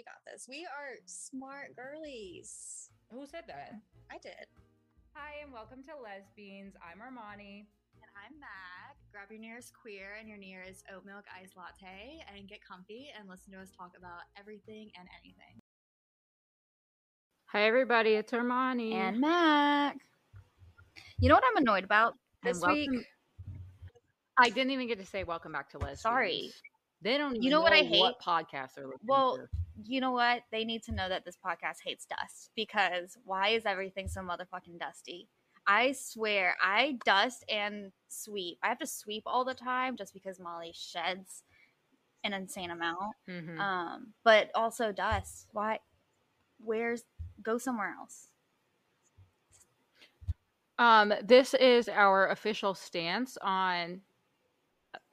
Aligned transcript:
We 0.00 0.04
got 0.04 0.24
this. 0.32 0.46
We 0.48 0.64
are 0.64 0.96
smart 1.04 1.76
girlies. 1.76 2.88
Who 3.12 3.26
said 3.26 3.44
that? 3.48 3.72
I 4.10 4.16
did. 4.16 4.48
Hi, 5.12 5.44
and 5.44 5.52
welcome 5.52 5.82
to 5.82 5.90
Lesbians. 6.02 6.72
I'm 6.80 7.00
Armoni. 7.04 7.66
And 8.00 8.10
I'm 8.16 8.40
Mac. 8.40 8.96
Grab 9.12 9.26
your 9.30 9.40
nearest 9.40 9.74
queer 9.78 10.16
and 10.18 10.26
your 10.26 10.38
nearest 10.38 10.86
oat 10.96 11.04
milk 11.04 11.26
iced 11.38 11.54
latte 11.54 12.16
and 12.34 12.48
get 12.48 12.60
comfy 12.64 13.08
and 13.18 13.28
listen 13.28 13.52
to 13.52 13.58
us 13.60 13.68
talk 13.76 13.90
about 13.98 14.22
everything 14.38 14.90
and 14.98 15.06
anything. 15.20 15.60
Hi, 17.52 17.64
everybody. 17.64 18.14
It's 18.14 18.32
Armoni. 18.32 18.94
And 18.94 19.20
Mac. 19.20 19.98
You 21.18 21.28
know 21.28 21.34
what 21.34 21.44
I'm 21.50 21.58
annoyed 21.62 21.84
about 21.84 22.14
this 22.42 22.62
welcome- 22.62 22.90
week? 22.96 23.06
I 24.38 24.48
didn't 24.48 24.70
even 24.70 24.88
get 24.88 24.98
to 24.98 25.04
say 25.04 25.24
welcome 25.24 25.52
back 25.52 25.68
to 25.72 25.78
Lesbians. 25.78 26.00
Sorry. 26.00 26.50
They 27.02 27.18
don't 27.18 27.32
even 27.32 27.42
You 27.42 27.50
know 27.50 27.60
what 27.60 27.74
I 27.74 27.82
What 27.82 28.18
podcast 28.18 28.76
they're 28.76 28.86
listening 28.86 29.06
Well, 29.06 29.36
to. 29.36 29.46
You 29.84 30.00
know 30.00 30.12
what? 30.12 30.42
They 30.50 30.64
need 30.64 30.82
to 30.84 30.92
know 30.92 31.08
that 31.08 31.24
this 31.24 31.38
podcast 31.44 31.78
hates 31.84 32.06
dust 32.06 32.50
because 32.54 33.16
why 33.24 33.48
is 33.48 33.66
everything 33.66 34.08
so 34.08 34.20
motherfucking 34.20 34.78
dusty? 34.78 35.28
I 35.66 35.92
swear, 35.92 36.56
I 36.62 36.98
dust 37.04 37.44
and 37.48 37.92
sweep. 38.08 38.58
I 38.62 38.68
have 38.68 38.78
to 38.78 38.86
sweep 38.86 39.22
all 39.26 39.44
the 39.44 39.54
time 39.54 39.96
just 39.96 40.14
because 40.14 40.40
Molly 40.40 40.72
sheds 40.74 41.42
an 42.24 42.32
insane 42.32 42.70
amount. 42.70 43.14
Mhm. 43.28 43.58
Um, 43.58 44.14
but 44.24 44.50
also 44.54 44.92
dust. 44.92 45.48
Why? 45.52 45.80
Where's 46.58 47.04
go 47.42 47.58
somewhere 47.58 47.94
else? 47.98 48.30
Um, 50.78 51.12
this 51.22 51.54
is 51.54 51.88
our 51.88 52.28
official 52.28 52.74
stance 52.74 53.36
on 53.42 54.00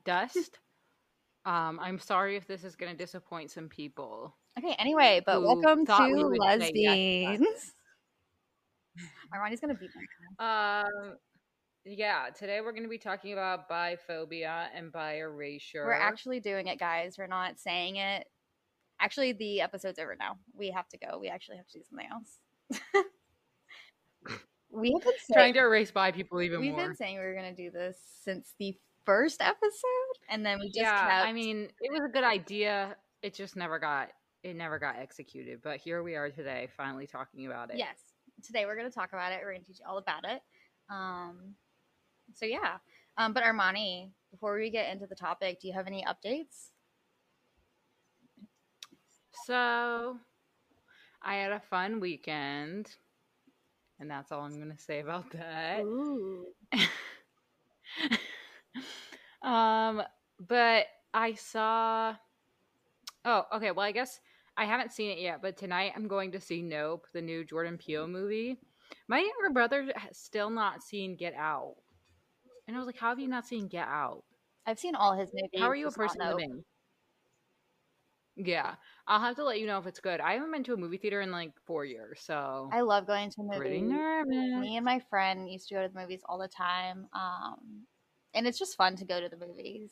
dust. 0.05 0.59
um, 1.45 1.80
I'm 1.81 1.99
sorry 1.99 2.38
if 2.38 2.47
this 2.47 2.63
is 2.63 2.75
going 2.75 2.91
to 2.91 2.97
disappoint 2.97 3.52
some 3.52 3.67
people. 3.67 4.36
Okay. 4.57 4.75
Anyway, 4.79 5.21
but 5.25 5.43
welcome 5.43 5.79
we 5.79 5.85
to 5.85 6.27
would 6.27 6.41
say 6.41 6.71
yes 6.71 6.71
to 6.71 6.81
lesbians. 6.81 7.73
Armoni's 9.36 9.59
gonna 9.59 9.75
beat 9.75 9.91
my 10.39 10.86
Um, 10.88 11.17
yeah, 11.86 12.30
today 12.38 12.61
we're 12.61 12.72
going 12.72 12.83
to 12.83 12.89
be 12.89 12.97
talking 12.97 13.33
about 13.33 13.69
biphobia 13.69 14.67
and 14.75 14.91
bi-erasure. 14.91 15.85
We're 15.85 15.94
actually 15.94 16.39
doing 16.41 16.67
it, 16.67 16.80
guys. 16.80 17.16
We're 17.17 17.28
not 17.28 17.59
saying 17.59 17.95
it. 17.95 18.28
Actually, 19.00 19.33
the 19.33 19.61
episode's 19.61 20.00
over 20.00 20.16
now. 20.19 20.38
We 20.53 20.72
have 20.72 20.89
to 20.89 20.97
go. 20.97 21.17
We 21.19 21.30
actually 21.30 21.58
have 21.58 21.67
to 21.67 21.80
do 21.80 21.85
something 21.88 22.08
else. 22.11 23.05
we 24.69 24.91
have 24.91 25.02
been 25.03 25.13
trying 25.33 25.44
saying, 25.44 25.53
to 25.53 25.59
erase 25.59 25.91
bi 25.91 26.11
people 26.11 26.41
even 26.41 26.59
we've 26.59 26.73
more. 26.73 26.88
been 26.88 26.95
saying 26.95 27.17
we 27.17 27.23
were 27.23 27.35
going 27.35 27.55
to 27.55 27.63
do 27.63 27.72
this 27.72 27.97
since 28.23 28.53
the 28.59 28.75
first 29.05 29.41
episode, 29.41 30.17
and 30.30 30.45
then 30.45 30.59
we 30.59 30.67
just 30.67 30.80
yeah, 30.80 31.08
kept. 31.08 31.28
I 31.28 31.31
mean, 31.31 31.69
it 31.80 31.91
was 31.91 32.02
a 32.02 32.11
good 32.11 32.25
idea. 32.25 32.97
It 33.22 33.33
just 33.33 33.55
never 33.55 33.80
got 33.80 34.09
it 34.48 34.56
never 34.56 34.80
got 34.80 34.98
executed. 34.98 35.59
But 35.64 35.78
here 35.78 36.03
we 36.03 36.16
are 36.16 36.30
today, 36.30 36.70
finally 36.76 37.08
talking 37.08 37.45
about 37.48 37.70
it. 37.70 37.78
yes. 37.78 37.98
Today 38.45 38.66
we're 38.66 38.76
going 38.76 38.90
to 38.90 38.94
talk 38.94 39.14
about 39.14 39.31
it. 39.31 39.40
We're 39.42 39.52
going 39.52 39.62
to 39.62 39.67
teach 39.67 39.80
you 39.80 39.86
all 39.90 39.98
about 39.98 40.23
it. 40.23 40.42
Um, 40.90 41.56
so 42.34 42.45
yeah. 42.45 42.78
Um, 43.18 43.34
but 43.34 43.44
Armoni, 43.44 44.12
before 44.31 44.56
we 44.58 44.70
get 44.70 44.92
into 44.92 45.08
the 45.08 45.16
topic, 45.16 45.59
do 45.59 45.68
you 45.68 45.73
have 45.73 45.88
any 45.88 46.06
updates? 46.06 46.70
So, 49.45 50.18
I 51.22 51.36
had 51.36 51.52
a 51.52 51.59
fun 51.59 52.00
weekend, 52.00 52.90
and 54.00 54.12
that's 54.12 54.31
all 54.31 54.42
I'm 54.42 54.58
going 54.58 54.75
to 54.75 54.84
say 54.84 55.00
about 55.00 55.31
that. 55.31 55.81
Ooh. 55.81 56.45
um, 59.48 60.03
but 60.48 60.86
I 61.14 61.34
saw. 61.34 62.16
Oh, 63.25 63.45
okay. 63.56 63.72
Well, 63.72 63.86
I 63.86 63.92
guess 63.92 64.20
I 64.58 64.66
haven't 64.66 64.91
seen 64.91 65.11
it 65.11 65.19
yet, 65.19 65.41
but 65.41 65.55
tonight 65.55 65.94
I'm 65.95 66.08
going 66.08 66.31
to 66.31 66.41
see 66.41 66.61
Nope, 66.63 67.05
the 67.13 67.22
new 67.22 67.45
Jordan 67.45 67.77
Peele 67.77 68.08
movie. 68.08 68.58
My 69.08 69.19
younger 69.19 69.53
brother 69.53 69.88
has 69.95 70.17
still 70.17 70.50
not 70.50 70.81
seen 70.81 71.16
Get 71.16 71.36
Out, 71.36 71.75
and 72.68 72.75
I 72.75 72.79
was 72.79 72.88
like, 72.88 72.97
"How 72.97 73.09
have 73.09 73.19
you 73.19 73.28
not 73.28 73.45
seen 73.45 73.68
Get 73.68 73.88
Out? 73.88 74.23
I've 74.66 74.79
seen 74.79 74.95
all 74.95 75.13
his 75.13 75.29
movies. 75.34 75.59
How 75.59 75.68
are 75.68 75.75
you 75.75 75.88
a 75.88 75.91
person 75.91 76.22
living?" 76.25 76.63
Yeah, 78.35 78.75
I'll 79.07 79.19
have 79.19 79.35
to 79.38 79.44
let 79.44 79.59
you 79.59 79.66
know 79.66 79.79
if 79.79 79.88
it's 79.88 80.00
good. 80.00 80.19
I 80.19 80.34
haven't 80.34 80.51
been 80.51 80.63
to 80.66 80.74
a 80.74 80.78
movie 80.78 80.97
theater 80.97 81.22
in 81.22 81.31
like 81.31 81.53
four 81.66 81.85
years, 81.85 82.22
so 82.22 82.69
I 82.72 82.81
love 82.81 83.07
going 83.07 83.29
to 83.31 83.41
movies. 83.44 83.57
pretty 83.57 83.81
nervous. 83.81 84.62
Me 84.62 84.75
and 84.78 84.85
my 84.85 85.00
friend 85.09 85.50
used 85.51 85.69
to 85.69 85.75
go 85.75 85.81
to 85.81 85.91
the 85.91 86.00
movies 86.00 86.22
all 86.25 86.38
the 86.38 86.47
time. 86.47 87.07
Um, 87.13 87.88
and 88.34 88.45
it's 88.47 88.59
just 88.59 88.78
fun 88.78 88.95
to 88.97 89.06
go 89.06 89.19
to 89.19 89.29
the 89.29 89.38
movies. 89.38 89.91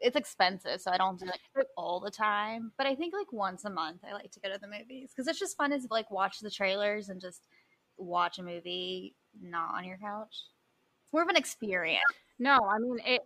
It's 0.00 0.16
expensive, 0.16 0.80
so 0.80 0.90
I 0.90 0.96
don't 0.96 1.18
do 1.18 1.26
it 1.26 1.66
all 1.76 2.00
the 2.00 2.10
time. 2.10 2.72
But 2.78 2.86
I 2.86 2.94
think 2.94 3.14
like 3.14 3.32
once 3.32 3.64
a 3.64 3.70
month, 3.70 4.00
I 4.08 4.12
like 4.12 4.30
to 4.32 4.40
go 4.40 4.52
to 4.52 4.58
the 4.60 4.68
movies 4.68 5.10
because 5.14 5.26
it's 5.28 5.38
just 5.38 5.56
fun 5.56 5.70
to 5.70 5.80
like 5.90 6.10
watch 6.10 6.40
the 6.40 6.50
trailers 6.50 7.08
and 7.08 7.20
just 7.20 7.42
watch 7.96 8.38
a 8.38 8.42
movie 8.42 9.16
not 9.40 9.74
on 9.74 9.84
your 9.84 9.98
couch. 9.98 10.34
It's 11.04 11.12
more 11.12 11.22
of 11.22 11.28
an 11.28 11.36
experience. 11.36 12.02
No, 12.38 12.58
I 12.64 12.78
mean 12.78 12.98
it. 13.04 13.22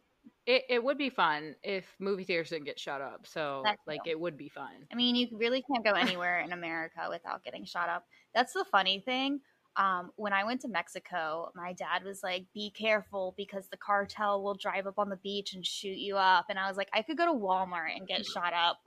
It, 0.47 0.63
it 0.69 0.85
would 0.85 0.99
be 0.99 1.11
fun 1.11 1.57
if 1.65 1.85
movie 1.99 2.23
theaters 2.23 2.51
didn't 2.51 2.65
get 2.67 2.79
shut 2.79 3.01
up. 3.01 3.27
So 3.27 3.63
That 3.65 3.79
like 3.89 4.05
too. 4.05 4.11
it 4.11 4.21
would 4.21 4.37
be 4.37 4.49
fun. 4.49 4.87
I 4.93 4.95
mean, 4.95 5.17
you 5.17 5.27
really 5.33 5.63
can't 5.63 5.85
go 5.85 5.93
anywhere 5.93 6.41
in 6.41 6.53
America 6.53 7.01
without 7.11 7.43
getting 7.43 7.65
shot 7.65 7.89
up. 7.89 8.05
That's 8.35 8.53
the 8.53 8.65
funny 8.71 9.01
thing. 9.01 9.41
Um, 9.77 10.11
when 10.17 10.35
I 10.35 10.45
went 10.45 10.61
to 10.63 10.69
Mexico, 10.69 11.51
my 11.55 11.73
dad 11.73 12.05
was 12.05 12.23
like, 12.23 12.45
"Be 12.53 12.71
careful 12.71 13.33
because 13.39 13.69
the 13.69 13.79
cartel 13.79 14.43
will 14.43 14.55
drive 14.55 14.87
up 14.87 14.99
on 14.99 15.09
the 15.09 15.17
beach 15.17 15.55
and 15.55 15.65
shoot 15.65 15.97
you 15.97 16.19
up." 16.19 16.47
And 16.51 16.59
I 16.59 16.69
was 16.69 16.77
like, 16.77 16.91
"I 16.93 17.01
could 17.01 17.17
go 17.17 17.25
to 17.25 17.33
Walmart 17.33 17.97
and 17.97 18.07
get 18.07 18.27
shot 18.27 18.53
up. 18.53 18.81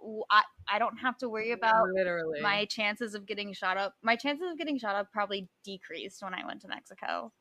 I 0.68 0.78
don't 0.78 0.98
have 0.98 1.18
to 1.20 1.30
worry 1.30 1.52
about 1.52 1.88
literally 1.94 2.42
my 2.42 2.66
chances 2.66 3.16
of 3.16 3.26
getting 3.26 3.54
shot 3.54 3.78
up. 3.78 3.96
My 4.04 4.16
chances 4.16 4.52
of 4.52 4.58
getting 4.58 4.78
shot 4.78 4.96
up 4.96 5.12
probably 5.12 5.50
decreased 5.64 6.22
when 6.22 6.36
I 6.36 6.46
went 6.46 6.62
to 6.62 6.68
Mexico. 6.68 7.34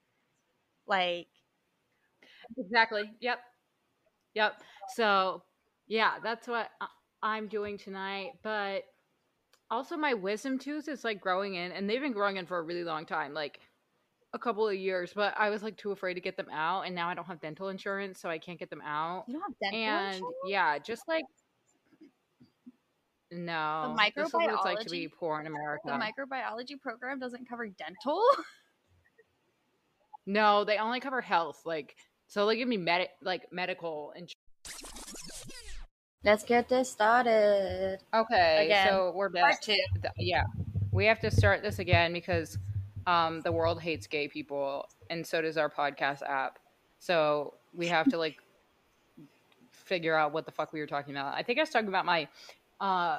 Like, 0.87 1.29
exactly. 2.57 3.11
Yep, 3.21 3.39
yep. 4.35 4.55
So 4.95 5.43
yeah, 5.87 6.15
that's 6.23 6.49
what 6.49 6.71
I'm 7.23 7.49
doing 7.49 7.77
tonight. 7.77 8.33
But 8.43 8.85
also, 9.75 9.97
my 9.97 10.15
wisdom 10.15 10.59
tooth 10.59 10.89
is 10.89 11.05
like 11.05 11.21
growing 11.21 11.55
in, 11.57 11.73
and 11.73 11.89
they've 11.91 12.01
been 12.01 12.13
growing 12.13 12.37
in 12.37 12.47
for 12.47 12.59
a 12.59 12.63
really 12.63 12.85
long 12.85 13.05
time, 13.07 13.35
like 13.35 13.61
a 14.33 14.39
couple 14.39 14.69
of 14.69 14.75
years. 14.75 15.13
But 15.15 15.35
I 15.37 15.51
was 15.51 15.63
like 15.63 15.77
too 15.77 15.91
afraid 15.91 16.15
to 16.15 16.21
get 16.21 16.37
them 16.37 16.49
out, 16.53 16.83
and 16.83 16.95
now 16.95 17.09
I 17.09 17.15
don't 17.15 17.27
have 17.27 17.41
dental 17.41 17.69
insurance, 17.69 18.21
so 18.21 18.29
I 18.29 18.39
can't 18.39 18.59
get 18.59 18.71
them 18.71 18.83
out. 18.83 19.25
you 19.27 19.35
don't 19.35 19.43
have 19.43 19.59
dental 19.61 19.81
and 19.81 20.15
insurance? 20.15 20.35
yeah, 20.47 20.79
just 20.79 21.03
like 21.09 21.25
no, 23.33 23.97
this 24.15 24.29
is 24.29 24.33
what 24.33 24.53
it's 24.53 24.65
like 24.65 24.79
to 24.81 24.91
be 24.91 25.07
microbiology- 25.07 25.13
poor 25.19 25.41
in 25.41 25.47
America. 25.47 25.83
the 25.87 25.93
microbiology 25.93 26.81
program 26.81 27.19
doesn't 27.19 27.49
cover 27.49 27.67
dental. 27.67 28.23
no, 30.27 30.65
they 30.65 30.79
only 30.79 31.01
cover 31.01 31.21
health, 31.21 31.63
like 31.65 31.97
so 32.29 32.47
they 32.47 32.57
give 32.57 32.69
me 32.69 32.77
med 32.77 33.09
like 33.23 33.43
medical 33.51 34.13
insurance. 34.13 35.04
Let's 36.25 36.43
get 36.43 36.69
this 36.69 36.91
started. 36.91 37.99
Okay, 38.15 38.65
Again, 38.67 38.89
so 38.89 39.13
we're 39.15 39.29
Part 39.29 39.53
back. 39.53 39.61
two. 39.61 39.77
Yeah, 40.19 40.45
we 40.91 41.05
have 41.07 41.21
to 41.21 41.31
start 41.31 41.63
this 41.63 41.79
again 41.79 42.13
because 42.15 42.57
um, 43.07 43.43
the 43.43 43.53
world 43.53 43.81
hates 43.83 44.07
gay 44.07 44.27
people, 44.29 44.89
and 45.11 45.27
so 45.27 45.43
does 45.43 45.59
our 45.59 45.69
podcast 45.69 46.23
app. 46.23 46.59
So 46.99 47.55
we 47.75 47.89
have 47.89 48.09
to 48.09 48.17
like 48.19 48.37
figure 49.71 50.15
out 50.17 50.33
what 50.33 50.47
the 50.47 50.53
fuck 50.53 50.73
we 50.73 50.81
were 50.81 50.87
talking 50.87 51.15
about. 51.15 51.35
I 51.35 51.43
think 51.43 51.59
I 51.59 51.63
was 51.63 51.71
talking 51.71 51.89
about 51.89 52.07
my 52.07 52.27
uh, 52.81 53.19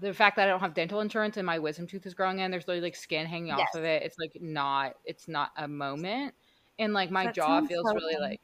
the 0.00 0.14
fact 0.14 0.36
that 0.36 0.48
I 0.48 0.50
don't 0.50 0.60
have 0.60 0.72
dental 0.72 1.00
insurance 1.00 1.36
and 1.36 1.44
my 1.44 1.58
wisdom 1.58 1.86
tooth 1.86 2.06
is 2.06 2.14
growing 2.14 2.38
in. 2.38 2.50
There's 2.50 2.66
literally 2.66 2.86
like 2.86 2.96
skin 2.96 3.26
hanging 3.26 3.48
Yes. 3.48 3.60
off 3.60 3.74
of 3.74 3.84
it. 3.84 4.02
It's 4.02 4.18
like 4.18 4.38
not. 4.40 4.94
It's 5.04 5.28
not 5.28 5.50
a 5.58 5.68
moment, 5.68 6.32
and 6.78 6.94
like 6.94 7.10
my 7.10 7.26
That 7.26 7.34
jaw 7.34 7.60
feels 7.66 7.86
so 7.86 7.92
really 7.94 8.14
painful. 8.14 8.28
like 8.30 8.40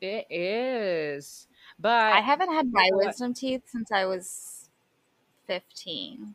it 0.00 0.26
is. 0.30 1.47
But 1.80 2.12
I 2.12 2.20
haven't 2.20 2.52
had 2.52 2.72
my 2.72 2.88
wisdom 2.92 3.34
teeth 3.34 3.62
since 3.66 3.92
I 3.92 4.04
was 4.04 4.68
15. 5.46 6.34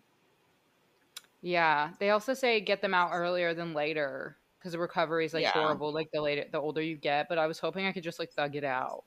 Yeah, 1.42 1.92
they 2.00 2.10
also 2.12 2.34
say 2.34 2.62
get 2.62 2.82
them 2.82 2.94
out 2.94 3.12
earlier 3.14 3.54
than 3.54 3.74
later 3.74 4.38
because 4.58 4.72
the 4.72 4.80
recovery 4.80 5.26
is 5.26 5.34
like 5.34 5.44
Yeah. 5.44 5.52
horrible. 5.52 5.92
Like 5.92 6.10
the 6.14 6.22
later, 6.22 6.46
the 6.50 6.60
older 6.60 6.82
you 6.82 6.96
get. 6.96 7.28
But 7.28 7.38
I 7.38 7.48
was 7.48 7.60
hoping 7.60 7.86
I 7.86 7.92
could 7.92 8.04
just 8.04 8.20
like 8.20 8.32
thug 8.32 8.56
it 8.56 8.64
out, 8.64 9.04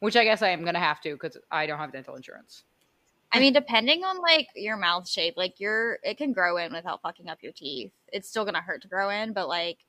which 0.00 0.16
I 0.16 0.24
guess 0.24 0.42
I 0.42 0.48
am 0.48 0.64
gonna 0.64 0.78
have 0.80 1.00
to 1.02 1.12
because 1.12 1.36
I 1.50 1.66
don't 1.66 1.78
have 1.78 1.92
dental 1.92 2.16
insurance. 2.16 2.64
I 3.32 3.40
mean, 3.40 3.52
depending 3.52 4.04
on 4.04 4.18
like 4.22 4.48
your 4.54 4.76
mouth 4.78 5.06
shape, 5.08 5.34
like 5.36 5.60
your 5.60 5.98
it 6.02 6.16
can 6.16 6.32
grow 6.32 6.56
in 6.56 6.72
without 6.72 7.02
fucking 7.02 7.28
up 7.28 7.42
your 7.42 7.52
teeth. 7.52 7.92
It's 8.12 8.28
still 8.28 8.46
gonna 8.46 8.62
hurt 8.62 8.82
to 8.82 8.88
grow 8.88 9.10
in, 9.10 9.34
but 9.34 9.48
like 9.48 9.84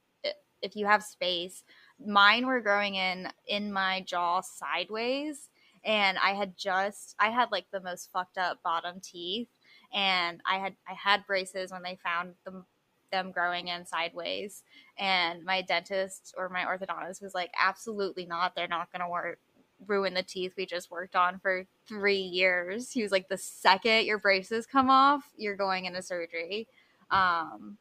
if 0.62 0.76
you 0.76 0.88
have 0.88 1.04
space, 1.04 1.64
mine 2.06 2.46
were 2.48 2.60
growing 2.60 2.96
in 2.96 3.32
in 3.48 3.72
my 3.72 4.02
jaw 4.02 4.42
sideways, 4.42 5.50
and 5.88 6.18
I 6.20 6.32
had 6.34 6.56
just 6.58 7.16
I 7.20 7.30
had 7.30 7.52
like 7.52 7.66
the 7.72 7.80
most 7.82 8.12
fucked 8.12 8.38
up 8.38 8.62
bottom 8.62 9.00
teeth, 9.02 9.48
and 9.94 10.42
I 10.46 10.60
had 10.60 10.76
I 10.88 10.94
had 10.94 11.26
braces 11.26 11.72
when 11.72 11.82
they 11.82 11.98
found 12.04 12.36
them 12.46 12.66
them 13.12 13.32
growing 13.32 13.70
in 13.70 13.86
sideways, 13.86 14.64
and 15.00 15.44
my 15.46 15.62
dentist 15.62 16.36
or 16.38 16.50
my 16.50 16.66
orthodontist 16.66 17.24
was 17.24 17.34
like, 17.34 17.52
absolutely 17.60 18.26
not, 18.26 18.54
they're 18.56 18.68
not 18.68 18.92
gonna 18.92 19.10
work 19.10 19.40
ruin 19.88 20.14
the 20.14 20.24
teeth 20.24 20.54
we 20.58 20.66
just 20.66 20.92
worked 20.92 21.16
on 21.16 21.40
for 21.40 21.66
three 21.88 22.18
years. 22.18 22.92
He 22.92 23.04
was 23.04 23.12
like, 23.12 23.30
the 23.30 23.38
second 23.38 24.06
your 24.06 24.18
braces 24.18 24.66
come 24.66 24.90
off, 24.90 25.24
you're 25.38 25.56
going 25.56 25.86
into 25.86 26.02
surgery. 26.02 26.68
Um, 27.12 27.78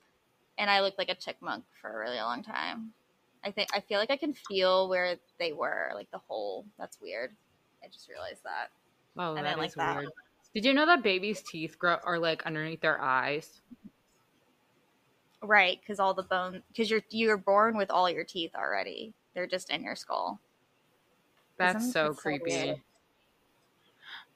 and 0.58 0.70
I 0.70 0.80
looked 0.80 0.98
like 0.98 1.08
a 1.08 1.14
chipmunk 1.14 1.64
for 1.80 1.90
a 1.90 1.98
really 1.98 2.18
long 2.18 2.42
time. 2.42 2.92
I 3.44 3.50
think 3.50 3.70
I 3.74 3.80
feel 3.80 3.98
like 3.98 4.10
I 4.10 4.16
can 4.16 4.34
feel 4.34 4.88
where 4.88 5.16
they 5.38 5.52
were, 5.52 5.90
like 5.94 6.10
the 6.10 6.18
hole. 6.18 6.66
That's 6.78 7.00
weird. 7.00 7.32
I 7.86 7.90
just 7.92 8.08
realized 8.08 8.42
that. 8.44 8.70
Oh, 9.16 9.32
I 9.32 9.42
that 9.42 9.48
didn't 9.50 9.58
like 9.58 9.74
that. 9.74 9.96
weird. 9.98 10.10
Did 10.54 10.64
you 10.64 10.74
know 10.74 10.86
that 10.86 11.02
babies' 11.02 11.42
teeth 11.42 11.78
grow 11.78 11.98
are 12.04 12.18
like 12.18 12.44
underneath 12.46 12.80
their 12.80 13.00
eyes? 13.00 13.60
Right, 15.42 15.78
because 15.80 16.00
all 16.00 16.14
the 16.14 16.22
bone, 16.22 16.62
because 16.68 16.90
you're 16.90 17.02
you're 17.10 17.36
born 17.36 17.76
with 17.76 17.90
all 17.90 18.10
your 18.10 18.24
teeth 18.24 18.52
already. 18.54 19.14
They're 19.34 19.46
just 19.46 19.70
in 19.70 19.82
your 19.82 19.96
skull. 19.96 20.40
That's 21.58 21.92
so 21.92 22.08
that 22.08 22.14
so 22.16 22.20
creepy. 22.20 22.82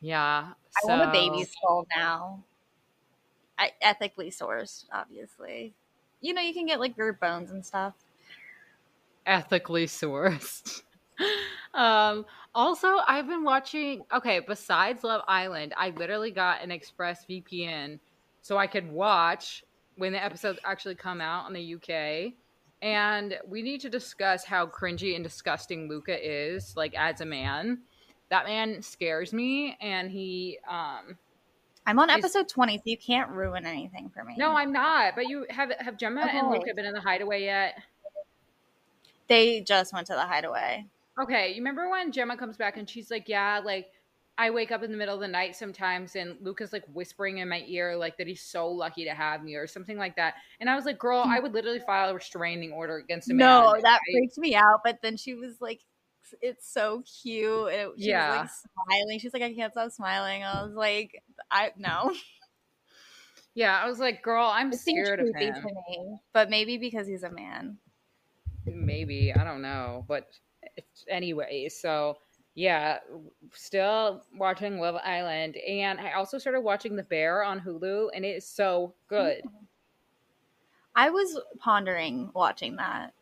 yeah. 0.00 0.52
I 0.52 0.86
want 0.86 1.02
a 1.02 1.10
baby 1.10 1.44
skull 1.44 1.86
now. 1.96 2.44
I, 3.58 3.72
ethically 3.82 4.30
sourced, 4.30 4.84
obviously. 4.92 5.74
You 6.20 6.34
know, 6.34 6.40
you 6.40 6.54
can 6.54 6.66
get 6.66 6.80
like 6.80 6.96
your 6.96 7.12
bones 7.14 7.50
and 7.50 7.64
stuff. 7.64 7.94
ethically 9.26 9.86
sourced. 9.86 10.82
um 11.74 12.24
also 12.54 12.98
I've 13.06 13.26
been 13.26 13.44
watching 13.44 14.02
okay, 14.12 14.40
besides 14.40 15.04
Love 15.04 15.22
Island, 15.28 15.74
I 15.76 15.90
literally 15.90 16.30
got 16.30 16.62
an 16.62 16.70
Express 16.70 17.24
VPN 17.26 17.98
so 18.42 18.56
I 18.56 18.66
could 18.66 18.90
watch 18.90 19.64
when 19.96 20.12
the 20.12 20.22
episodes 20.22 20.58
actually 20.64 20.94
come 20.94 21.20
out 21.20 21.46
in 21.46 21.52
the 21.52 21.74
UK. 21.74 22.32
And 22.82 23.38
we 23.46 23.60
need 23.60 23.82
to 23.82 23.90
discuss 23.90 24.44
how 24.44 24.66
cringy 24.66 25.14
and 25.14 25.22
disgusting 25.22 25.86
Luca 25.88 26.16
is, 26.18 26.74
like 26.76 26.94
as 26.94 27.20
a 27.20 27.26
man. 27.26 27.80
That 28.30 28.46
man 28.46 28.80
scares 28.80 29.32
me 29.32 29.76
and 29.80 30.10
he 30.10 30.58
um 30.68 31.18
I'm 31.86 31.98
on 31.98 32.10
Is- 32.10 32.16
episode 32.18 32.48
20, 32.48 32.76
so 32.78 32.82
you 32.84 32.96
can't 32.96 33.30
ruin 33.30 33.66
anything 33.66 34.10
for 34.14 34.22
me. 34.24 34.34
no, 34.36 34.52
I'm 34.56 34.72
not. 34.72 35.14
But 35.14 35.28
you 35.28 35.46
have 35.50 35.72
have 35.78 35.96
Gemma 35.96 36.22
and 36.22 36.48
Luca 36.50 36.74
been 36.74 36.84
in 36.84 36.92
the 36.94 37.00
hideaway 37.00 37.42
yet? 37.44 37.78
They 39.28 39.60
just 39.60 39.92
went 39.92 40.06
to 40.08 40.14
the 40.14 40.26
hideaway. 40.26 40.86
Okay, 41.18 41.50
you 41.50 41.56
remember 41.56 41.88
when 41.90 42.12
Gemma 42.12 42.36
comes 42.36 42.56
back 42.56 42.76
and 42.76 42.88
she's 42.88 43.10
like, 43.10 43.28
"Yeah, 43.28 43.60
like 43.64 43.92
I 44.38 44.50
wake 44.50 44.70
up 44.70 44.82
in 44.82 44.90
the 44.90 44.96
middle 44.96 45.14
of 45.14 45.20
the 45.20 45.28
night 45.28 45.56
sometimes, 45.56 46.14
and 46.16 46.38
Luca's 46.40 46.72
like 46.72 46.84
whispering 46.86 47.38
in 47.38 47.48
my 47.48 47.64
ear, 47.66 47.96
like 47.96 48.16
that 48.18 48.26
he's 48.26 48.42
so 48.42 48.68
lucky 48.68 49.04
to 49.04 49.14
have 49.14 49.42
me, 49.42 49.54
or 49.56 49.66
something 49.66 49.98
like 49.98 50.16
that." 50.16 50.34
And 50.60 50.70
I 50.70 50.76
was 50.76 50.84
like, 50.84 50.98
"Girl, 50.98 51.22
hmm. 51.24 51.30
I 51.30 51.40
would 51.40 51.52
literally 51.52 51.80
file 51.80 52.10
a 52.10 52.14
restraining 52.14 52.72
order 52.72 52.96
against 52.96 53.30
him." 53.30 53.38
No, 53.38 53.74
that 53.82 54.00
right? 54.08 54.12
freaked 54.12 54.38
me 54.38 54.54
out. 54.54 54.80
But 54.84 55.02
then 55.02 55.16
she 55.16 55.34
was 55.34 55.60
like, 55.60 55.82
"It's 56.40 56.68
so 56.68 57.02
cute," 57.22 57.68
and 57.72 57.92
it, 57.92 58.00
she 58.00 58.10
Yeah. 58.10 58.20
was 58.20 58.28
like 58.28 58.48
smiling. 58.48 59.18
She's 59.18 59.32
like, 59.34 59.42
"I 59.42 59.54
can't 59.54 59.72
stop 59.72 59.90
smiling." 59.92 60.42
I 60.44 60.62
was 60.64 60.74
like, 60.74 61.22
"I 61.50 61.72
no." 61.76 62.14
Yeah, 63.54 63.76
I 63.76 63.88
was 63.88 63.98
like, 63.98 64.22
"Girl, 64.22 64.46
I'm 64.46 64.72
scared 64.72 65.20
of 65.20 65.26
him." 65.34 65.54
to 65.54 65.74
me, 65.90 66.18
but 66.32 66.50
maybe 66.50 66.78
because 66.78 67.06
he's 67.06 67.24
a 67.24 67.30
man. 67.30 67.78
Maybe 68.66 69.32
I 69.32 69.44
don't 69.44 69.62
know, 69.62 70.04
but 70.06 70.38
anyway, 71.08 71.68
so 71.68 72.18
yeah, 72.54 72.98
still 73.52 74.24
watching 74.34 74.78
Love 74.78 74.96
Island, 74.96 75.56
and 75.56 76.00
I 76.00 76.12
also 76.12 76.38
started 76.38 76.60
watching 76.60 76.96
The 76.96 77.02
Bear 77.04 77.42
on 77.44 77.60
Hulu, 77.60 78.10
and 78.14 78.24
it 78.24 78.36
is 78.36 78.46
so 78.46 78.94
good. 79.08 79.42
I 80.96 81.10
was 81.10 81.38
pondering 81.58 82.30
watching 82.34 82.76
that. 82.76 83.14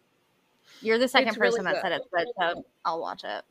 You're 0.81 0.99
the 0.99 1.09
second 1.09 1.29
It's 1.29 1.39
really 1.39 1.53
person 1.53 1.65
that 1.67 1.75
good. 1.75 1.83
said 1.83 1.93
it's 1.93 2.09
good, 2.15 2.29
so 2.41 2.65
I'll 2.85 3.01
watch 3.01 3.25
it. 3.25 3.45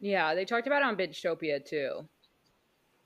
Yeah, 0.00 0.34
they 0.34 0.44
talked 0.44 0.66
about 0.66 0.82
it 0.82 0.86
on 0.86 0.96
Bingetopia 0.96 1.64
too. 1.64 2.08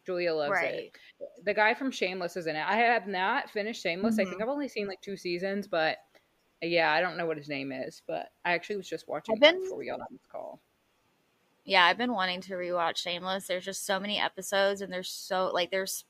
Julia 0.06 0.34
loves 0.34 0.61
Right. 0.61 0.93
it. 1.20 1.44
The 1.44 1.55
guy 1.55 1.72
from 1.75 1.90
Shameless 1.90 2.37
is 2.37 2.46
in 2.46 2.56
it. 2.56 2.64
I 2.66 2.76
have 2.76 3.06
not 3.06 3.50
finished 3.50 3.82
Shameless. 3.82 4.19
I 4.19 4.25
Mhm. 4.25 4.31
think 4.31 4.43
I've 4.43 4.49
only 4.49 4.69
seen 4.69 4.87
like 4.87 5.00
two 5.00 5.16
seasons, 5.16 5.66
but 5.66 5.99
yeah, 6.62 6.92
I 6.92 7.00
don't 7.00 7.16
know 7.16 7.26
what 7.26 7.36
his 7.36 7.48
name 7.48 7.72
is. 7.72 8.02
But 8.06 8.30
I 8.44 8.52
actually 8.52 8.76
was 8.76 8.88
just 8.88 9.08
watching 9.08 9.38
been- 9.38 9.62
before 9.62 9.78
we 9.78 9.86
got 9.86 10.00
on 10.00 10.06
this 10.10 10.26
call. 10.30 10.60
Yeah, 11.66 11.84
I've 11.84 11.96
been 11.96 12.12
wanting 12.12 12.42
to 12.42 12.54
rewatch 12.54 12.98
Shameless. 12.98 13.46
There's 13.46 13.64
just 13.64 13.86
so 13.86 13.98
many 13.98 14.18
episodes, 14.18 14.82
and 14.82 14.92
there's 14.92 15.08
so 15.08 15.50
like 15.52 15.70
there's 15.70 16.04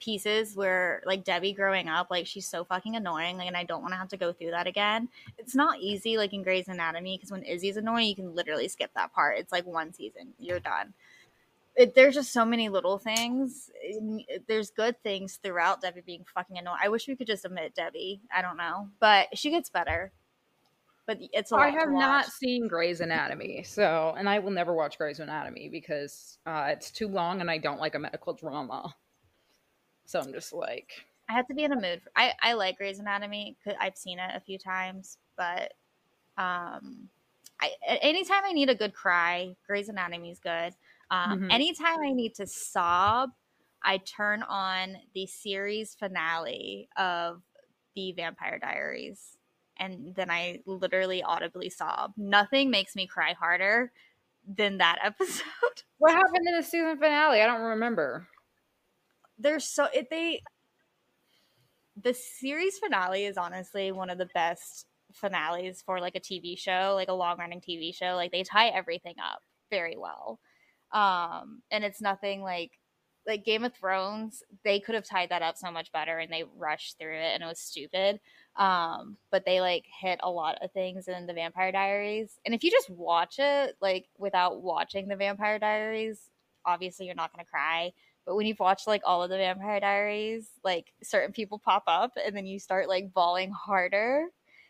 pieces 0.00 0.56
where 0.56 1.02
like 1.04 1.24
Debbie 1.24 1.52
growing 1.52 1.88
up, 1.88 2.06
like 2.10 2.26
she's 2.26 2.46
so 2.46 2.64
fucking 2.64 2.96
annoying, 2.96 3.36
like, 3.36 3.48
and 3.48 3.56
I 3.56 3.64
don't 3.64 3.82
want 3.82 3.92
to 3.92 3.98
have 3.98 4.08
to 4.08 4.16
go 4.16 4.32
through 4.32 4.52
that 4.52 4.66
again. 4.66 5.08
It's 5.38 5.54
not 5.54 5.80
easy, 5.80 6.16
like 6.16 6.32
in 6.32 6.42
Grey's 6.42 6.68
Anatomy, 6.68 7.16
because 7.16 7.30
when 7.30 7.42
Izzy's 7.42 7.76
annoying, 7.76 8.08
you 8.08 8.14
can 8.14 8.34
literally 8.34 8.68
skip 8.68 8.90
that 8.94 9.12
part. 9.12 9.38
It's 9.38 9.52
like 9.52 9.66
one 9.66 9.92
season, 9.92 10.28
you're 10.38 10.60
done. 10.60 10.94
It, 11.78 11.94
there's 11.94 12.16
just 12.16 12.32
so 12.32 12.44
many 12.44 12.68
little 12.68 12.98
things. 12.98 13.70
There's 14.48 14.70
good 14.70 15.00
things 15.04 15.38
throughout 15.40 15.80
Debbie 15.80 16.02
being 16.04 16.24
fucking 16.34 16.58
annoying. 16.58 16.78
I 16.82 16.88
wish 16.88 17.06
we 17.06 17.14
could 17.14 17.28
just 17.28 17.44
admit 17.44 17.76
Debbie. 17.76 18.20
I 18.34 18.42
don't 18.42 18.56
know, 18.56 18.88
but 18.98 19.28
she 19.38 19.50
gets 19.50 19.70
better. 19.70 20.12
But 21.06 21.18
it's 21.32 21.52
a 21.52 21.54
lot 21.54 21.68
I 21.68 21.70
have 21.70 21.90
not 21.90 22.26
seen 22.26 22.66
Grey's 22.66 23.00
Anatomy, 23.00 23.62
so 23.62 24.14
and 24.18 24.28
I 24.28 24.40
will 24.40 24.50
never 24.50 24.74
watch 24.74 24.98
Grey's 24.98 25.20
Anatomy 25.20 25.68
because 25.70 26.38
uh, 26.44 26.66
it's 26.68 26.90
too 26.90 27.06
long 27.08 27.40
and 27.40 27.50
I 27.50 27.58
don't 27.58 27.80
like 27.80 27.94
a 27.94 27.98
medical 27.98 28.34
drama. 28.34 28.92
So 30.04 30.18
I'm 30.20 30.32
just 30.32 30.52
like, 30.52 30.90
I 31.30 31.34
have 31.34 31.46
to 31.46 31.54
be 31.54 31.64
in 31.64 31.72
a 31.72 31.80
mood. 31.80 32.02
For, 32.02 32.10
I 32.16 32.32
I 32.42 32.52
like 32.54 32.76
Grey's 32.76 32.98
Anatomy. 32.98 33.56
I've 33.80 33.96
seen 33.96 34.18
it 34.18 34.30
a 34.34 34.40
few 34.40 34.58
times, 34.58 35.16
but 35.36 35.74
um, 36.36 37.08
I 37.60 37.70
anytime 38.02 38.42
I 38.44 38.52
need 38.52 38.68
a 38.68 38.74
good 38.74 38.92
cry, 38.94 39.54
Grey's 39.66 39.88
Anatomy 39.88 40.30
is 40.30 40.40
good. 40.40 40.74
Um, 41.10 41.40
Mhm. 41.40 41.50
anytime 41.50 42.00
I 42.02 42.12
need 42.12 42.34
to 42.36 42.46
sob, 42.46 43.30
I 43.82 43.98
turn 43.98 44.42
on 44.42 44.96
the 45.14 45.26
series 45.26 45.94
finale 45.94 46.88
of 46.96 47.42
the 47.94 48.12
Vampire 48.12 48.58
Diaries, 48.58 49.38
and 49.76 50.14
then 50.14 50.30
I 50.30 50.60
literally 50.66 51.22
audibly 51.22 51.70
sob. 51.70 52.12
Nothing 52.16 52.70
makes 52.70 52.94
me 52.96 53.06
cry 53.06 53.32
harder 53.32 53.92
than 54.46 54.78
that 54.78 54.98
episode. 55.02 55.44
what 55.98 56.12
happened 56.12 56.46
in 56.46 56.56
the 56.56 56.62
season 56.62 56.98
finale? 56.98 57.40
I 57.40 57.46
don't 57.46 57.60
remember. 57.62 58.28
they're 59.38 59.60
so 59.60 59.84
it 59.94 60.08
they 60.10 60.42
the 62.00 62.14
series 62.14 62.78
finale 62.78 63.24
is 63.24 63.36
honestly 63.36 63.92
one 63.92 64.10
of 64.10 64.18
the 64.18 64.26
best 64.26 64.86
finales 65.12 65.82
for 65.82 66.00
like 66.00 66.14
a 66.14 66.20
TV 66.20 66.56
show, 66.56 66.92
like 66.94 67.08
a 67.08 67.12
long 67.12 67.38
running 67.38 67.60
TV 67.60 67.92
show. 67.92 68.14
Like 68.14 68.30
they 68.30 68.42
tie 68.44 68.68
everything 68.68 69.14
up 69.22 69.42
very 69.70 69.96
well. 69.96 70.38
Um 70.92 71.62
and 71.70 71.84
it's 71.84 72.00
nothing 72.00 72.42
like 72.42 72.72
like 73.26 73.44
Game 73.44 73.64
of 73.64 73.74
Thrones, 73.74 74.42
they 74.64 74.80
could 74.80 74.94
have 74.94 75.04
tied 75.04 75.28
that 75.30 75.42
up 75.42 75.58
so 75.58 75.70
much 75.70 75.92
better 75.92 76.18
and 76.18 76.32
they 76.32 76.44
rushed 76.56 76.98
through 76.98 77.16
it 77.16 77.34
and 77.34 77.42
it 77.42 77.46
was 77.46 77.60
stupid. 77.60 78.20
Um 78.56 79.16
but 79.30 79.44
they 79.44 79.60
like 79.60 79.84
hit 80.00 80.20
a 80.22 80.30
lot 80.30 80.58
of 80.62 80.72
things 80.72 81.08
in 81.08 81.26
the 81.26 81.34
Vampire 81.34 81.72
Diaries. 81.72 82.38
And 82.44 82.54
if 82.54 82.64
you 82.64 82.70
just 82.70 82.90
watch 82.90 83.36
it 83.38 83.76
like 83.80 84.06
without 84.18 84.62
watching 84.62 85.08
the 85.08 85.16
Vampire 85.16 85.58
Diaries, 85.58 86.30
obviously 86.64 87.06
you're 87.06 87.14
not 87.14 87.32
to 87.38 87.44
cry 87.44 87.92
but 88.28 88.36
when 88.36 88.46
you've 88.46 88.60
watched 88.60 88.86
like 88.86 89.00
all 89.06 89.22
of 89.22 89.30
the 89.30 89.38
Vampire 89.38 89.80
Diaries, 89.80 90.50
like 90.62 90.92
certain 91.02 91.32
people 91.32 91.58
pop 91.58 91.84
up 91.86 92.12
and 92.22 92.36
then 92.36 92.44
you 92.44 92.58
start 92.58 92.86
like 92.86 93.14
bawling 93.14 93.50
harder 93.50 94.26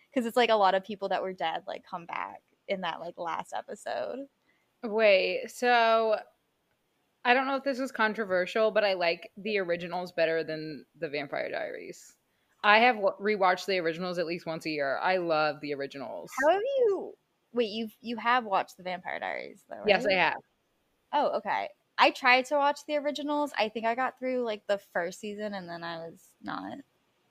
because 0.08 0.26
it's 0.26 0.36
like 0.36 0.50
a 0.50 0.54
lot 0.54 0.76
of 0.76 0.84
people 0.84 1.08
that 1.08 1.20
were 1.20 1.32
dead 1.32 1.62
like 1.66 1.82
come 1.84 2.06
back 2.06 2.40
in 2.68 2.82
that 2.82 3.00
like 3.00 3.18
last 3.18 3.52
episode. 3.52 4.26
Wait, 4.84 5.50
so 5.50 6.16
I 7.24 7.34
don't 7.34 7.46
know 7.46 7.56
if 7.56 7.64
this 7.64 7.80
is 7.80 7.90
controversial, 7.92 8.70
but 8.70 8.84
I 8.84 8.94
like 8.94 9.30
the 9.36 9.58
originals 9.58 10.12
better 10.12 10.44
than 10.44 10.84
the 10.98 11.08
Vampire 11.08 11.50
Diaries. 11.50 12.14
I 12.62 12.78
have 12.78 12.96
rewatched 12.96 13.66
the 13.66 13.78
originals 13.78 14.18
at 14.18 14.26
least 14.26 14.46
once 14.46 14.66
a 14.66 14.70
year. 14.70 14.98
I 14.98 15.16
love 15.18 15.60
the 15.60 15.74
originals. 15.74 16.30
How 16.42 16.52
have 16.52 16.62
you? 16.78 17.12
Wait, 17.52 17.70
you 17.70 17.88
you 18.00 18.16
have 18.16 18.44
watched 18.44 18.76
the 18.76 18.82
Vampire 18.82 19.18
Diaries 19.20 19.64
though? 19.68 19.76
Right? 19.76 19.88
Yes, 19.88 20.06
I 20.06 20.12
have. 20.14 20.36
Oh, 21.12 21.36
okay. 21.38 21.68
I 21.96 22.10
tried 22.10 22.44
to 22.46 22.56
watch 22.56 22.80
the 22.86 22.96
originals. 22.96 23.52
I 23.58 23.68
think 23.68 23.86
I 23.86 23.94
got 23.94 24.18
through 24.18 24.44
like 24.44 24.62
the 24.68 24.78
first 24.92 25.18
season 25.20 25.54
and 25.54 25.68
then 25.68 25.82
I 25.82 25.98
was 25.98 26.20
not. 26.42 26.78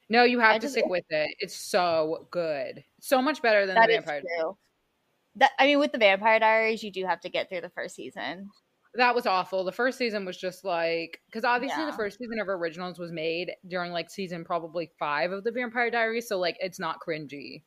No, 0.09 0.23
you 0.23 0.39
have 0.39 0.51
I 0.51 0.57
to 0.57 0.61
just- 0.61 0.73
stick 0.73 0.85
with 0.87 1.05
it. 1.09 1.35
It's 1.39 1.55
so 1.55 2.27
good. 2.31 2.83
So 2.99 3.21
much 3.21 3.41
better 3.41 3.65
than 3.65 3.75
the 3.75 3.87
Vampire. 3.87 4.21
true. 4.21 4.57
That 5.37 5.51
I 5.59 5.67
mean, 5.67 5.79
with 5.79 5.91
the 5.91 5.97
Vampire 5.97 6.39
Diaries, 6.39 6.83
you 6.83 6.91
do 6.91 7.05
have 7.05 7.21
to 7.21 7.29
get 7.29 7.49
through 7.49 7.61
the 7.61 7.69
first 7.69 7.95
season. 7.95 8.51
That 8.95 9.13
was 9.13 9.25
awful. 9.27 9.63
The 9.63 9.71
first 9.71 9.97
season 9.97 10.25
was 10.25 10.37
just 10.37 10.63
like 10.63 11.21
because 11.27 11.43
obviously 11.45 11.83
Yeah. 11.83 11.91
the 11.91 11.93
first 11.97 12.17
season 12.17 12.39
of 12.39 12.47
originals 12.49 12.97
was 12.97 13.11
made 13.11 13.51
during 13.67 13.91
like 13.91 14.09
season 14.09 14.43
probably 14.43 14.91
five 14.97 15.31
of 15.31 15.43
the 15.43 15.51
Vampire 15.51 15.91
Diaries, 15.91 16.27
so 16.27 16.39
like 16.39 16.57
it's 16.59 16.79
not 16.79 16.99
cringy 16.99 17.63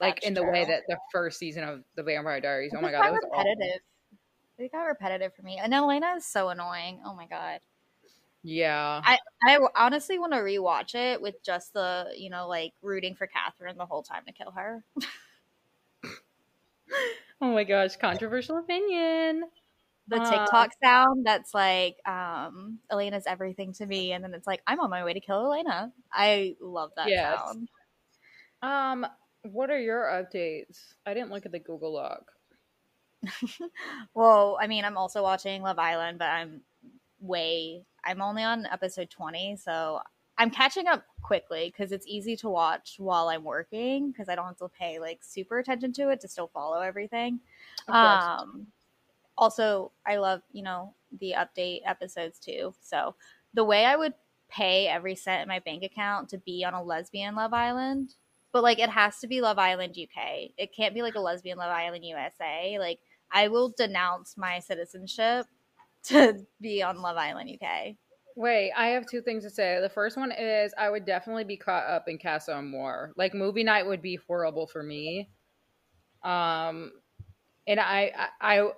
like 0.00 0.16
That's 0.16 0.26
in 0.26 0.34
the 0.34 0.44
way 0.44 0.64
that 0.64 0.82
the 0.88 0.98
first 1.12 1.38
season 1.38 1.64
of 1.64 1.84
the 1.96 2.02
Vampire 2.02 2.40
Diaries. 2.40 2.72
Oh 2.76 2.80
my 2.80 2.90
god, 2.90 3.06
it 3.06 3.10
was 3.12 3.20
awful. 3.32 3.38
repetitive. 3.38 3.80
It 4.58 4.72
got 4.72 4.84
repetitive 4.84 5.34
for 5.34 5.42
me, 5.42 5.58
and 5.58 5.72
Elena 5.74 6.14
is 6.16 6.26
so 6.26 6.48
annoying. 6.50 7.00
Oh 7.04 7.14
my 7.14 7.26
god, 7.26 7.60
Yeah, 8.42 9.02
I 9.04 9.18
I 9.46 9.58
honestly 9.76 10.18
want 10.18 10.32
to 10.32 10.38
rewatch 10.38 10.94
it 10.94 11.20
with 11.20 11.42
just 11.42 11.72
the 11.72 12.12
you 12.16 12.30
know 12.30 12.48
like 12.48 12.72
rooting 12.82 13.14
for 13.14 13.26
Catherine 13.26 13.76
the 13.76 13.86
whole 13.86 14.02
time 14.02 14.24
to 14.26 14.32
kill 14.32 14.52
her. 14.52 14.84
oh 17.40 17.52
my 17.52 17.64
gosh, 17.64 17.96
controversial 17.96 18.58
opinion. 18.58 19.44
The 20.08 20.18
Uh, 20.18 20.20
TikTok 20.20 20.70
sound 20.82 21.24
that's 21.26 21.54
like, 21.54 21.96
um, 22.08 22.80
Elena's 22.90 23.26
everything 23.26 23.72
to 23.74 23.86
me, 23.86 24.12
and 24.12 24.24
then 24.24 24.34
it's 24.34 24.46
like, 24.46 24.62
I'm 24.66 24.80
on 24.80 24.90
my 24.90 25.04
way 25.04 25.14
to 25.14 25.20
kill 25.20 25.44
Elena. 25.52 25.92
I 26.12 26.56
love 26.60 26.92
that 26.96 27.14
Yes. 27.14 27.58
sound. 27.58 27.68
Um, 28.62 29.06
what 29.42 29.70
are 29.70 29.80
your 29.80 30.04
updates? 30.04 30.94
I 31.06 31.14
didn't 31.14 31.30
look 31.30 31.46
at 31.46 31.52
the 31.52 31.58
Google 31.58 31.92
log. 31.94 32.24
Well, 34.14 34.58
I 34.60 34.66
mean, 34.66 34.84
I'm 34.84 34.96
also 34.96 35.22
watching 35.22 35.62
Love 35.62 35.78
Island, 35.78 36.18
but 36.18 36.28
I'm 36.28 36.62
way, 37.20 37.84
I'm 38.04 38.22
only 38.22 38.42
on 38.42 38.66
episode 38.66 39.10
20, 39.10 39.56
so 39.56 40.00
I'm 40.40 40.50
catching 40.50 40.86
up 40.86 41.04
quickly 41.20 41.70
because 41.70 41.92
it's 41.92 42.06
easy 42.06 42.34
to 42.36 42.48
watch 42.48 42.94
while 42.96 43.28
I'm 43.28 43.44
working 43.44 44.10
because 44.10 44.30
I 44.30 44.34
don't 44.34 44.46
have 44.46 44.56
to 44.56 44.70
pay 44.70 44.98
like 44.98 45.22
super 45.22 45.58
attention 45.58 45.92
to 45.92 46.08
it 46.08 46.22
to 46.22 46.28
still 46.28 46.48
follow 46.48 46.80
everything. 46.80 47.40
Um, 47.88 48.68
also, 49.36 49.92
I 50.06 50.16
love, 50.16 50.40
you 50.50 50.62
know, 50.62 50.94
the 51.18 51.34
update 51.36 51.82
episodes 51.84 52.38
too. 52.38 52.72
So 52.80 53.16
the 53.52 53.64
way 53.64 53.84
I 53.84 53.96
would 53.96 54.14
pay 54.48 54.88
every 54.88 55.14
cent 55.14 55.42
in 55.42 55.48
my 55.48 55.58
bank 55.58 55.82
account 55.82 56.30
to 56.30 56.38
be 56.38 56.64
on 56.64 56.72
a 56.72 56.82
lesbian 56.82 57.34
Love 57.34 57.52
Island, 57.52 58.14
but 58.50 58.62
like 58.62 58.78
it 58.78 58.88
has 58.88 59.18
to 59.18 59.26
be 59.26 59.42
Love 59.42 59.58
Island 59.58 59.94
UK. 60.00 60.52
It 60.56 60.74
can't 60.74 60.94
be 60.94 61.02
like 61.02 61.16
a 61.16 61.20
lesbian 61.20 61.58
Love 61.58 61.70
Island 61.70 62.02
USA. 62.06 62.78
Like 62.78 63.00
I 63.30 63.48
will 63.48 63.74
denounce 63.76 64.38
my 64.38 64.58
citizenship 64.60 65.44
to 66.04 66.46
be 66.62 66.82
on 66.82 67.02
Love 67.02 67.18
Island 67.18 67.58
UK. 67.62 67.96
Wait, 68.40 68.72
I 68.74 68.86
have 68.86 69.04
two 69.04 69.20
things 69.20 69.44
to 69.44 69.50
say. 69.50 69.78
The 69.82 69.90
first 69.90 70.16
one 70.16 70.32
is 70.32 70.72
I 70.78 70.88
would 70.88 71.04
definitely 71.04 71.44
be 71.44 71.58
caught 71.58 71.84
up 71.84 72.08
in 72.08 72.16
Casa 72.16 72.54
Amor. 72.54 73.12
Like 73.14 73.34
movie 73.34 73.62
night 73.62 73.86
would 73.86 74.00
be 74.00 74.18
horrible 74.26 74.66
for 74.66 74.82
me. 74.82 75.28
Um, 76.22 76.92
and 77.66 77.78
I, 77.78 78.30
I, 78.40 78.70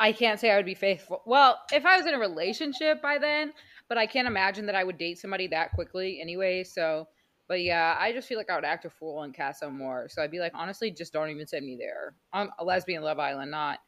I, 0.00 0.12
can't 0.12 0.40
say 0.40 0.50
I 0.50 0.56
would 0.56 0.64
be 0.64 0.72
faithful. 0.72 1.20
Well, 1.26 1.58
if 1.74 1.84
I 1.84 1.98
was 1.98 2.06
in 2.06 2.14
a 2.14 2.18
relationship 2.18 3.02
by 3.02 3.18
then, 3.18 3.52
but 3.90 3.98
I 3.98 4.06
can't 4.06 4.26
imagine 4.26 4.64
that 4.64 4.74
I 4.74 4.82
would 4.82 4.96
date 4.96 5.18
somebody 5.18 5.46
that 5.48 5.72
quickly 5.72 6.18
anyway. 6.22 6.64
So, 6.64 7.06
but 7.48 7.60
yeah, 7.60 7.98
I 8.00 8.12
just 8.14 8.26
feel 8.26 8.38
like 8.38 8.48
I 8.48 8.54
would 8.54 8.64
act 8.64 8.86
a 8.86 8.90
fool 8.90 9.24
in 9.24 9.34
Casa 9.34 9.66
Amor. 9.66 10.08
So 10.08 10.22
I'd 10.22 10.30
be 10.30 10.40
like, 10.40 10.52
honestly, 10.54 10.90
just 10.90 11.12
don't 11.12 11.28
even 11.28 11.46
send 11.46 11.66
me 11.66 11.76
there. 11.78 12.14
I'm 12.32 12.48
a 12.58 12.64
lesbian 12.64 13.02
Love 13.02 13.18
Island, 13.18 13.50
not 13.50 13.78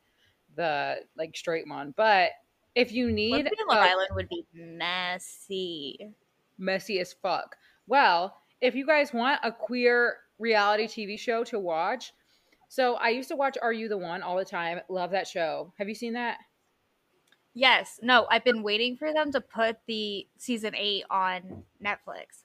the 0.54 0.96
like 1.16 1.34
straight 1.34 1.66
one. 1.66 1.94
But 1.96 2.32
if 2.78 2.92
you 2.92 3.10
need 3.12 3.46
a- 3.46 3.50
Island 3.70 4.08
would 4.14 4.28
be 4.28 4.46
messy. 4.54 6.12
messy 6.58 7.00
as 7.00 7.12
fuck. 7.12 7.56
Well, 7.86 8.40
if 8.60 8.74
you 8.74 8.86
guys 8.86 9.12
want 9.12 9.40
a 9.42 9.52
queer 9.52 10.18
reality 10.38 10.86
TV 10.86 11.18
show 11.18 11.44
to 11.44 11.58
watch, 11.58 12.12
so 12.68 12.94
I 12.96 13.08
used 13.08 13.28
to 13.30 13.36
watch 13.36 13.56
Are 13.62 13.72
You 13.72 13.88
the 13.88 13.98
One 13.98 14.22
all 14.22 14.36
the 14.36 14.44
time. 14.44 14.80
Love 14.88 15.10
that 15.12 15.26
show. 15.26 15.72
Have 15.78 15.88
you 15.88 15.94
seen 15.94 16.12
that? 16.14 16.38
Yes. 17.54 17.98
No, 18.02 18.26
I've 18.30 18.44
been 18.44 18.62
waiting 18.62 18.96
for 18.96 19.12
them 19.12 19.32
to 19.32 19.40
put 19.40 19.78
the 19.86 20.28
season 20.36 20.74
eight 20.76 21.04
on 21.10 21.64
Netflix. 21.84 22.44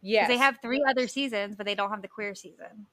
Yes. 0.00 0.28
They 0.28 0.36
have 0.36 0.58
three 0.62 0.82
other 0.88 1.06
seasons, 1.06 1.54
but 1.56 1.66
they 1.66 1.74
don't 1.74 1.90
have 1.90 2.02
the 2.02 2.08
queer 2.08 2.34
season. 2.34 2.86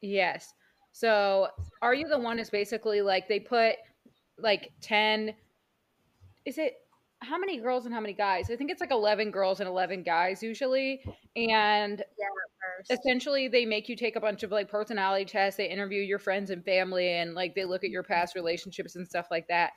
Yes. 0.00 0.54
So 0.92 1.48
Are 1.82 1.94
You 1.94 2.08
the 2.08 2.18
One 2.18 2.38
is 2.38 2.50
basically 2.50 3.02
like 3.02 3.28
they 3.28 3.40
put 3.40 3.76
like 4.38 4.72
10 4.80 5.34
is 6.46 6.58
it 6.58 6.74
how 7.20 7.38
many 7.38 7.58
girls 7.58 7.86
and 7.86 7.94
how 7.94 8.00
many 8.00 8.12
guys? 8.12 8.50
I 8.50 8.56
think 8.56 8.70
it's 8.70 8.80
like 8.80 8.90
11 8.90 9.30
girls 9.30 9.60
and 9.60 9.68
11 9.68 10.02
guys 10.02 10.42
usually. 10.42 11.02
And 11.34 12.02
yeah, 12.18 12.96
essentially 12.96 13.48
they 13.48 13.64
make 13.64 13.88
you 13.88 13.96
take 13.96 14.16
a 14.16 14.20
bunch 14.20 14.42
of 14.42 14.52
like 14.52 14.68
personality 14.68 15.24
tests. 15.24 15.56
They 15.56 15.68
interview 15.68 16.02
your 16.02 16.18
friends 16.18 16.50
and 16.50 16.64
family 16.64 17.14
and 17.14 17.34
like 17.34 17.54
they 17.54 17.64
look 17.64 17.84
at 17.84 17.90
your 17.90 18.02
past 18.02 18.34
relationships 18.34 18.96
and 18.96 19.06
stuff 19.06 19.28
like 19.30 19.48
that. 19.48 19.72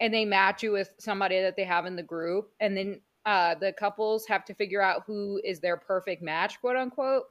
And 0.00 0.12
they 0.12 0.24
match 0.24 0.62
you 0.62 0.72
with 0.72 0.90
somebody 0.98 1.40
that 1.40 1.56
they 1.56 1.64
have 1.64 1.86
in 1.86 1.96
the 1.96 2.02
group. 2.02 2.50
And 2.60 2.76
then 2.76 3.00
uh, 3.24 3.54
the 3.54 3.72
couples 3.72 4.26
have 4.26 4.44
to 4.44 4.54
figure 4.54 4.82
out 4.82 5.02
who 5.06 5.40
is 5.42 5.60
their 5.60 5.78
perfect 5.78 6.22
match 6.22 6.60
quote 6.60 6.76
unquote. 6.76 7.24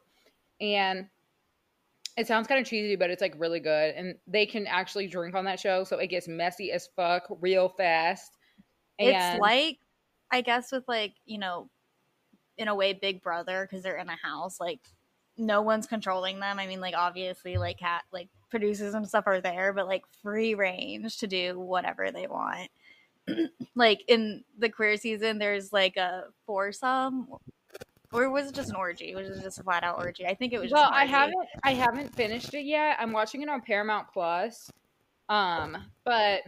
And 0.60 1.08
it 2.18 2.28
sounds 2.28 2.48
kind 2.48 2.62
of 2.62 2.66
cheesy 2.66 2.96
but 2.96 3.12
it's 3.12 3.22
like 3.22 3.36
really 3.38 3.60
good. 3.60 3.94
And 3.94 4.16
they 4.26 4.48
can 4.48 4.66
actually 4.66 5.06
drink 5.06 5.36
on 5.36 5.46
that 5.46 5.60
show 5.60 5.84
so 5.84 6.00
it 6.00 6.08
gets 6.08 6.28
messy 6.28 6.72
as 6.72 6.90
fuck 6.96 7.28
real 7.40 7.70
fast 7.70 8.32
It's 8.98 9.40
like, 9.40 9.80
I 10.32 10.42
guess, 10.42 10.72
with 10.72 10.88
like, 10.88 11.14
you 11.26 11.38
know, 11.38 11.70
in 12.58 12.68
a 12.68 12.76
way, 12.76 12.94
Big 12.94 13.22
Brother, 13.22 13.68
because 13.70 13.84
they're 13.84 13.98
in 13.98 14.10
a 14.10 14.16
house, 14.16 14.60
like, 14.60 14.80
no 15.38 15.62
one's 15.62 15.88
controlling 15.88 16.40
them. 16.40 16.60
I 16.60 16.68
mean, 16.68 16.80
like, 16.80 16.96
obviously, 16.96 17.58
like, 17.58 17.80
cat, 17.80 18.04
like, 18.12 18.30
producers 18.50 18.94
and 18.94 19.08
stuff 19.08 19.28
are 19.28 19.42
there, 19.42 19.74
but 19.74 19.88
like, 19.88 20.04
free 20.22 20.56
range 20.56 21.18
to 21.18 21.28
do 21.28 21.60
whatever 21.60 22.12
they 22.12 22.28
want. 22.28 22.70
like, 23.76 24.04
in 24.08 24.44
the 24.58 24.70
queer 24.70 24.96
season, 24.98 25.38
there's 25.40 25.74
like 25.74 25.98
a 25.98 26.26
foursome. 26.46 27.28
Or 28.14 28.30
was 28.30 28.48
it 28.48 28.56
just 28.56 28.70
an 28.70 28.76
orgy? 28.76 29.14
Was 29.14 29.28
it 29.28 29.44
just 29.44 29.60
a 29.60 29.64
flat 29.64 29.84
out 29.84 29.98
orgy? 29.98 30.26
I 30.26 30.36
think 30.36 30.54
it 30.54 30.60
was 30.60 30.70
just 30.70 30.80
well 30.82 30.90
i 30.94 31.04
haven't 31.06 31.36
i 31.64 31.74
haven't 31.74 32.16
finished 32.16 32.54
it 32.54 32.64
yet 32.64 32.96
i'm 33.00 33.12
watching 33.12 33.42
it 33.42 33.50
on 33.50 33.60
paramount 33.60 34.08
plus 34.14 34.72
um 35.28 35.76
but 36.06 36.44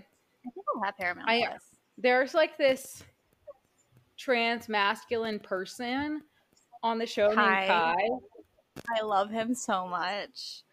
I 0.48 0.50
think 0.52 0.66
I'll 0.74 0.84
have 0.84 0.98
Paramount 0.98 1.30
I- 1.30 1.46
Plus. 1.46 1.62
There's 1.98 2.34
like 2.34 2.58
this 2.58 3.04
trans 4.18 4.70
masculine 4.70 5.40
person 5.40 6.22
on 6.84 6.98
the 6.98 7.06
show 7.06 7.34
Kai. 7.34 7.60
named 7.60 7.68
Kai. 7.68 8.96
I 9.00 9.04
love 9.04 9.30
him 9.30 9.54
so 9.54 9.88
much. 9.88 10.64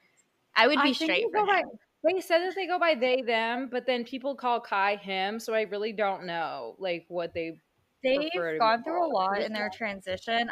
I 0.56 0.66
would 0.66 0.78
be 0.82 0.92
think 0.94 1.10
straight 1.10 1.24
they 1.32 1.38
for 1.38 1.44
go 1.44 1.46
by- 1.46 1.60
him. 1.60 1.68
They 2.04 2.20
said 2.20 2.40
that 2.40 2.54
they 2.54 2.66
go 2.66 2.78
by 2.78 2.94
they 2.94 3.22
them, 3.22 3.68
but 3.72 3.86
then 3.86 4.04
people 4.04 4.34
call 4.34 4.60
Kai 4.60 4.96
him, 4.96 5.40
so 5.40 5.54
I 5.54 5.62
really 5.62 5.92
don't 5.92 6.26
know 6.26 6.76
like 6.78 7.06
what 7.08 7.32
they. 7.32 7.58
They've 8.02 8.30
gone 8.58 8.84
through 8.84 9.06
a 9.06 9.08
lot 9.08 9.40
in 9.40 9.54
their 9.54 9.70
transition. 9.70 10.50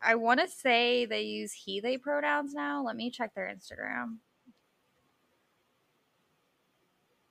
I 0.00 0.14
want 0.14 0.38
to 0.38 0.46
say 0.46 1.04
they 1.04 1.22
use 1.22 1.52
he 1.52 1.80
they 1.80 1.96
pronouns 1.96 2.54
now. 2.54 2.84
Let 2.84 2.94
me 2.94 3.10
check 3.10 3.34
their 3.34 3.52
Instagram. 3.52 4.18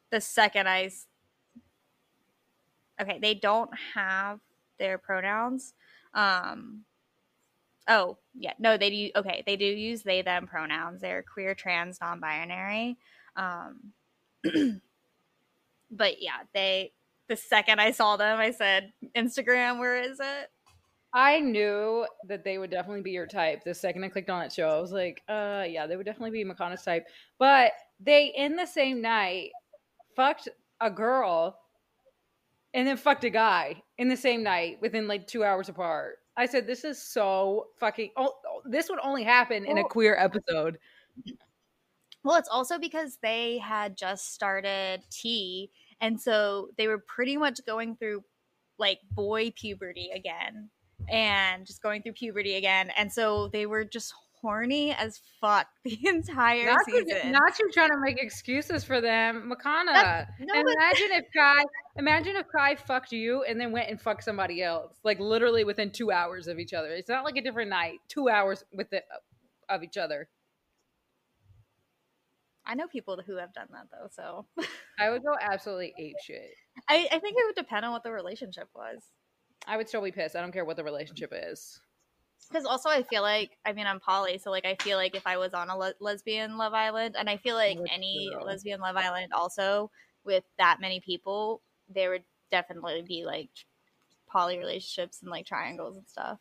The 0.10 0.19
second 0.19 0.67
I 0.67 0.89
Okay, 3.01 3.20
they 3.20 3.34
don't 3.34 3.72
have 3.93 4.39
their 4.79 4.98
pronouns. 4.98 5.74
Um 6.13 6.84
Oh, 7.88 8.17
yeah. 8.38 8.53
No, 8.60 8.77
they 8.77 8.89
do 8.89 9.10
okay, 9.15 9.43
they 9.46 9.58
do 9.58 9.65
use 9.65 10.03
they 10.03 10.22
them 10.22 10.48
pronouns. 10.48 11.01
They're 11.01 11.24
queer, 11.24 11.55
trans, 11.55 12.00
non-binary. 12.00 12.98
Um 13.36 13.93
but 15.91 16.22
yeah, 16.22 16.43
they 16.53 16.93
the 17.27 17.36
second 17.36 17.79
I 17.79 17.91
saw 17.91 18.17
them, 18.17 18.39
I 18.39 18.51
said, 18.51 18.91
Instagram, 19.15 19.79
where 19.79 20.01
is 20.01 20.20
it? 20.20 20.50
I 21.13 21.39
knew 21.39 22.05
that 22.27 22.43
they 22.43 22.58
would 22.58 22.72
definitely 22.72 23.01
be 23.01 23.12
your 23.12 23.27
type. 23.27 23.63
The 23.63 23.74
second 23.74 24.03
I 24.03 24.10
clicked 24.10 24.29
on 24.29 24.41
that 24.41 24.53
show, 24.53 24.70
I 24.70 24.79
was 24.79 24.91
like, 24.91 25.22
uh, 25.27 25.65
yeah, 25.67 25.88
they 25.88 25.98
would 25.98 26.05
definitely 26.05 26.31
be 26.31 26.50
Makana's 26.50 26.84
type. 26.84 27.05
But 27.38 27.72
they 28.00 28.34
in 28.36 28.55
the 28.55 28.65
same 28.65 29.01
night 29.01 29.51
fucked 30.15 30.50
a 30.79 30.89
girl 30.89 31.58
and 32.73 32.87
then 32.87 32.97
fucked 32.97 33.23
a 33.23 33.29
guy 33.29 33.81
in 33.97 34.07
the 34.07 34.17
same 34.17 34.43
night 34.43 34.77
within 34.81 35.07
like 35.07 35.27
two 35.27 35.43
hours 35.43 35.69
apart. 35.69 36.17
I 36.37 36.45
said, 36.45 36.65
this 36.65 36.83
is 36.83 37.01
so 37.01 37.67
fucking. 37.79 38.11
Oh, 38.15 38.33
this 38.65 38.89
would 38.89 38.99
only 39.03 39.23
happen 39.23 39.65
in 39.65 39.77
a 39.77 39.83
queer 39.83 40.15
episode. 40.17 40.77
Well, 42.23 42.37
it's 42.37 42.49
also 42.49 42.77
because 42.77 43.17
they 43.21 43.57
had 43.57 43.97
just 43.97 44.33
started 44.33 45.01
T, 45.09 45.71
and 45.99 46.19
so 46.19 46.69
they 46.77 46.87
were 46.87 46.99
pretty 46.99 47.35
much 47.35 47.59
going 47.65 47.95
through 47.95 48.23
like 48.77 48.99
boy 49.11 49.51
puberty 49.51 50.11
again, 50.13 50.69
and 51.09 51.65
just 51.65 51.81
going 51.81 52.01
through 52.03 52.13
puberty 52.13 52.55
again, 52.55 52.91
and 52.95 53.11
so 53.11 53.49
they 53.49 53.65
were 53.65 53.83
just 53.83 54.13
horny 54.41 54.93
as 54.93 55.21
fuck 55.39 55.67
the 55.83 55.97
entire 56.05 56.65
Not 56.71 56.79
you, 56.87 57.05
season. 57.07 57.31
not 57.31 57.57
you 57.59 57.71
trying 57.71 57.89
to 57.89 57.99
make 57.99 58.21
excuses 58.21 58.83
for 58.83 59.01
them, 59.01 59.51
Makana. 59.51 60.27
No, 60.39 60.53
imagine 60.59 61.11
if 61.11 61.25
Kai, 61.35 61.63
imagine 61.98 62.36
if 62.36 62.48
Kai 62.48 62.75
fucked 62.75 63.12
you 63.12 63.43
and 63.43 63.60
then 63.60 63.71
went 63.71 63.89
and 63.89 64.00
fucked 64.00 64.24
somebody 64.24 64.62
else, 64.62 64.95
like 65.03 65.19
literally 65.19 65.63
within 65.63 65.91
two 65.91 66.12
hours 66.12 66.48
of 66.48 66.60
each 66.60 66.74
other. 66.74 66.89
It's 66.89 67.10
not 67.10 67.25
like 67.25 67.38
a 67.38 67.41
different 67.41 67.69
night, 67.69 68.00
two 68.07 68.29
hours 68.29 68.63
with 68.74 68.91
it 68.93 69.03
of 69.69 69.83
each 69.83 69.98
other. 69.98 70.27
I 72.65 72.75
know 72.75 72.88
people 72.88 73.21
who 73.25 73.38
have 73.38 73.53
done 73.53 73.67
that 73.71 73.88
though, 73.91 74.07
so 74.12 74.45
I 75.00 75.10
would 75.10 75.24
go 75.24 75.36
absolutely 75.39 75.93
ape 75.98 76.15
shit. 76.24 76.51
I, 76.88 77.07
I 77.12 77.19
think 77.19 77.36
it 77.38 77.45
would 77.45 77.55
depend 77.55 77.86
on 77.86 77.91
what 77.91 78.03
the 78.03 78.12
relationship 78.12 78.69
was. 78.75 79.01
I 79.67 79.77
would 79.77 79.88
still 79.88 80.01
be 80.01 80.12
pissed. 80.12 80.36
I 80.36 80.41
don't 80.41 80.51
care 80.51 80.65
what 80.65 80.77
the 80.77 80.83
relationship 80.83 81.33
is. 81.36 81.79
Because 82.50 82.65
also, 82.65 82.89
I 82.89 83.03
feel 83.03 83.21
like 83.21 83.51
I 83.65 83.74
mean 83.74 83.88
I'm 83.88 84.00
poly, 84.00 84.38
so 84.38 84.51
like 84.51 84.65
I 84.65 84.75
feel 84.81 84.98
like 84.98 85.15
if 85.15 85.25
I 85.25 85.38
was 85.38 85.53
on 85.53 85.69
a 85.69 85.77
le- 85.77 85.93
lesbian 86.00 86.57
Love 86.57 86.74
Island, 86.74 87.15
and 87.17 87.29
I 87.29 87.38
feel 87.38 87.55
like 87.55 87.77
any 87.91 88.29
lesbian 88.43 88.79
Love 88.79 88.98
Island 88.98 89.33
also 89.33 89.89
with 90.24 90.43
that 90.57 90.79
many 90.81 91.00
people, 91.00 91.62
there 91.93 92.10
would 92.12 92.24
definitely 92.51 93.03
be 93.07 93.24
like 93.25 93.50
poly 94.27 94.57
relationships 94.57 95.21
and 95.21 95.31
like 95.31 95.45
triangles 95.45 95.98
and 95.98 96.07
stuff. 96.07 96.39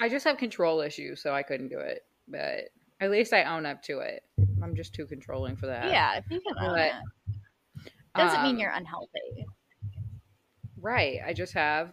I 0.00 0.08
just 0.08 0.24
have 0.24 0.38
control 0.38 0.80
issues, 0.80 1.22
so 1.22 1.32
I 1.32 1.42
couldn't 1.42 1.68
do 1.68 1.78
it. 1.78 2.04
But 2.28 2.70
at 3.00 3.10
least 3.10 3.32
I 3.32 3.44
own 3.44 3.66
up 3.66 3.82
to 3.84 3.98
it. 4.00 4.22
I'm 4.62 4.74
just 4.74 4.94
too 4.94 5.06
controlling 5.06 5.56
for 5.56 5.66
that. 5.66 5.86
Yeah, 5.86 6.16
if 6.16 6.24
you 6.30 6.40
can 6.40 6.54
own 6.58 6.74
But, 6.74 6.86
it. 6.86 6.92
Doesn't 8.16 8.42
mean 8.42 8.54
Um, 8.54 8.60
you're 8.60 8.70
unhealthy. 8.70 9.46
Right. 10.80 11.18
I 11.26 11.32
just 11.32 11.52
have 11.54 11.92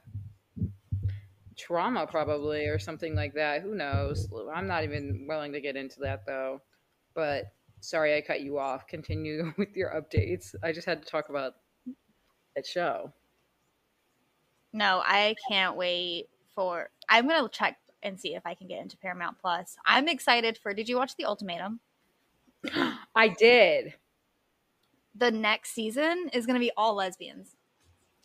trauma 1.58 2.08
probably 2.08 2.65
or 2.67 2.79
something 2.79 3.15
like 3.15 3.34
that. 3.34 3.62
Who 3.62 3.75
knows? 3.75 4.27
I'm 4.53 4.67
not 4.67 4.84
even 4.84 5.25
willing 5.27 5.53
to 5.53 5.62
get 5.62 5.75
into 5.75 6.00
that 6.01 6.25
though. 6.25 6.62
But 7.13 7.46
sorry 7.81 8.15
I 8.15 8.22
cut 8.22 8.41
you 8.41 8.58
off. 8.58 8.88
Continue 8.88 9.53
with 9.58 9.75
your 9.75 9.89
updates. 9.91 10.55
I 10.63 10.72
just 10.72 10.88
had 10.88 11.01
to 11.03 11.10
talk 11.10 11.29
about 11.29 11.53
that 12.55 12.65
show. 12.65 13.12
No, 14.74 15.01
I 15.05 15.36
can't 15.50 15.75
wait 15.75 16.29
for. 16.55 16.89
I'm 17.10 17.27
gonna 17.27 17.50
check 17.50 17.77
and 18.03 18.20
see 18.20 18.36
if 18.36 18.46
I 18.46 18.53
can 18.53 18.67
get 18.67 18.81
into 18.81 18.98
Paramount 18.98 19.38
Plus. 19.39 19.77
I'm 19.86 20.08
excited 20.08 20.58
for. 20.58 20.74
Did 20.74 20.88
you 20.89 20.98
watch 20.98 21.15
The 21.15 21.25
Ultimatum? 21.25 21.79
I 23.15 23.27
did. 23.27 23.93
The 25.15 25.31
next 25.31 25.74
season 25.74 26.29
is 26.34 26.46
gonna 26.46 26.60
be 26.60 26.72
all 26.77 26.96
lesbians, 26.96 27.55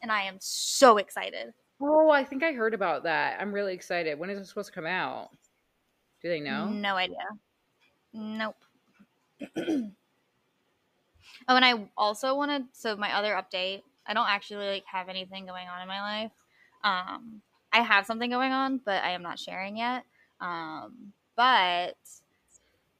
and 0.03 0.13
I 0.13 0.23
am 0.23 0.37
so 0.39 0.99
excited. 0.99 1.53
Oh, 1.81 2.11
I 2.11 2.25
think 2.25 2.43
I 2.43 2.53
heard 2.53 2.75
about 2.75 3.03
that. 3.03 3.41
I'm 3.41 3.53
really 3.53 3.75
excited. 3.75 4.19
When 4.19 4.31
is 4.31 4.39
it 4.39 4.47
supposed 4.47 4.69
to 4.69 4.75
come 4.75 4.87
out? 4.87 5.31
Do 6.23 6.29
they 6.29 6.41
know? 6.41 6.67
No 6.67 6.97
idea. 6.97 7.19
Nope. 8.15 8.57
oh, 9.57 9.91
and 11.49 11.65
I 11.65 11.89
also 11.97 12.35
wanted 12.35 12.65
so 12.73 12.97
my 12.97 13.13
other 13.13 13.35
update. 13.35 13.83
I 14.09 14.15
don't 14.15 14.29
actually 14.29 14.67
like 14.67 14.85
have 14.87 15.09
anything 15.09 15.47
going 15.47 15.69
on 15.69 15.83
in 15.83 15.89
my 15.89 16.01
life. 16.01 16.33
Um, 16.85 17.43
I 17.73 17.81
have 17.81 18.07
something 18.07 18.31
going 18.31 18.53
on, 18.53 18.81
but 18.85 19.03
I 19.03 19.11
am 19.11 19.23
not 19.23 19.39
sharing 19.39 19.77
yet. 19.77 20.05
Um, 20.41 21.13
but 21.37 21.97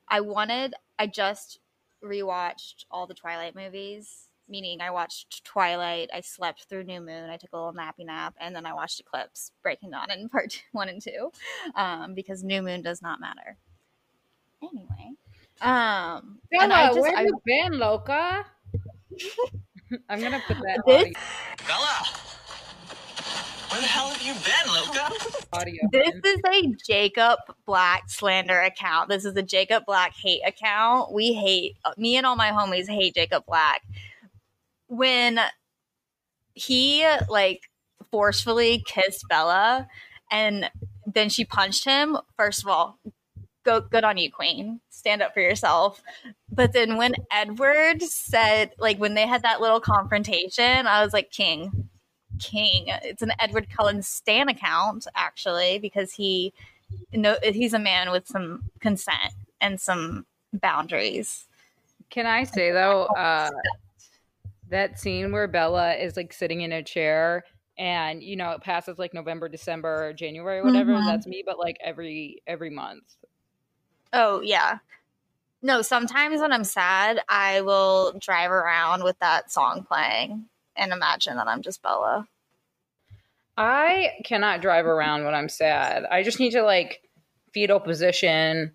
I 0.09 0.21
wanted. 0.21 0.75
I 0.99 1.07
just 1.07 1.61
rewatched 2.05 2.85
all 2.91 3.07
the 3.07 3.15
Twilight 3.15 3.55
movies. 3.55 4.29
Meaning, 4.49 4.81
I 4.81 4.91
watched 4.91 5.45
Twilight. 5.45 6.09
I 6.15 6.21
slept 6.21 6.67
through 6.69 6.85
New 6.85 7.01
Moon. 7.01 7.31
I 7.31 7.37
took 7.37 7.53
a 7.53 7.57
little 7.57 7.73
nappy 7.73 8.07
nap, 8.07 8.35
and 8.41 8.55
then 8.55 8.65
I 8.65 8.75
watched 8.75 9.01
Eclipse, 9.01 9.51
Breaking 9.61 9.91
Dawn, 9.91 10.11
in 10.11 10.29
part 10.31 10.63
one 10.73 10.89
and 10.89 11.03
two, 11.03 11.33
um, 11.75 12.15
because 12.15 12.45
New 12.45 12.63
Moon 12.63 12.81
does 12.81 13.03
not 13.03 13.21
matter. 13.21 13.57
Anyway, 14.63 15.17
um, 15.61 16.39
and 16.53 16.73
I 16.73 16.87
Bella, 16.87 16.95
just 16.95 17.01
where 17.01 17.17
I, 17.17 17.23
you 17.23 17.41
been, 17.45 17.79
Loca? 17.79 18.47
I'm 20.09 20.21
gonna 20.21 20.43
put 20.47 20.57
that 20.59 20.83
This- 20.87 21.13
Bella! 21.67 22.05
Where 23.71 23.81
the 23.81 23.87
hell 23.89 24.09
have 24.09 24.23
you 24.23 24.33
been, 24.33 24.73
Luca? 24.73 25.47
audio. 25.53 25.83
This 25.93 26.15
is 26.25 26.41
a 26.49 26.75
Jacob 26.87 27.39
Black 27.67 28.09
slander 28.09 28.61
account. 28.61 29.09
This 29.09 29.25
is 29.25 29.37
a 29.37 29.43
Jacob 29.43 29.85
Black 29.87 30.15
hate 30.15 30.41
account. 30.47 31.13
We 31.13 31.35
hate 31.35 31.77
uh, 31.85 31.93
me 31.99 32.17
and 32.17 32.25
all 32.25 32.37
my 32.37 32.51
homies 32.51 32.89
hate 32.89 33.15
Jacob 33.15 33.45
Black. 33.47 33.83
When 34.89 35.41
he 36.55 37.07
like 37.29 37.63
forcefully 38.11 38.83
kissed 38.87 39.25
Bella 39.29 39.89
and 40.31 40.71
then 41.07 41.29
she 41.29 41.45
punched 41.45 41.85
him, 41.85 42.17
first 42.37 42.63
of 42.63 42.69
all, 42.69 42.99
go 43.67 43.81
good 43.83 44.05
on 44.05 44.17
you, 44.17 44.31
Queen. 44.33 44.81
Stand 44.89 45.21
up 45.21 45.35
for 45.35 45.41
yourself. 45.41 46.03
But 46.51 46.73
then 46.73 46.97
when 46.97 47.15
Edward 47.31 48.03
said 48.03 48.71
like 48.79 48.99
when 48.99 49.15
they 49.15 49.27
had 49.27 49.43
that 49.43 49.61
little 49.61 49.81
confrontation, 49.81 50.87
I 50.87 51.05
was 51.05 51.13
like, 51.13 51.31
King, 51.31 51.91
King. 52.39 52.87
It's 53.03 53.23
an 53.23 53.33
Edward 53.39 53.69
Cullen 53.69 54.03
Stan 54.03 54.49
account, 54.49 55.07
actually, 55.15 55.79
because 55.79 56.13
he 56.13 56.55
no 57.13 57.37
he's 57.43 57.75
a 57.75 57.79
man 57.79 58.11
with 58.11 58.27
some 58.27 58.71
consent 58.81 59.35
and 59.61 59.79
some 59.81 60.25
boundaries. 60.53 61.47
Can 62.09 62.27
I 62.27 62.45
say 62.45 62.71
though, 62.71 63.03
uh, 63.07 63.51
that 64.71 64.99
scene 64.99 65.33
where 65.33 65.49
Bella 65.49 65.95
is 65.95 66.17
like 66.17 66.33
sitting 66.33 66.61
in 66.63 66.73
a 66.73 66.83
chair 66.83 67.45
and 67.79 68.23
you 68.23 68.37
know 68.37 68.53
it 68.53 68.63
passes 68.63 68.99
like 68.99 69.13
November, 69.13 69.49
December, 69.49 70.13
January, 70.13 70.63
whatever. 70.63 70.93
Mhm. 70.93 71.07
That's 71.07 71.27
me, 71.27 71.43
but 71.45 71.59
like 71.59 71.77
every 71.81 72.43
every 72.47 72.71
month. 72.71 73.05
Oh 74.17 74.41
yeah. 74.41 74.79
No, 75.61 75.83
sometimes 75.83 76.41
when 76.41 76.51
I'm 76.53 76.65
sad, 76.65 77.21
I 77.29 77.61
will 77.61 78.15
drive 78.19 78.51
around 78.51 79.05
with 79.05 79.19
that 79.19 79.53
song 79.53 79.85
playing 79.87 80.47
and 80.75 80.93
imagine 80.93 81.37
that 81.37 81.49
I'm 81.49 81.61
just 81.61 81.83
Bella. 81.83 82.27
I 83.59 84.13
cannot 84.25 84.63
drive 84.63 84.87
around 84.87 85.25
when 85.25 85.35
I'm 85.35 85.51
sad. 85.51 86.05
I 86.11 86.23
just 86.23 86.41
need 86.41 86.53
to 86.53 86.63
like 86.63 87.03
fetal 87.53 87.79
position, 87.79 88.75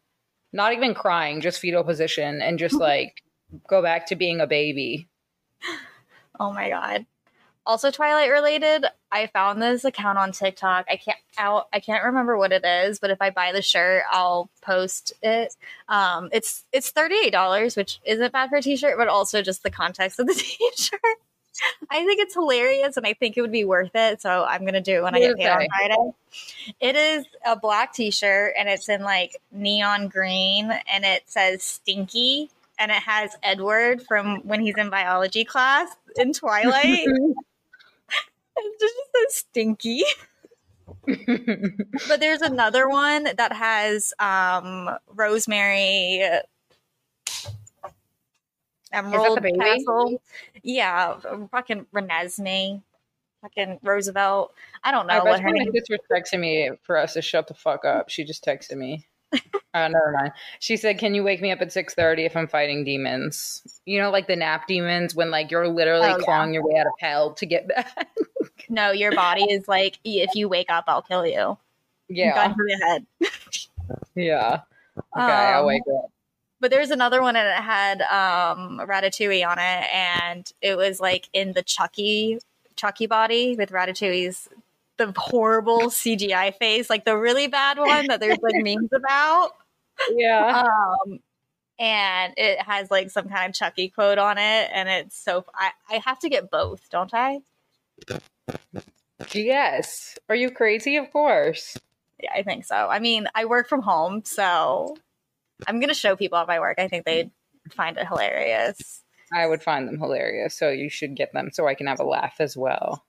not 0.53 0.73
even 0.73 0.93
crying, 0.93 1.41
just 1.41 1.59
fetal 1.59 1.83
position, 1.83 2.39
and 2.41 2.59
just 2.59 2.75
like 2.79 3.23
go 3.67 3.81
back 3.81 4.05
to 4.07 4.15
being 4.15 4.41
a 4.41 4.47
baby. 4.47 5.07
Oh 6.39 6.53
my 6.53 6.69
god. 6.69 7.07
Also 7.65 7.89
Twilight 7.89 8.29
related, 8.29 8.85
I 9.11 9.25
found 9.27 9.59
this 9.59 9.85
account 9.85 10.19
on 10.19 10.31
TikTok. 10.31 10.85
I 10.89 10.97
can't 10.97 11.10
I'll, 11.37 11.67
I 11.71 11.79
can't 11.79 12.03
remember 12.03 12.37
what 12.37 12.51
it 12.51 12.65
is, 12.65 12.99
but 12.99 13.09
if 13.09 13.21
I 13.21 13.29
buy 13.29 13.51
the 13.51 13.61
shirt, 13.61 14.03
I'll 14.11 14.49
post 14.61 15.13
it. 15.21 15.55
Um, 15.87 16.29
it's 16.31 16.65
it's 16.71 16.91
$38, 16.91 17.77
which 17.77 17.99
isn't 18.05 18.33
bad 18.33 18.49
for 18.49 18.57
a 18.57 18.61
t-shirt, 18.61 18.97
but 18.97 19.07
also 19.07 19.41
just 19.41 19.63
the 19.63 19.71
context 19.71 20.19
of 20.19 20.27
the 20.27 20.33
t-shirt. 20.37 20.99
I 21.89 22.05
think 22.05 22.19
it's 22.19 22.33
hilarious 22.33 22.97
and 22.97 23.05
I 23.05 23.13
think 23.13 23.37
it 23.37 23.41
would 23.41 23.51
be 23.51 23.65
worth 23.65 23.91
it. 23.93 24.21
So 24.21 24.45
I'm 24.45 24.61
going 24.61 24.73
to 24.73 24.81
do 24.81 24.97
it 24.97 25.03
when 25.03 25.15
I 25.15 25.19
get 25.19 25.37
paid 25.37 25.49
on? 25.49 25.67
Friday. 25.67 26.11
It 26.79 26.95
is 26.95 27.25
a 27.45 27.55
black 27.55 27.93
t-shirt 27.93 28.53
and 28.57 28.69
it's 28.69 28.89
in 28.89 29.03
like 29.03 29.35
neon 29.51 30.07
green 30.07 30.71
and 30.91 31.05
it 31.05 31.23
says 31.27 31.61
stinky 31.61 32.49
and 32.79 32.89
it 32.89 33.03
has 33.03 33.35
Edward 33.43 34.01
from 34.07 34.39
when 34.47 34.61
he's 34.61 34.75
in 34.77 34.89
biology 34.89 35.43
class 35.45 35.89
in 36.15 36.33
Twilight. 36.33 37.05
it's 38.57 38.79
just 38.79 38.95
so 38.95 39.25
stinky. 39.29 40.03
But 42.07 42.19
there's 42.19 42.41
another 42.41 42.89
one 42.89 43.23
that 43.23 43.53
has 43.53 44.13
um 44.19 44.89
Rosemary 45.07 46.23
Emerald 48.91 49.41
baby? 49.41 49.57
Castle. 49.57 50.21
Yeah, 50.63 51.17
fucking 51.51 51.87
Renesmee. 51.93 52.81
Fucking 53.41 53.79
Roosevelt. 53.81 54.53
I 54.83 54.91
don't 54.91 55.07
know 55.07 55.13
I 55.15 55.23
what 55.23 55.39
her 55.39 55.49
name 55.49 55.71
texted 56.11 56.39
me 56.39 56.71
for 56.83 56.97
us 56.97 57.13
to 57.13 57.21
shut 57.21 57.47
the 57.47 57.55
fuck 57.55 57.85
up. 57.85 58.09
She 58.09 58.23
just 58.23 58.45
texted 58.45 58.77
me. 58.77 59.07
Uh, 59.73 59.87
never 59.87 60.13
mind. 60.19 60.31
She 60.59 60.77
said, 60.77 60.97
"Can 60.99 61.13
you 61.15 61.23
wake 61.23 61.41
me 61.41 61.51
up 61.51 61.61
at 61.61 61.71
six 61.71 61.93
thirty 61.93 62.25
if 62.25 62.35
I'm 62.35 62.47
fighting 62.47 62.83
demons? 62.83 63.61
You 63.85 63.99
know, 63.99 64.09
like 64.11 64.27
the 64.27 64.35
nap 64.35 64.67
demons 64.67 65.15
when 65.15 65.31
like 65.31 65.51
you're 65.51 65.67
literally 65.67 66.07
Oh, 66.07 66.17
yeah. 66.17 66.23
clawing 66.23 66.53
your 66.53 66.65
way 66.67 66.77
out 66.79 66.87
of 66.87 66.93
hell 66.99 67.33
to 67.33 67.45
get 67.45 67.67
back." 67.69 68.09
No, 68.69 68.91
your 68.91 69.11
body 69.13 69.43
is 69.43 69.67
like, 69.67 69.99
if 70.05 70.33
you 70.35 70.47
wake 70.47 70.69
up, 70.69 70.85
I'll 70.87 71.01
kill 71.01 71.25
you. 71.25 71.57
yeah, 72.07 72.33
Gun 72.35 72.51
to 72.51 72.63
the 72.63 72.85
head. 72.85 73.05
yeah. 74.15 74.61
Okay, 74.97 75.21
I'll 75.23 75.61
Um, 75.61 75.67
wake 75.67 75.81
up. 75.93 76.11
But 76.59 76.69
there's 76.71 76.91
another 76.91 77.21
one 77.21 77.35
and 77.35 77.47
it 77.47 77.63
had 77.63 78.01
um 78.03 78.79
Ratatouille 78.85 79.45
on 79.47 79.57
it, 79.57 79.93
and 79.93 80.51
it 80.61 80.77
was 80.77 80.99
like 80.99 81.27
in 81.33 81.53
the 81.53 81.63
Chucky 81.63 82.39
Chucky 82.75 83.07
body 83.07 83.55
with 83.57 83.71
Ratatouille's 83.71 84.47
the 85.05 85.13
horrible 85.17 85.89
CGI 85.89 86.55
face, 86.55 86.89
like 86.89 87.05
the 87.05 87.17
really 87.17 87.47
bad 87.47 87.77
one 87.77 88.07
that 88.07 88.19
there's 88.19 88.39
like 88.41 88.55
memes 88.63 88.89
about. 88.93 89.51
Yeah, 90.11 90.63
Um 90.63 91.19
and 91.79 92.33
it 92.37 92.61
has 92.61 92.91
like 92.91 93.09
some 93.09 93.27
kind 93.27 93.49
of 93.49 93.55
Chucky 93.55 93.89
quote 93.89 94.19
on 94.19 94.37
it, 94.37 94.69
and 94.71 94.87
it's 94.87 95.17
so 95.17 95.43
I, 95.53 95.71
I 95.89 96.01
have 96.05 96.19
to 96.19 96.29
get 96.29 96.51
both, 96.51 96.87
don't 96.91 97.13
I? 97.13 97.39
yes. 99.33 100.17
Are 100.29 100.35
you 100.35 100.51
crazy? 100.51 100.97
Of 100.97 101.11
course. 101.11 101.77
Yeah, 102.21 102.31
I 102.35 102.43
think 102.43 102.65
so. 102.65 102.75
I 102.75 102.99
mean, 102.99 103.27
I 103.33 103.45
work 103.45 103.67
from 103.67 103.81
home, 103.81 104.23
so 104.23 104.95
I'm 105.67 105.79
gonna 105.79 105.95
show 105.95 106.15
people 106.15 106.37
at 106.37 106.47
my 106.47 106.59
work. 106.59 106.77
I 106.77 106.87
think 106.87 107.05
they'd 107.05 107.31
find 107.71 107.97
it 107.97 108.07
hilarious. 108.07 109.03
I 109.33 109.47
would 109.47 109.63
find 109.63 109.87
them 109.87 109.97
hilarious, 109.97 110.57
so 110.57 110.69
you 110.69 110.89
should 110.89 111.15
get 111.15 111.33
them 111.33 111.49
so 111.51 111.67
I 111.67 111.73
can 111.73 111.87
have 111.87 111.99
a 111.99 112.05
laugh 112.05 112.35
as 112.39 112.55
well. 112.55 113.03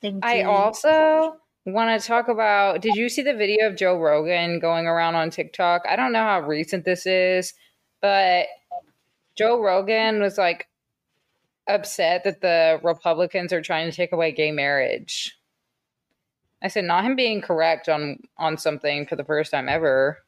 Thank 0.00 0.24
I 0.24 0.40
you. 0.40 0.48
also 0.48 1.36
want 1.64 2.00
to 2.00 2.06
talk 2.06 2.28
about 2.28 2.80
did 2.80 2.94
you 2.94 3.08
see 3.08 3.22
the 3.22 3.34
video 3.34 3.66
of 3.66 3.76
Joe 3.76 3.98
Rogan 3.98 4.60
going 4.60 4.86
around 4.86 5.16
on 5.16 5.30
TikTok? 5.30 5.82
I 5.88 5.96
don't 5.96 6.12
know 6.12 6.22
how 6.22 6.40
recent 6.40 6.84
this 6.84 7.06
is, 7.06 7.54
but 8.00 8.46
Joe 9.36 9.60
Rogan 9.60 10.20
was 10.20 10.38
like 10.38 10.68
upset 11.68 12.22
that 12.24 12.40
the 12.40 12.78
Republicans 12.82 13.52
are 13.52 13.62
trying 13.62 13.90
to 13.90 13.96
take 13.96 14.12
away 14.12 14.32
gay 14.32 14.52
marriage. 14.52 15.36
I 16.62 16.68
said 16.68 16.84
not 16.84 17.04
him 17.04 17.16
being 17.16 17.40
correct 17.42 17.88
on 17.88 18.20
on 18.38 18.56
something 18.58 19.06
for 19.06 19.16
the 19.16 19.24
first 19.24 19.50
time 19.50 19.68
ever. 19.68 20.22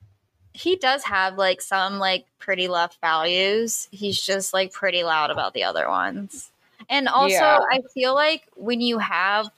he 0.53 0.77
does 0.77 1.05
have 1.05 1.39
like 1.39 1.61
some 1.61 1.99
like 1.99 2.27
pretty 2.39 2.67
left 2.69 3.01
values. 3.01 3.89
He's 3.93 4.21
just 4.21 4.53
like 4.53 4.73
pretty 4.73 5.05
loud 5.05 5.31
about 5.31 5.55
the 5.55 5.65
other 5.65 5.89
ones. 5.89 6.51
And 6.89 7.09
also, 7.09 7.45
Yeah. 7.45 7.59
I 7.71 7.81
feel 7.95 8.15
like 8.15 8.45
when 8.57 8.81
you 8.81 8.99
have 8.99 9.51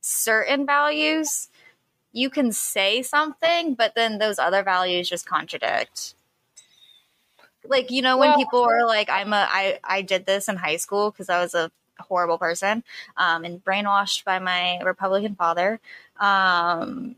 certain 0.00 0.66
values, 0.66 1.48
you 2.12 2.30
can 2.30 2.52
say 2.52 3.02
something, 3.02 3.74
but 3.74 3.94
then 3.94 4.18
those 4.18 4.38
other 4.38 4.62
values 4.62 5.08
just 5.10 5.26
contradict. 5.26 6.14
Like 7.64 7.90
you 7.90 8.02
know 8.02 8.16
when 8.18 8.30
Well- 8.30 8.36
people 8.36 8.62
are 8.62 8.86
like, 8.86 9.08
"I'm 9.10 9.32
a 9.32 9.48
I 9.50 9.80
I 9.84 10.02
did 10.02 10.26
this 10.26 10.48
in 10.48 10.56
high 10.56 10.76
school 10.76 11.10
because 11.10 11.28
I 11.28 11.40
was 11.40 11.54
a 11.54 11.70
horrible 11.98 12.38
person 12.38 12.84
um, 13.16 13.44
and 13.44 13.64
brainwashed 13.64 14.24
by 14.24 14.38
my 14.38 14.78
Republican 14.82 15.34
father." 15.34 15.80
Um, 16.20 17.16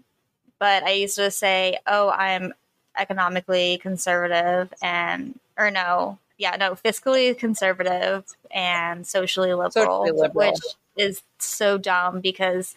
but 0.59 0.85
I 0.85 0.93
used 0.93 1.17
to 1.17 1.31
say, 1.31 1.79
"Oh, 1.87 2.11
I'm 2.11 2.55
economically 2.97 3.79
conservative 3.79 4.73
and 4.83 5.39
or 5.59 5.71
no, 5.71 6.19
yeah, 6.39 6.57
no, 6.57 6.73
fiscally 6.73 7.37
conservative 7.37 8.25
and 8.51 9.07
socially 9.07 9.53
liberal, 9.55 9.71
Socially 10.07 10.11
liberal. 10.13 10.53
which 10.53 10.61
is 10.97 11.23
so 11.39 11.77
dumb 11.79 12.21
because 12.21 12.75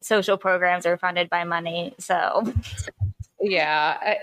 social 0.00 0.36
programs 0.38 0.86
are 0.86 0.96
funded 0.96 1.28
by 1.30 1.44
money. 1.44 1.94
So 1.98 2.52
Yeah. 3.40 3.96
I, 4.00 4.16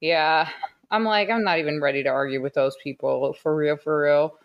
yeah. 0.00 0.48
I'm 0.90 1.04
like, 1.04 1.28
I'm 1.30 1.44
not 1.44 1.58
even 1.58 1.80
ready 1.80 2.02
to 2.04 2.08
argue 2.08 2.40
with 2.40 2.54
those 2.54 2.74
people 2.82 3.34
for 3.34 3.54
real, 3.54 3.76
for 3.76 4.00
real. 4.02 4.38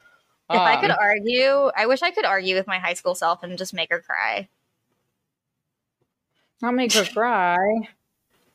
if 0.49 0.59
I 0.59 0.79
could 0.81 0.91
Um, 0.91 0.97
argue, 0.99 1.71
I 1.75 1.85
wish 1.85 2.01
I 2.01 2.11
could 2.11 2.25
argue 2.25 2.55
with 2.55 2.67
my 2.67 2.79
high 2.79 2.93
school 2.95 3.15
self 3.15 3.41
and 3.43 3.57
just 3.57 3.73
make 3.73 3.89
her 3.91 4.01
cry. 4.01 4.49
I'll 6.61 6.71
make 6.71 6.93
her 6.93 7.05
cry. 7.05 7.57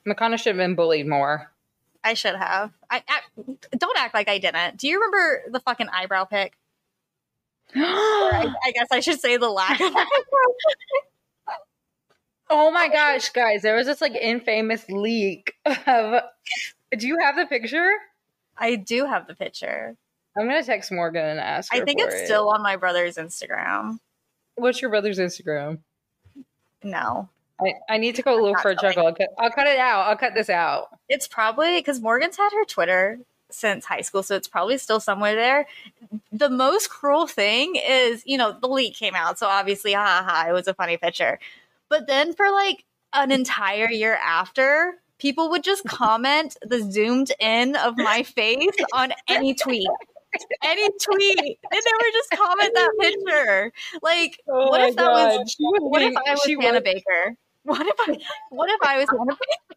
Makana 0.07 0.37
should 0.39 0.49
have 0.49 0.57
been 0.57 0.75
bullied 0.75 1.07
more. 1.07 1.51
I 2.05 2.15
should 2.15 2.37
have. 2.37 2.73
I, 2.91 3.03
I 3.09 3.21
don't 3.77 3.99
act 3.99 4.15
like 4.15 4.29
I 4.29 4.39
didn't. 4.39 4.77
Do 4.79 4.89
you 4.89 5.01
remember 5.01 5.43
the 5.51 5.61
fucking 5.61 5.89
eyebrow 5.89 6.25
pick? 6.25 6.57
I, 7.75 8.55
I 8.65 8.71
guess 8.73 8.89
I 8.91 9.01
should 9.01 9.21
say 9.21 9.37
the 9.37 9.49
lack 9.49 9.81
of. 9.81 9.93
oh 12.51 12.71
my 12.71 12.89
gosh, 12.89 13.31
guys, 13.31 13.63
there 13.63 13.77
was 13.77 13.87
this 13.87 14.01
like 14.01 14.15
infamous 14.15 14.89
leak 14.89 15.55
of. 15.87 16.23
Do 16.97 17.07
you 17.07 17.19
have 17.21 17.37
the 17.37 17.45
picture? 17.45 17.91
I 18.57 18.77
do 18.77 19.05
have 19.05 19.27
the 19.27 19.35
picture. 19.35 19.95
I'm 20.37 20.47
gonna 20.47 20.63
text 20.63 20.91
Morgan 20.91 21.25
and 21.25 21.41
ask. 21.41 21.73
I 21.73 21.81
think 21.81 22.01
it's 22.01 22.15
it. 22.15 22.25
still 22.25 22.49
on 22.51 22.63
my 22.63 22.77
brother's 22.77 23.17
Instagram. 23.17 23.99
What's 24.55 24.81
your 24.81 24.91
brother's 24.91 25.19
Instagram? 25.19 25.81
No, 26.83 27.29
I, 27.61 27.75
I 27.95 27.99
need 27.99 28.15
to 28.17 28.23
go 28.23 28.37
look 28.37 28.59
for 28.61 28.71
a 28.71 28.77
chuckle. 28.77 29.07
I'll 29.07 29.15
cut, 29.15 29.29
I'll 29.39 29.51
cut 29.51 29.67
it 29.67 29.79
out. 29.79 30.07
I'll 30.09 30.17
cut 30.17 30.35
this 30.35 30.49
out. 30.51 30.89
it's 31.09 31.27
probably 31.27 31.79
because 31.79 32.01
Morgan's 32.01 32.37
had 32.37 32.51
her 32.53 32.65
Twitter 32.65 33.19
since 33.51 33.85
high 33.87 34.03
school, 34.03 34.23
so 34.23 34.37
it's 34.37 34.47
probably 34.49 34.79
still 34.79 35.01
somewhere 35.01 35.35
there. 35.35 35.67
The 36.31 36.51
most 36.51 36.91
cruel 36.91 37.27
thing 37.27 37.75
is, 37.77 38.23
you 38.27 38.37
know, 38.39 38.57
the 38.61 38.69
leak 38.69 38.95
came 38.95 39.15
out, 39.15 39.39
so 39.39 39.47
obviously, 39.47 39.93
ha 39.95 40.25
ha, 40.27 40.47
it 40.49 40.53
was 40.53 40.69
a 40.69 40.75
funny 40.75 40.97
picture. 40.99 41.39
But 41.89 42.07
then 42.07 42.35
for 42.35 42.51
like 42.51 42.85
an 43.15 43.33
entire 43.33 43.91
year 43.91 44.19
after, 44.23 44.95
people 45.19 45.49
would 45.51 45.65
just 45.65 45.85
comment 45.85 46.57
the 46.63 46.81
zoomed 46.93 47.33
in 47.41 47.75
of 47.77 47.97
my 47.97 48.23
face 48.23 48.77
on 48.93 49.13
any 49.29 49.55
tweet. 49.55 49.89
Any 50.63 50.87
tweet, 51.03 51.39
and 51.39 51.49
they 51.73 51.93
would 52.03 52.13
just 52.13 52.31
comment 52.33 52.71
that 52.75 52.91
picture. 53.01 53.73
Like, 54.03 54.39
Oh 54.47 54.69
what 54.69 54.83
if 54.83 54.95
that 54.97 55.07
God. 55.07 55.39
was? 55.41 55.57
What 55.59 56.03
if 56.03 56.15
I 56.15 56.33
was 56.35 56.45
Hannah 56.47 56.73
was- 56.75 56.83
Baker? 56.83 57.35
What 57.69 57.87
if 57.87 57.97
I? 58.01 58.17
What 58.49 58.71
if 58.71 58.81
I 58.83 58.97
was 58.97 59.09
one 59.13 59.29
of 59.31 59.39
them? 59.39 59.77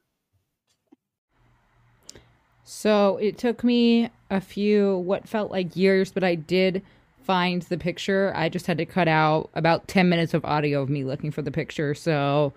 So 2.64 3.18
it 3.18 3.38
took 3.38 3.66
me 3.66 4.10
a 4.30 4.40
few, 4.40 5.00
what 5.00 5.28
felt 5.28 5.52
like 5.52 5.76
years, 5.76 6.10
but 6.10 6.24
I 6.24 6.36
did 6.36 6.84
find 7.22 7.64
the 7.64 7.78
picture. 7.78 8.32
I 8.34 8.48
just 8.48 8.66
had 8.66 8.78
to 8.78 8.86
cut 8.86 9.10
out 9.10 9.50
about 9.56 9.90
10 9.90 10.08
minutes 10.08 10.34
of 10.34 10.46
audio 10.46 10.82
of 10.82 10.90
me 10.90 11.04
looking 11.04 11.32
for 11.32 11.42
the 11.42 11.52
picture. 11.52 11.94
So 11.94 12.54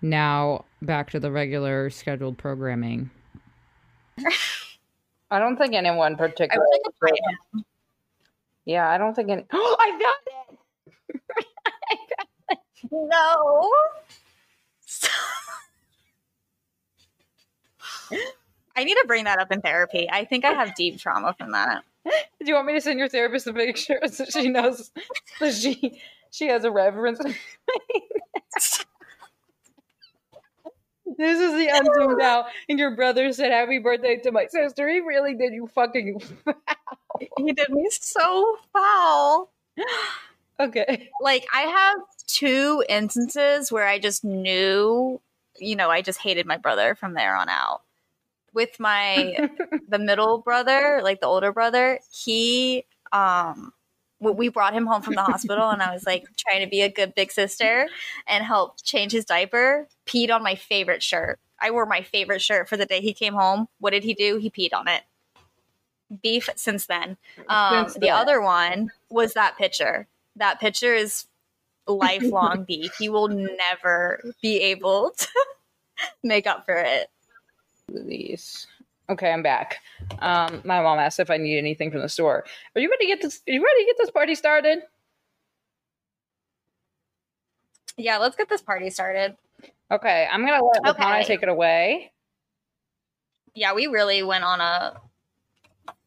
now 0.00 0.64
back 0.80 1.10
to 1.10 1.20
the 1.20 1.30
regular 1.30 1.90
scheduled 1.90 2.38
programming. 2.38 3.10
I 5.30 5.38
don't 5.38 5.58
think 5.58 5.74
anyone 5.74 6.14
I 6.14 6.16
particular. 6.16 6.64
wish 6.66 6.80
I 7.04 7.10
could. 7.10 7.18
Yeah, 8.64 8.88
I 8.88 8.96
don't 8.96 9.14
think 9.14 9.28
any. 9.28 9.44
Oh, 9.52 9.76
I 9.78 9.90
found 9.90 10.58
it. 12.50 12.58
No. 12.90 13.70
I 18.76 18.84
need 18.84 18.94
to 18.94 19.04
bring 19.06 19.24
that 19.24 19.40
up 19.40 19.50
in 19.50 19.60
therapy. 19.60 20.08
I 20.10 20.24
think 20.24 20.44
I 20.44 20.52
have 20.52 20.74
deep 20.74 20.98
trauma 20.98 21.34
from 21.36 21.52
that. 21.52 21.82
Do 22.04 22.46
you 22.46 22.54
want 22.54 22.66
me 22.66 22.74
to 22.74 22.80
send 22.80 22.98
your 22.98 23.08
therapist 23.08 23.44
the 23.44 23.52
picture 23.52 24.00
so 24.10 24.24
she 24.24 24.48
knows 24.48 24.90
that 25.40 25.52
she 25.54 26.00
she 26.30 26.46
has 26.48 26.64
a 26.64 26.70
reference? 26.70 27.18
this 31.18 31.40
is 31.40 31.52
the 31.52 31.68
unzoomed 31.72 32.18
now. 32.18 32.46
and 32.68 32.78
your 32.78 32.94
brother 32.94 33.32
said 33.32 33.50
happy 33.50 33.78
birthday 33.78 34.16
to 34.18 34.30
my 34.32 34.46
sister. 34.46 34.88
He 34.88 35.00
really 35.00 35.34
did 35.34 35.52
you 35.52 35.66
fucking 35.74 36.22
He 37.38 37.52
did 37.52 37.70
me 37.70 37.86
so 37.90 38.56
foul. 38.72 39.50
Okay. 40.60 41.10
Like 41.20 41.46
I 41.54 41.62
have 41.62 41.96
two 42.26 42.84
instances 42.88 43.72
where 43.72 43.86
I 43.86 43.98
just 43.98 44.24
knew, 44.24 45.20
you 45.58 45.76
know, 45.76 45.90
I 45.90 46.02
just 46.02 46.20
hated 46.20 46.46
my 46.46 46.56
brother 46.56 46.94
from 46.94 47.14
there 47.14 47.36
on 47.36 47.48
out. 47.48 47.82
With 48.54 48.80
my 48.80 49.48
the 49.88 49.98
middle 49.98 50.38
brother, 50.38 51.00
like 51.02 51.20
the 51.20 51.26
older 51.26 51.52
brother, 51.52 52.00
he 52.10 52.84
um 53.12 53.72
we 54.20 54.48
brought 54.48 54.74
him 54.74 54.86
home 54.86 55.00
from 55.02 55.14
the 55.14 55.22
hospital 55.22 55.70
and 55.70 55.80
I 55.80 55.92
was 55.92 56.04
like 56.04 56.26
trying 56.36 56.60
to 56.64 56.68
be 56.68 56.82
a 56.82 56.88
good 56.88 57.14
big 57.14 57.30
sister 57.30 57.86
and 58.26 58.44
help 58.44 58.82
change 58.82 59.12
his 59.12 59.24
diaper, 59.24 59.86
peed 60.06 60.30
on 60.30 60.42
my 60.42 60.54
favorite 60.56 61.02
shirt. 61.02 61.38
I 61.60 61.70
wore 61.70 61.86
my 61.86 62.02
favorite 62.02 62.42
shirt 62.42 62.68
for 62.68 62.76
the 62.76 62.86
day 62.86 63.00
he 63.00 63.12
came 63.12 63.34
home. 63.34 63.68
What 63.80 63.90
did 63.90 64.04
he 64.04 64.14
do? 64.14 64.36
He 64.36 64.50
peed 64.50 64.72
on 64.72 64.88
it. 64.88 65.02
Beef 66.22 66.48
since 66.56 66.86
then. 66.86 67.16
Um, 67.48 67.88
Since 67.88 67.98
the 67.98 68.10
other 68.10 68.40
one 68.40 68.90
was 69.10 69.34
that 69.34 69.58
picture. 69.58 70.06
That 70.38 70.60
picture 70.60 70.94
is 70.94 71.26
lifelong 71.86 72.64
beef. 72.68 72.94
He 72.98 73.08
will 73.08 73.28
never 73.28 74.22
be 74.42 74.60
able 74.60 75.12
to 75.16 75.28
make 76.22 76.46
up 76.46 76.64
for 76.64 76.76
it. 76.76 77.08
These. 77.88 78.66
Okay, 79.10 79.32
I'm 79.32 79.42
back. 79.42 79.78
Um, 80.18 80.60
my 80.64 80.82
mom 80.82 80.98
asked 80.98 81.18
if 81.18 81.30
I 81.30 81.38
need 81.38 81.56
anything 81.58 81.90
from 81.90 82.02
the 82.02 82.08
store. 82.08 82.44
Are 82.74 82.80
you 82.80 82.90
ready 82.90 83.06
to 83.06 83.08
get 83.08 83.22
this? 83.22 83.40
Are 83.48 83.52
you 83.52 83.62
ready 83.64 83.82
to 83.82 83.86
get 83.86 83.96
this 83.98 84.10
party 84.10 84.34
started? 84.34 84.80
Yeah, 87.96 88.18
let's 88.18 88.36
get 88.36 88.48
this 88.48 88.62
party 88.62 88.90
started. 88.90 89.36
Okay, 89.90 90.28
I'm 90.30 90.44
gonna 90.46 90.62
let 90.62 90.90
Okay. 91.00 91.24
take 91.24 91.42
it 91.42 91.48
away. 91.48 92.12
yeah, 93.54 93.72
we 93.72 93.86
really 93.86 94.22
went 94.22 94.44
on 94.44 94.60
a 94.60 95.00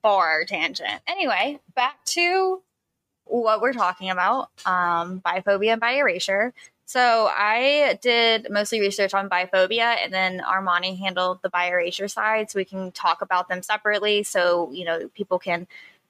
far 0.04 0.46
tangent. 0.46 1.02
Anyway, 1.08 1.60
back 1.76 2.06
to 2.06 2.62
what 3.32 3.62
we're 3.62 3.74
talking 3.74 4.10
about 4.10 4.50
um, 4.66 5.22
biphobia 5.26 5.72
and 5.74 5.82
bi-erasure. 5.82 6.54
So 6.86 7.30
I 7.32 7.98
did 8.02 8.48
mostly 8.50 8.82
research 8.82 9.14
on 9.14 9.30
biphobia, 9.30 9.96
and 10.04 10.14
then 10.14 10.42
Armoni 10.42 11.00
handled 11.00 11.40
the 11.42 11.50
bi-erasure 11.50 12.10
side, 12.10 12.52
so 12.52 12.60
we 12.60 12.66
can 12.66 12.92
talk 12.92 13.22
about 13.22 13.48
them 13.48 13.62
separately, 13.64 14.24
so 14.24 14.70
you 14.74 14.84
know 14.84 15.08
people 15.16 15.40
can 15.40 15.68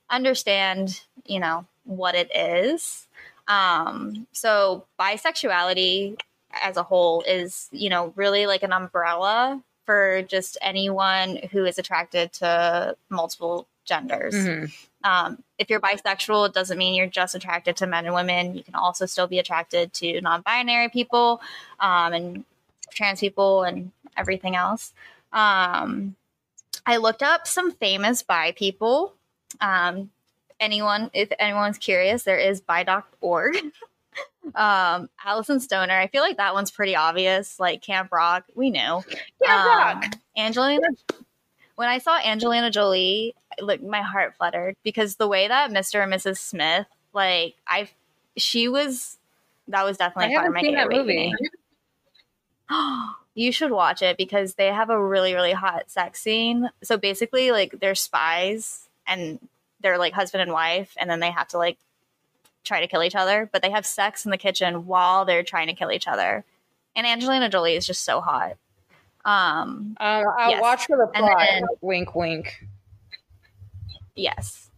understand, 0.09 1.01
you 1.25 1.39
know, 1.39 1.65
what 1.85 2.15
it 2.15 2.35
is. 2.35 3.07
Um, 3.47 4.27
so 4.31 4.85
bisexuality 4.99 6.19
as 6.61 6.77
a 6.77 6.83
whole 6.83 7.21
is, 7.21 7.69
you 7.71 7.89
know, 7.89 8.13
really 8.15 8.45
like 8.47 8.63
an 8.63 8.73
umbrella 8.73 9.61
for 9.85 10.21
just 10.23 10.57
anyone 10.61 11.37
who 11.51 11.65
is 11.65 11.77
attracted 11.77 12.33
to 12.33 12.95
multiple 13.09 13.67
genders. 13.85 14.35
Mhm. 14.35 14.73
Um, 15.03 15.43
if 15.57 15.69
you're 15.69 15.79
bisexual, 15.79 16.47
it 16.47 16.53
doesn't 16.53 16.77
mean 16.77 16.93
you're 16.93 17.07
just 17.07 17.35
attracted 17.35 17.75
to 17.77 17.87
men 17.87 18.05
and 18.05 18.15
women. 18.15 18.55
You 18.55 18.63
can 18.63 18.75
also 18.75 19.05
still 19.05 19.27
be 19.27 19.39
attracted 19.39 19.93
to 19.93 20.21
non 20.21 20.41
binary 20.41 20.89
people 20.89 21.41
um, 21.79 22.13
and 22.13 22.45
trans 22.91 23.19
people 23.19 23.63
and 23.63 23.91
everything 24.17 24.55
else. 24.55 24.93
Um, 25.33 26.15
I 26.85 26.97
looked 26.97 27.23
up 27.23 27.47
some 27.47 27.71
famous 27.71 28.23
bi 28.23 28.51
people. 28.51 29.13
Um, 29.59 30.09
anyone, 30.59 31.09
if 31.13 31.29
anyone's 31.39 31.77
curious, 31.77 32.23
there 32.23 32.37
is 32.37 32.61
bi.org. 32.61 33.55
um, 34.55 35.09
Alyson 35.25 35.59
Stoner. 35.59 35.99
I 35.99 36.07
feel 36.07 36.21
like 36.21 36.37
that 36.37 36.53
one's 36.53 36.71
pretty 36.71 36.95
obvious. 36.95 37.59
Like 37.59 37.81
Camp 37.81 38.11
Rock, 38.11 38.45
we 38.55 38.69
know. 38.69 39.03
Camp 39.43 39.65
Rock. 39.65 40.05
Um, 40.05 40.11
Angelina. 40.37 40.87
When 41.75 41.87
I 41.89 41.97
saw 41.97 42.19
Angelina 42.19 42.69
Jolie, 42.69 43.33
like 43.59 43.81
my 43.81 44.01
heart 44.01 44.35
fluttered 44.37 44.75
because 44.83 45.15
the 45.15 45.27
way 45.27 45.47
that 45.47 45.71
Mr. 45.71 46.03
and 46.03 46.11
Mrs. 46.13 46.37
Smith, 46.37 46.87
like 47.13 47.55
I, 47.67 47.89
she 48.37 48.67
was, 48.67 49.17
that 49.67 49.83
was 49.83 49.97
I 49.99 50.07
definitely 50.07 50.35
part 50.35 50.47
of 50.47 50.53
my 50.53 50.61
seen 50.61 50.75
that 50.75 50.89
movie. 50.89 51.33
you 53.35 53.51
should 53.51 53.71
watch 53.71 54.01
it 54.01 54.17
because 54.17 54.55
they 54.55 54.67
have 54.67 54.89
a 54.89 55.01
really 55.01 55.33
really 55.33 55.51
hot 55.53 55.89
sex 55.89 56.21
scene. 56.21 56.69
So 56.83 56.97
basically, 56.97 57.51
like 57.51 57.79
they're 57.79 57.95
spies 57.95 58.87
and 59.07 59.39
they're 59.81 59.97
like 59.97 60.13
husband 60.13 60.41
and 60.41 60.51
wife, 60.51 60.93
and 60.97 61.09
then 61.09 61.19
they 61.19 61.31
have 61.31 61.47
to 61.49 61.57
like 61.57 61.77
try 62.63 62.79
to 62.81 62.87
kill 62.87 63.03
each 63.03 63.15
other, 63.15 63.49
but 63.51 63.61
they 63.63 63.71
have 63.71 63.85
sex 63.85 64.25
in 64.25 64.31
the 64.31 64.37
kitchen 64.37 64.85
while 64.85 65.25
they're 65.25 65.43
trying 65.43 65.67
to 65.67 65.73
kill 65.73 65.91
each 65.91 66.07
other. 66.07 66.45
And 66.95 67.07
Angelina 67.07 67.49
Jolie 67.49 67.75
is 67.75 67.87
just 67.87 68.03
so 68.03 68.21
hot. 68.21 68.57
Um, 69.25 69.95
Um, 69.99 70.23
I'll 70.37 70.51
Yes. 70.51 70.61
watch 70.61 70.85
for 70.85 70.97
the 70.97 71.07
plot. 71.07 71.37
then- 71.37 71.63
wink, 71.81 72.13
wink. 72.15 72.65
Yes. 74.15 74.69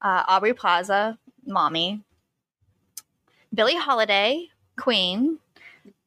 Uh, 0.00 0.24
Aubrey 0.28 0.54
Plaza, 0.54 1.18
mommy. 1.46 2.02
Billie 3.54 3.76
Holiday, 3.76 4.48
queen. 4.78 5.38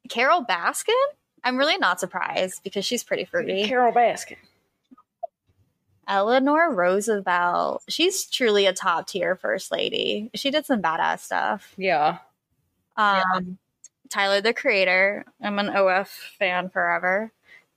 Carole 0.10 0.46
Baskin. 0.46 0.94
I'm 1.44 1.58
really 1.58 1.78
not 1.78 2.00
surprised 2.00 2.62
because 2.64 2.86
she's 2.86 3.04
pretty 3.04 3.26
fruity. 3.26 3.68
Carole 3.68 3.94
Baskin. 3.94 4.38
Eleanor 6.08 6.74
Roosevelt. 6.74 7.84
She's 7.88 8.26
truly 8.26 8.66
a 8.66 8.74
top 8.74 9.08
tier 9.08 9.36
first 9.36 9.72
lady. 9.72 10.30
She 10.36 10.52
did 10.52 10.66
some 10.66 10.82
badass 10.82 11.20
stuff. 11.20 11.74
Yeah. 11.78 12.18
Um, 12.98 13.58
Tyler 14.10 14.42
the 14.42 14.54
Creator. 14.54 15.26
I'm 15.42 15.58
an 15.58 15.70
OF 15.70 16.08
fan 16.08 16.70
forever. 16.70 17.32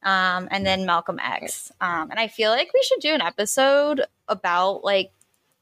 Um, 0.04 0.48
and 0.50 0.64
then 0.66 0.86
Malcolm 0.86 1.18
X. 1.18 1.72
Um, 1.80 2.10
and 2.10 2.20
I 2.20 2.28
feel 2.28 2.50
like 2.50 2.70
we 2.72 2.82
should 2.82 3.00
do 3.00 3.14
an 3.14 3.22
episode 3.22 4.02
about 4.28 4.84
like 4.84 5.10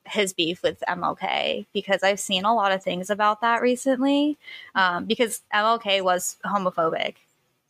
his 0.05 0.33
beef 0.33 0.63
with 0.63 0.83
MLK 0.89 1.67
because 1.73 2.03
I've 2.03 2.19
seen 2.21 2.45
a 2.45 2.55
lot 2.55 2.73
of 2.73 2.83
things 2.83 3.09
about 3.09 3.41
that 3.41 3.63
recently. 3.63 4.37
Um, 4.75 5.05
because 5.05 5.43
MLK 5.55 6.03
was 6.03 6.37
homophobic. 6.45 7.15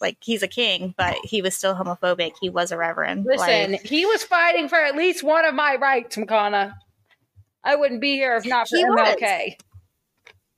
Like 0.01 0.17
he's 0.21 0.43
a 0.43 0.49
king, 0.49 0.95
but 0.97 1.17
he 1.23 1.43
was 1.43 1.55
still 1.57 1.75
homophobic. 1.75 2.33
He 2.41 2.49
was 2.49 2.73
a 2.73 2.77
reverend. 2.77 3.25
Listen, 3.25 3.73
Like, 3.73 3.83
he 3.83 4.05
was 4.07 4.25
fighting 4.25 4.69
for 4.69 4.79
at 4.79 4.97
least 4.97 5.23
one 5.23 5.45
of 5.45 5.55
my 5.55 5.77
rights, 5.77 6.17
Makana. 6.17 6.75
I 7.63 7.77
wouldn't 7.77 8.01
be 8.01 8.15
here 8.15 8.35
if 8.37 8.45
not 8.47 8.69
for 8.69 8.77
He 8.77 8.85
was. 8.85 9.17
MLK. 9.17 9.57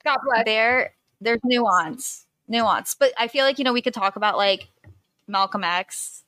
God 0.03 0.17
bless. 0.23 0.45
there 0.45 0.93
there's 1.21 1.39
nuance 1.43 2.25
nuance 2.47 2.95
but 2.97 3.11
i 3.17 3.27
feel 3.27 3.43
like 3.43 3.57
you 3.57 3.63
know 3.63 3.73
we 3.73 3.81
could 3.81 3.93
talk 3.93 4.15
about 4.15 4.37
like 4.37 4.67
malcolm 5.27 5.63
x 5.63 6.23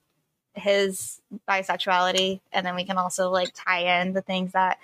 his 0.54 1.22
bisexuality 1.48 2.40
and 2.52 2.66
then 2.66 2.76
we 2.76 2.84
can 2.84 2.98
also 2.98 3.30
like 3.30 3.50
tie 3.54 4.02
in 4.02 4.14
the 4.14 4.22
things 4.22 4.54
that 4.54 4.80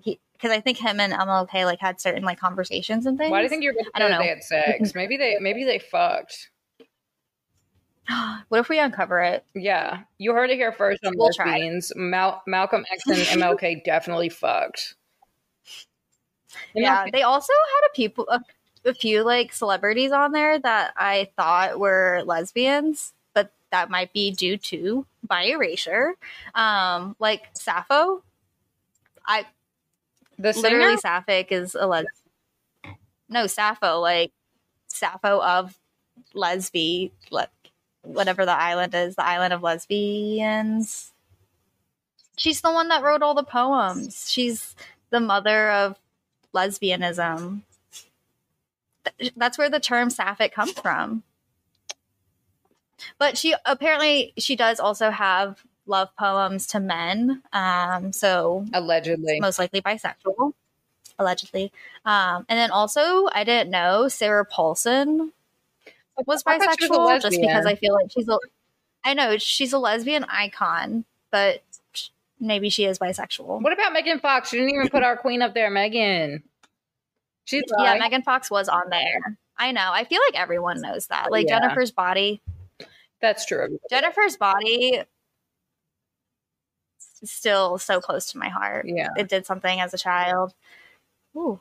he 0.00 0.20
because 0.34 0.52
i 0.52 0.60
think 0.60 0.78
him 0.78 1.00
and 1.00 1.12
mlk 1.12 1.52
like 1.64 1.80
had 1.80 2.00
certain 2.00 2.22
like 2.22 2.38
conversations 2.38 3.06
and 3.06 3.18
things 3.18 3.30
Why 3.32 3.38
do 3.40 3.44
you 3.44 3.48
think 3.48 3.64
you're 3.64 3.74
I 3.94 3.98
don't 3.98 4.10
know. 4.12 4.18
they 4.20 4.28
had 4.28 4.44
sex? 4.44 4.92
Maybe 4.94 5.16
they 5.16 5.36
maybe 5.40 5.64
they 5.64 5.80
fucked. 5.80 6.50
what 8.48 8.60
if 8.60 8.68
we 8.68 8.78
uncover 8.78 9.20
it 9.20 9.44
Yeah, 9.54 10.02
you 10.18 10.32
heard 10.32 10.50
it 10.50 10.56
here 10.56 10.70
first 10.70 11.04
on 11.04 11.14
We'll. 11.16 11.30
Mal- 11.96 12.42
Malcolm 12.46 12.84
X 12.92 13.02
and 13.08 13.16
MLK 13.42 13.82
definitely 13.82 14.28
fucked. 14.28 14.94
yeah 16.74 17.06
they 17.12 17.22
also 17.22 17.52
had 17.52 17.88
a 17.90 17.94
people 17.96 18.28
a, 18.28 18.40
a 18.84 18.94
few 18.94 19.24
like 19.24 19.52
celebrities 19.52 20.12
on 20.12 20.30
there 20.30 20.58
that 20.60 20.92
i 20.96 21.28
thought 21.36 21.80
were 21.80 22.22
lesbians 22.24 23.12
that 23.76 23.90
might 23.90 24.12
be 24.12 24.30
due 24.30 24.56
to 24.56 25.04
bi 25.22 25.44
erasure. 25.44 26.14
Um 26.54 27.14
like 27.18 27.42
sappho 27.54 28.22
i 29.26 29.44
The 30.38 30.52
literally 30.54 30.96
sapphic 30.96 31.52
is 31.52 31.74
a 31.74 31.86
les 31.86 32.06
no 33.28 33.46
sappho 33.46 34.00
like 34.00 34.32
sappho 34.86 35.42
of 35.42 35.78
lesbi 36.34 37.10
le- 37.30 37.48
whatever 38.02 38.46
the 38.46 38.52
island 38.52 38.94
is 38.94 39.16
the 39.16 39.24
island 39.24 39.52
of 39.52 39.62
lesbians. 39.62 41.12
She's 42.36 42.60
the 42.60 42.72
one 42.72 42.88
that 42.88 43.02
wrote 43.02 43.22
all 43.22 43.34
the 43.34 43.42
poems. 43.42 44.30
She's 44.30 44.74
the 45.10 45.20
mother 45.20 45.70
of 45.70 45.96
lesbianism. 46.54 47.62
Th- 49.18 49.32
that's 49.36 49.58
where 49.58 49.70
the 49.70 49.80
term 49.80 50.10
sapphic 50.10 50.54
comes 50.54 50.72
from 50.72 51.22
but 53.18 53.36
she 53.38 53.54
apparently 53.64 54.32
she 54.38 54.56
does 54.56 54.80
also 54.80 55.10
have 55.10 55.62
love 55.86 56.08
poems 56.18 56.66
to 56.66 56.80
men 56.80 57.42
um 57.52 58.12
so 58.12 58.64
Allegedly. 58.72 59.38
most 59.40 59.58
likely 59.58 59.80
bisexual, 59.80 60.52
allegedly. 61.18 61.72
Um, 62.04 62.44
and 62.48 62.58
then 62.58 62.70
also, 62.70 63.28
I 63.32 63.44
didn't 63.44 63.70
know 63.70 64.08
Sarah 64.08 64.44
Paulson 64.44 65.32
was 66.26 66.42
she 66.42 66.52
was 66.58 66.60
bisexual, 66.60 67.20
just 67.22 67.40
because. 67.40 67.66
I 67.66 67.74
feel 67.74 67.94
like 67.94 68.10
she's 68.10 68.28
a. 68.28 68.38
I 69.04 69.14
know 69.14 69.38
she's 69.38 69.72
a 69.72 69.78
lesbian 69.78 70.24
icon, 70.24 71.04
but 71.30 71.62
maybe 72.40 72.68
she 72.68 72.84
is 72.84 72.98
bisexual. 72.98 73.62
What 73.62 73.72
about 73.72 73.92
Megan 73.92 74.18
Fox? 74.18 74.50
She 74.50 74.56
didn't 74.56 74.74
even 74.74 74.88
put 74.88 75.02
our 75.02 75.16
queen 75.16 75.42
up 75.42 75.54
there, 75.54 75.70
Megan. 75.70 76.42
She's 77.44 77.62
Yeah. 77.78 77.96
Megan 77.98 78.22
Fox 78.22 78.50
was 78.50 78.68
on 78.68 78.90
there. 78.90 79.38
I 79.58 79.72
know. 79.72 79.90
I 79.92 80.04
feel 80.04 80.20
like 80.28 80.40
everyone 80.40 80.80
knows 80.80 81.06
that. 81.08 81.30
Like 81.30 81.46
Yeah. 81.46 81.60
Jennifer's 81.60 81.90
body. 81.92 82.40
That's 83.20 83.46
true. 83.46 83.78
Jennifer's 83.90 84.36
body 84.36 85.02
still 87.24 87.78
so 87.78 88.00
close 88.00 88.32
to 88.32 88.38
my 88.38 88.48
heart. 88.48 88.86
Yeah. 88.88 89.08
It 89.16 89.28
did 89.28 89.46
something 89.46 89.80
as 89.80 89.94
a 89.94 89.98
child. 89.98 90.54
Ooh. 91.36 91.60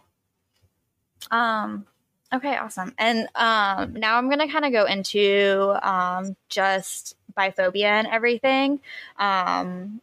Um 1.32 1.86
okay, 2.34 2.58
awesome. 2.58 2.94
And 2.98 3.28
um 3.36 3.94
now 3.94 4.18
I'm 4.18 4.30
gonna 4.30 4.52
kind 4.52 4.66
of 4.66 4.72
go 4.72 4.86
into 4.86 5.76
um 5.82 6.36
just 6.50 7.16
biphobia 7.38 7.86
and 7.86 8.08
everything. 8.08 8.80
Um 9.18 10.02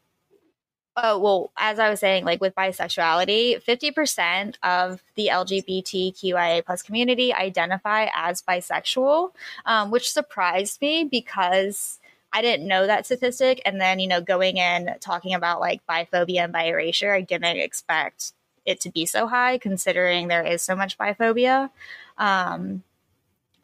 Oh 0.95 1.19
well, 1.19 1.53
as 1.57 1.79
I 1.79 1.89
was 1.89 2.01
saying, 2.01 2.25
like 2.27 2.41
with 2.43 2.55
bisexuality, 2.55 3.63
fifty 3.63 3.91
percent 3.91 4.59
of 4.63 5.03
the 5.15 5.29
LGBTQIA 5.33 6.65
plus 6.67 6.83
community 6.83 7.33
identify 7.33 8.09
as 8.15 8.43
bisexual, 8.43 9.31
um, 9.65 9.91
which 9.91 10.13
surprised 10.13 10.83
me 10.83 11.05
because 11.05 11.99
I 12.33 12.43
didn't 12.43 12.69
know 12.69 12.87
that 12.87 13.07
statistic. 13.07 13.63
And 13.65 13.81
then, 13.81 14.01
you 14.01 14.09
know, 14.09 14.21
going 14.21 14.57
in 14.59 14.91
talking 15.01 15.35
about 15.35 15.61
like 15.61 15.81
biphobia 15.87 16.45
and 16.45 16.53
bi-erasure, 16.53 17.13
I 17.13 17.21
didn't 17.23 17.57
expect 17.59 18.33
it 18.65 18.81
to 18.81 18.91
be 18.91 19.07
so 19.07 19.27
high 19.27 19.59
considering 19.59 20.29
there 20.29 20.45
is 20.45 20.63
so 20.63 20.77
much 20.77 20.97
biphobia. 20.99 21.71
Um, 22.19 22.83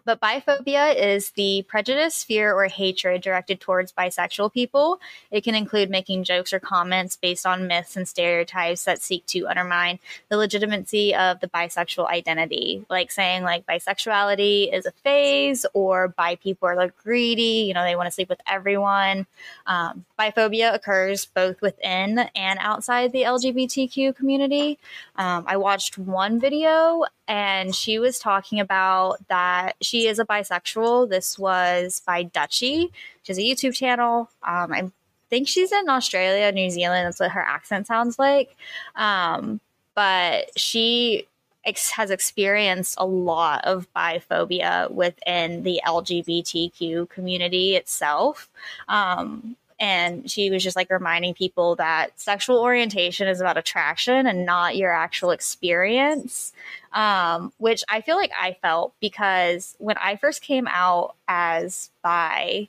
but 0.08 0.22
biphobia 0.22 0.96
is 0.96 1.32
the 1.32 1.66
prejudice, 1.68 2.24
fear, 2.24 2.54
or 2.54 2.64
hatred 2.64 3.20
directed 3.20 3.60
towards 3.60 3.92
bisexual 3.92 4.50
people. 4.54 4.98
It 5.30 5.44
can 5.44 5.54
include 5.54 5.90
making 5.90 6.24
jokes 6.24 6.50
or 6.54 6.60
comments 6.60 7.14
based 7.14 7.44
on 7.44 7.66
myths 7.66 7.94
and 7.94 8.08
stereotypes 8.08 8.84
that 8.84 9.02
seek 9.02 9.26
to 9.26 9.46
undermine 9.46 9.98
the 10.30 10.38
legitimacy 10.38 11.14
of 11.14 11.40
the 11.40 11.48
bisexual 11.48 12.08
identity, 12.08 12.86
like 12.88 13.12
saying 13.12 13.42
like 13.42 13.66
bisexuality 13.66 14.72
is 14.72 14.86
a 14.86 14.92
phase 14.92 15.66
or 15.74 16.08
bi 16.08 16.36
people 16.36 16.66
are 16.66 16.76
like 16.76 16.96
greedy, 16.96 17.66
you 17.68 17.74
know, 17.74 17.84
they 17.84 17.94
want 17.94 18.06
to 18.06 18.10
sleep 18.10 18.30
with 18.30 18.40
everyone. 18.46 19.26
Um, 19.66 20.06
biphobia 20.18 20.72
occurs 20.72 21.26
both 21.26 21.60
within 21.60 22.18
and 22.34 22.58
outside 22.62 23.12
the 23.12 23.24
LGBTQ 23.24 24.16
community. 24.16 24.78
Um, 25.16 25.44
I 25.46 25.58
watched 25.58 25.98
one 25.98 26.40
video 26.40 27.04
and 27.28 27.74
she 27.74 27.98
was 27.98 28.18
talking 28.18 28.58
about 28.58 29.18
that 29.28 29.76
she 29.82 30.06
is 30.06 30.18
a 30.18 30.24
bisexual. 30.24 31.10
This 31.10 31.38
was 31.38 32.00
by 32.06 32.22
Dutchy. 32.22 32.90
She 33.22 33.30
has 33.30 33.38
a 33.38 33.42
YouTube 33.42 33.74
channel. 33.74 34.30
Um, 34.42 34.72
I 34.72 34.90
think 35.28 35.46
she's 35.46 35.70
in 35.70 35.90
Australia, 35.90 36.50
New 36.50 36.70
Zealand. 36.70 37.06
That's 37.06 37.20
what 37.20 37.32
her 37.32 37.42
accent 37.42 37.86
sounds 37.86 38.18
like. 38.18 38.56
Um, 38.96 39.60
but 39.94 40.58
she 40.58 41.26
ex- 41.66 41.90
has 41.90 42.10
experienced 42.10 42.94
a 42.96 43.04
lot 43.04 43.62
of 43.64 43.92
biphobia 43.94 44.90
within 44.90 45.64
the 45.64 45.82
LGBTQ 45.86 47.10
community 47.10 47.76
itself. 47.76 48.48
Um, 48.88 49.56
and 49.80 50.30
she 50.30 50.50
was 50.50 50.62
just 50.62 50.76
like 50.76 50.90
reminding 50.90 51.34
people 51.34 51.76
that 51.76 52.18
sexual 52.18 52.58
orientation 52.58 53.28
is 53.28 53.40
about 53.40 53.56
attraction 53.56 54.26
and 54.26 54.44
not 54.44 54.76
your 54.76 54.92
actual 54.92 55.30
experience 55.30 56.52
um, 56.92 57.52
which 57.58 57.84
i 57.88 58.00
feel 58.00 58.16
like 58.16 58.32
i 58.40 58.56
felt 58.62 58.92
because 59.00 59.76
when 59.78 59.96
i 59.98 60.16
first 60.16 60.42
came 60.42 60.66
out 60.68 61.14
as 61.28 61.90
bi 62.02 62.68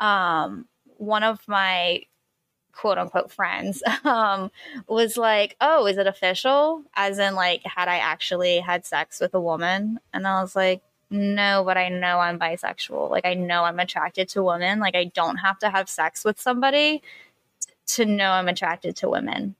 um, 0.00 0.66
one 0.98 1.22
of 1.22 1.46
my 1.46 2.02
quote 2.72 2.98
unquote 2.98 3.30
friends 3.30 3.82
um, 4.04 4.50
was 4.88 5.16
like 5.16 5.56
oh 5.60 5.86
is 5.86 5.98
it 5.98 6.06
official? 6.06 6.82
As 6.94 7.18
in 7.18 7.34
like 7.34 7.62
had 7.64 7.88
i 7.88 7.98
actually 7.98 8.58
had 8.58 8.84
sex 8.84 9.20
with 9.20 9.34
a 9.34 9.40
woman? 9.40 10.00
And 10.12 10.26
i 10.26 10.40
was 10.40 10.56
like 10.56 10.82
no, 11.12 11.62
but 11.64 11.76
I 11.76 11.90
know 11.90 12.18
I'm 12.18 12.38
bisexual. 12.38 13.10
Like 13.10 13.26
I 13.26 13.34
know 13.34 13.64
I'm 13.64 13.78
attracted 13.78 14.30
to 14.30 14.42
women. 14.42 14.80
Like 14.80 14.96
I 14.96 15.04
don't 15.04 15.36
have 15.36 15.58
to 15.58 15.68
have 15.68 15.88
sex 15.88 16.24
with 16.24 16.40
somebody 16.40 17.02
to 17.88 18.06
know 18.06 18.30
I'm 18.30 18.48
attracted 18.48 18.96
to 18.96 19.10
women. 19.10 19.54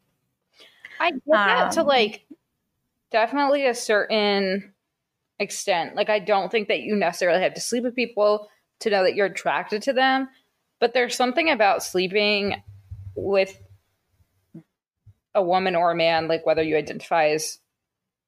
I 0.99 1.11
get 1.11 1.23
that 1.27 1.73
to 1.73 1.81
Um, 1.81 1.87
like 1.87 2.25
definitely 3.11 3.67
a 3.67 3.75
certain 3.75 4.73
extent. 5.38 5.95
Like 5.95 6.09
I 6.09 6.21
don't 6.21 6.51
think 6.51 6.69
that 6.69 6.81
you 6.81 6.97
necessarily 6.97 7.43
have 7.43 7.55
to 7.55 7.61
sleep 7.61 7.85
with 7.85 7.95
people 7.95 8.49
to 8.81 8.91
know 8.91 9.03
that 9.03 9.15
you're 9.15 9.27
attracted 9.27 9.83
to 9.83 9.93
them, 9.93 10.29
but 10.81 10.95
there's 10.95 11.15
something 11.15 11.51
about 11.51 11.83
sleeping 11.83 12.62
with 13.15 13.61
a 15.35 15.43
woman 15.43 15.77
or 15.77 15.91
a 15.91 15.97
man, 15.97 16.29
like 16.29 16.47
whether 16.47 16.62
you 16.62 16.77
identify 16.77 17.29
as 17.29 17.59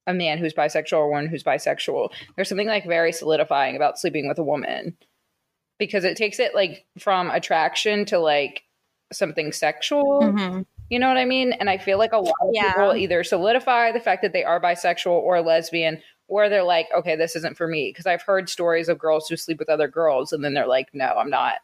a 0.07 0.15
man 0.15 0.39
who's 0.39 0.55
bisexual 0.55 0.99
or 0.99 1.11
one 1.11 1.27
who's 1.27 1.43
bisexual. 1.43 2.11
There's 2.37 2.49
something 2.49 2.69
like 2.69 2.87
very 2.87 3.13
solidifying 3.13 3.77
about 3.77 3.99
sleeping 3.99 4.29
with 4.29 4.39
a 4.39 4.45
woman 4.45 4.97
because 5.79 6.05
it 6.05 6.17
takes 6.17 6.39
it 6.39 6.55
like 6.55 6.85
from 6.99 7.31
attraction 7.31 8.05
to 8.07 8.19
like 8.19 8.63
something 9.13 9.53
sexual 9.53 10.21
Mm-hmm. 10.23 10.63
You 10.91 10.99
know 10.99 11.09
what 11.09 11.17
I 11.17 11.25
mean? 11.25 11.53
And 11.53 11.71
I 11.71 11.79
feel 11.79 11.99
like 11.99 12.13
a 12.13 12.19
lot 12.19 12.35
of 12.43 12.51
Yeah. 12.53 12.73
people 12.73 12.95
either 12.95 13.25
solidify 13.25 13.93
the 13.93 14.01
fact 14.01 14.23
that 14.23 14.33
they 14.33 14.45
are 14.45 14.61
bisexual 14.61 15.13
or 15.13 15.41
lesbian, 15.41 16.03
or 16.29 16.49
they're 16.49 16.63
like, 16.63 16.89
okay, 16.95 17.17
this 17.17 17.37
isn't 17.37 17.57
for 17.57 17.67
me. 17.67 17.89
Because 17.91 18.07
I've 18.07 18.23
heard 18.23 18.49
stories 18.49 18.89
of 18.89 18.99
girls 18.99 19.29
who 19.29 19.37
sleep 19.37 19.59
with 19.59 19.71
other 19.71 19.89
girls, 19.89 20.33
and 20.33 20.45
then 20.45 20.53
they're 20.55 20.67
like, 20.67 20.91
no, 20.93 21.07
I'm 21.07 21.31
not. 21.31 21.55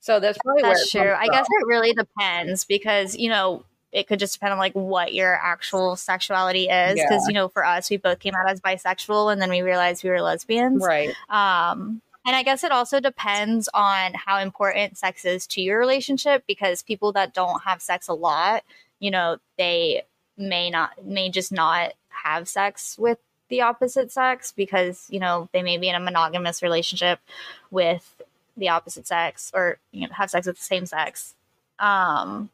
So 0.00 0.18
that's 0.18 0.38
probably 0.42 0.62
That's 0.62 0.90
true. 0.90 1.12
I 1.12 1.26
guess 1.26 1.46
it 1.46 1.66
really 1.66 1.92
depends 1.92 2.64
because, 2.64 3.16
you 3.16 3.28
know, 3.28 3.64
it 3.92 4.06
could 4.06 4.18
just 4.18 4.34
depend 4.34 4.52
on 4.52 4.58
like 4.58 4.72
what 4.74 5.12
your 5.14 5.34
actual 5.34 5.96
sexuality 5.96 6.64
is. 6.64 6.96
Yeah. 6.96 7.06
Because, 7.08 7.26
you 7.26 7.34
know, 7.34 7.48
for 7.48 7.64
us, 7.64 7.90
we 7.90 7.96
both 7.96 8.20
came 8.20 8.34
out 8.34 8.48
as 8.48 8.60
bisexual 8.60 9.32
and 9.32 9.42
then 9.42 9.50
we 9.50 9.62
realized 9.62 10.04
we 10.04 10.10
were 10.10 10.22
lesbians. 10.22 10.84
right. 10.84 11.14
Um, 11.28 12.00
and 12.26 12.36
I 12.36 12.42
guess 12.42 12.62
it 12.64 12.70
also 12.70 13.00
depends 13.00 13.68
on 13.72 14.12
how 14.14 14.38
important 14.38 14.98
sex 14.98 15.24
is 15.24 15.46
to 15.48 15.62
your 15.62 15.78
relationship 15.78 16.44
because 16.46 16.82
people 16.82 17.12
that 17.12 17.34
don't 17.34 17.62
have 17.62 17.80
sex 17.80 18.08
a 18.08 18.12
lot, 18.12 18.62
you 18.98 19.10
know, 19.10 19.38
they 19.56 20.02
may 20.36 20.70
not, 20.70 21.04
may 21.04 21.30
just 21.30 21.50
not 21.50 21.94
have 22.10 22.48
sex 22.48 22.96
with 22.98 23.18
the 23.48 23.62
opposite 23.62 24.12
sex 24.12 24.52
because, 24.52 25.06
you 25.10 25.18
know, 25.18 25.48
they 25.52 25.62
may 25.62 25.78
be 25.78 25.88
in 25.88 25.94
a 25.94 26.00
monogamous 26.00 26.62
relationship 26.62 27.18
with 27.70 28.22
the 28.56 28.68
opposite 28.68 29.06
sex 29.06 29.50
or, 29.54 29.78
you 29.90 30.06
know, 30.06 30.12
have 30.12 30.30
sex 30.30 30.46
with 30.46 30.58
the 30.58 30.62
same 30.62 30.86
sex. 30.86 31.34
Um, 31.78 32.50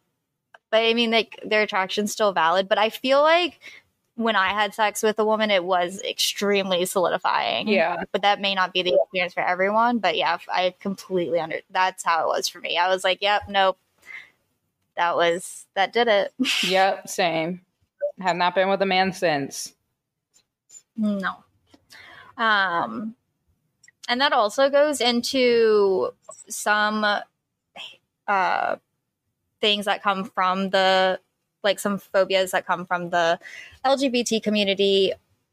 but 0.71 0.79
I 0.83 0.95
mean, 0.95 1.11
like, 1.11 1.39
their 1.45 1.63
attraction's 1.63 2.13
still 2.13 2.33
valid. 2.33 2.69
But 2.69 2.79
I 2.79 2.91
feel 2.91 3.23
like 3.23 3.61
when 4.17 4.35
I 4.37 4.49
had 4.49 4.75
sex 4.75 5.03
with 5.03 5.19
a 5.19 5.25
woman, 5.25 5.51
it 5.51 5.63
was 5.65 6.01
extremely 6.03 6.87
solidifying 6.87 7.69
Yeah. 7.69 8.05
but 8.13 8.23
that 8.23 8.41
may 8.41 8.55
not 8.55 8.73
be 8.73 8.83
the 8.83 8.95
experience 8.95 9.35
for 9.35 9.43
everyone. 9.43 9.99
But 9.99 10.17
yeah, 10.17 10.39
I 10.49 10.75
completely 10.81 11.39
under. 11.39 11.61
That's 11.71 12.03
how 12.05 12.25
it 12.25 12.29
was 12.29 12.49
for 12.49 12.59
me. 12.61 12.79
I 12.79 12.89
was 12.89 13.05
like, 13.05 13.21
"Yep, 13.23 13.43
nope." 13.49 13.79
That 14.97 15.17
was 15.17 15.67
that 15.75 15.93
did 15.93 16.09
it. 16.09 16.33
Yep. 16.67 17.09
Same. 17.09 17.61
Have 18.21 18.37
not 18.37 18.55
been 18.55 18.71
with 18.71 18.81
a 18.81 18.87
man 18.87 19.13
since. 19.13 19.75
No. 20.97 21.45
Um, 22.39 23.15
and 24.09 24.21
that 24.23 24.33
also 24.33 24.71
goes 24.71 25.01
into 25.03 26.11
some 26.49 27.05
uh 28.29 28.77
things 29.61 29.85
that 29.87 30.03
come 30.03 30.25
from 30.25 30.71
the 30.71 31.19
like 31.63 31.79
some 31.81 31.99
phobias 31.99 32.53
that 32.53 32.67
come 32.67 32.87
from 32.87 33.11
the 33.11 33.39
LGBT 33.85 34.43
community 34.43 35.13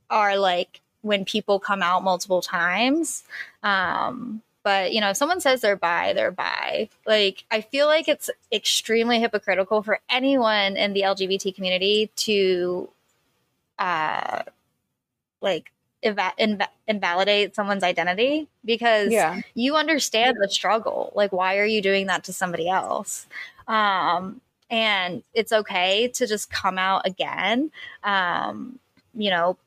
are 0.10 0.38
like 0.38 0.82
when 1.02 1.26
people 1.26 1.60
come 1.60 1.82
out 1.82 2.04
multiple 2.04 2.42
times. 2.42 3.24
Um, 3.63 4.42
but 4.63 4.94
you 4.94 5.02
know, 5.02 5.10
if 5.10 5.18
someone 5.18 5.42
says 5.42 5.62
they're 5.62 5.76
bi, 5.76 6.13
they're 6.13 6.32
bi. 6.32 6.88
Like 7.06 7.44
I 7.52 7.62
feel 7.62 7.88
like 7.88 8.08
it's 8.08 8.30
extremely 8.52 9.20
hypocritical 9.20 9.82
for 9.82 10.00
anyone 10.10 10.78
in 10.78 10.94
the 10.94 11.02
LGBT 11.02 11.54
community 11.56 12.12
to 12.18 12.89
uh 13.80 14.44
like 15.42 15.72
inv- 16.04 16.68
invalidate 16.88 17.56
someone's 17.56 17.84
identity 17.84 18.48
because 18.63 19.12
Yeah. 19.12 19.42
you 19.56 19.76
understand 19.76 20.38
the 20.39 20.50
struggle. 20.50 21.12
Like, 21.16 21.32
why 21.32 21.58
are 21.58 21.66
you 21.66 21.82
doing 21.82 22.08
that 22.08 22.24
to 22.26 22.34
somebody 22.34 22.70
else? 22.70 23.26
Um, 23.67 24.41
and 24.69 25.23
it's 25.34 25.52
okay 25.52 26.08
to 26.10 26.28
just 26.28 26.49
come 26.49 26.78
out 26.78 27.06
again. 27.06 27.71
Um, 28.04 28.80
you 29.13 29.30
know, 29.30 29.58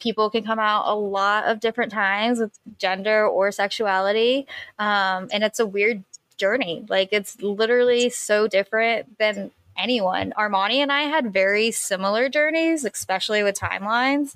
people 0.00 0.28
can 0.30 0.44
come 0.44 0.58
out 0.58 0.84
a 0.86 0.94
lot 0.94 1.44
of 1.44 1.60
different 1.60 1.92
times 1.92 2.40
with 2.40 2.58
gender 2.78 3.26
or 3.26 3.52
sexuality. 3.52 4.46
Um, 4.78 5.28
and 5.32 5.44
it's 5.44 5.60
a 5.60 5.66
weird 5.66 6.02
journey. 6.36 6.84
Like, 6.88 7.10
it's 7.12 7.40
literally 7.40 8.10
so 8.10 8.46
different 8.46 9.18
than 9.18 9.52
anyone. 9.78 10.32
Armoni 10.36 10.76
and 10.76 10.90
I 10.90 11.02
had 11.02 11.32
very 11.32 11.70
similar 11.70 12.28
journeys, 12.28 12.84
especially 12.84 13.42
with 13.42 13.58
timelines. 13.58 14.34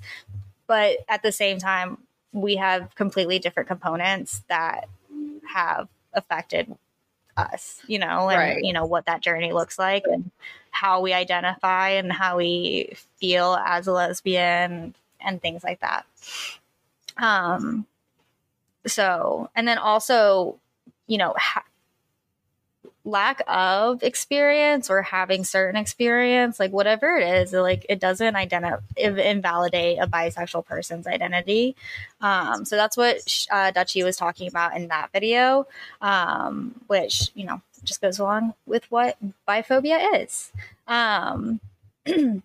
But 0.67 0.99
at 1.09 1.23
the 1.23 1.31
same 1.31 1.57
time, 1.57 1.97
we 2.31 2.55
have 2.55 2.95
completely 2.95 3.39
different 3.39 3.67
components 3.67 4.43
that 4.47 4.87
have 5.53 5.89
affected 6.13 6.75
us, 7.41 7.81
you 7.87 7.99
know, 7.99 8.29
and 8.29 8.39
Right. 8.39 8.63
you 8.63 8.73
know 8.73 8.85
what 8.85 9.05
that 9.05 9.21
journey 9.21 9.51
looks 9.51 9.77
like 9.79 10.03
and 10.05 10.31
how 10.71 11.01
we 11.01 11.13
identify 11.13 11.89
and 11.89 12.11
how 12.11 12.37
we 12.37 12.93
feel 13.19 13.55
as 13.65 13.87
a 13.87 13.91
lesbian 13.91 14.95
and 15.19 15.41
things 15.41 15.63
like 15.63 15.79
that. 15.81 16.05
Um 17.17 17.85
so, 18.87 19.49
and 19.55 19.67
then 19.67 19.77
also, 19.77 20.57
you 21.07 21.17
know, 21.17 21.35
ha- 21.37 21.63
lack 23.03 23.41
of 23.47 24.03
experience 24.03 24.89
or 24.89 25.01
having 25.01 25.43
certain 25.43 25.75
experience, 25.75 26.59
like 26.59 26.71
whatever 26.71 27.17
it 27.17 27.27
is, 27.27 27.53
like 27.53 27.85
it 27.89 27.99
doesn't 27.99 28.35
identify 28.35 28.77
invalidate 28.97 29.97
a 29.99 30.07
bisexual 30.07 30.65
person's 30.65 31.07
identity. 31.07 31.75
Um, 32.21 32.65
so 32.65 32.75
that's 32.75 32.95
what 32.95 33.47
uh, 33.49 33.71
Dutchy 33.71 34.03
was 34.03 34.17
talking 34.17 34.47
about 34.47 34.75
in 34.75 34.87
that 34.89 35.11
video, 35.11 35.67
um, 36.01 36.75
which 36.87 37.31
you 37.33 37.45
know 37.45 37.61
just 37.83 38.01
goes 38.01 38.19
along 38.19 38.53
with 38.65 38.89
what 38.91 39.17
biphobia 39.47 40.21
is. 40.21 40.51
Um, 40.87 41.59
and 42.05 42.43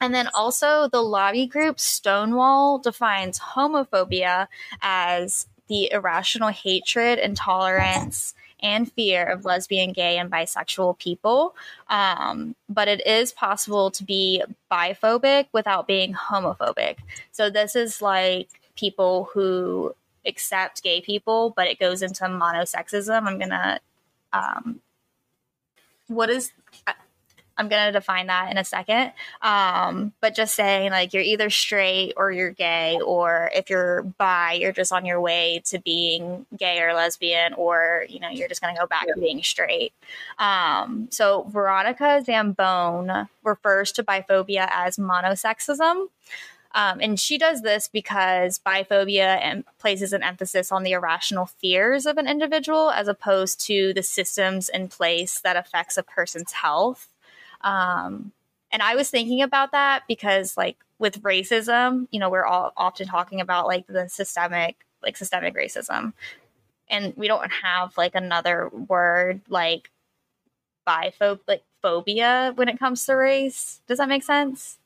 then 0.00 0.28
also 0.34 0.88
the 0.88 1.02
lobby 1.02 1.46
group 1.46 1.80
Stonewall 1.80 2.78
defines 2.78 3.40
homophobia 3.40 4.46
as 4.80 5.48
the 5.68 5.90
irrational 5.92 6.48
hatred, 6.48 7.18
intolerance, 7.18 8.34
and 8.62 8.90
fear 8.92 9.26
of 9.26 9.44
lesbian, 9.44 9.92
gay, 9.92 10.18
and 10.18 10.30
bisexual 10.30 10.98
people. 10.98 11.54
Um, 11.88 12.54
but 12.68 12.88
it 12.88 13.06
is 13.06 13.32
possible 13.32 13.90
to 13.92 14.04
be 14.04 14.42
biphobic 14.70 15.46
without 15.52 15.86
being 15.86 16.14
homophobic. 16.14 16.96
So 17.32 17.50
this 17.50 17.76
is 17.76 18.00
like 18.02 18.48
people 18.76 19.28
who 19.32 19.94
accept 20.26 20.82
gay 20.82 21.00
people, 21.00 21.52
but 21.56 21.66
it 21.66 21.78
goes 21.78 22.02
into 22.02 22.24
monosexism. 22.24 23.26
I'm 23.26 23.38
gonna, 23.38 23.80
um, 24.32 24.80
what 26.08 26.30
is? 26.30 26.52
I'm 27.60 27.68
gonna 27.68 27.92
define 27.92 28.28
that 28.28 28.50
in 28.50 28.56
a 28.56 28.64
second. 28.64 29.12
Um, 29.42 30.12
but 30.20 30.34
just 30.34 30.54
saying 30.54 30.90
like 30.90 31.12
you're 31.12 31.22
either 31.22 31.50
straight 31.50 32.14
or 32.16 32.32
you're 32.32 32.52
gay, 32.52 32.98
or 33.04 33.50
if 33.54 33.68
you're 33.68 34.02
bi, 34.02 34.54
you're 34.54 34.72
just 34.72 34.92
on 34.92 35.04
your 35.04 35.20
way 35.20 35.62
to 35.66 35.78
being 35.78 36.46
gay 36.56 36.80
or 36.80 36.94
lesbian, 36.94 37.52
or 37.52 38.06
you 38.08 38.18
know 38.18 38.30
you're 38.30 38.48
just 38.48 38.62
gonna 38.62 38.78
go 38.78 38.86
back 38.86 39.06
to 39.06 39.20
being 39.20 39.42
straight. 39.42 39.92
Um, 40.38 41.08
so 41.10 41.46
Veronica 41.50 42.24
Zambone 42.26 43.28
refers 43.44 43.92
to 43.92 44.02
biphobia 44.02 44.66
as 44.72 44.96
monosexism. 44.96 46.06
Um, 46.72 47.00
and 47.00 47.18
she 47.18 47.36
does 47.36 47.62
this 47.62 47.88
because 47.88 48.60
biphobia 48.64 49.38
and 49.42 49.64
places 49.78 50.12
an 50.12 50.22
emphasis 50.22 50.70
on 50.70 50.84
the 50.84 50.92
irrational 50.92 51.46
fears 51.46 52.06
of 52.06 52.16
an 52.16 52.28
individual 52.28 52.90
as 52.90 53.08
opposed 53.08 53.60
to 53.66 53.92
the 53.92 54.02
systems 54.02 54.68
in 54.68 54.88
place 54.88 55.40
that 55.40 55.56
affects 55.56 55.96
a 55.96 56.02
person's 56.02 56.52
health. 56.52 57.08
Um, 57.62 58.32
and 58.72 58.82
I 58.82 58.94
was 58.94 59.10
thinking 59.10 59.42
about 59.42 59.72
that 59.72 60.04
because, 60.08 60.56
like, 60.56 60.76
with 60.98 61.22
racism, 61.22 62.06
you 62.10 62.20
know, 62.20 62.28
we're 62.28 62.44
all 62.44 62.72
often 62.76 63.06
talking 63.06 63.40
about 63.40 63.66
like 63.66 63.86
the 63.86 64.08
systemic, 64.08 64.76
like 65.02 65.16
systemic 65.16 65.54
racism, 65.54 66.12
and 66.88 67.14
we 67.16 67.26
don't 67.26 67.50
have 67.50 67.96
like 67.96 68.14
another 68.14 68.68
word 68.68 69.40
like 69.48 69.90
biphob, 70.86 71.40
like 71.48 71.62
phobia 71.82 72.52
when 72.54 72.68
it 72.68 72.78
comes 72.78 73.04
to 73.06 73.14
race. 73.14 73.80
Does 73.88 73.98
that 73.98 74.08
make 74.08 74.22
sense? 74.22 74.78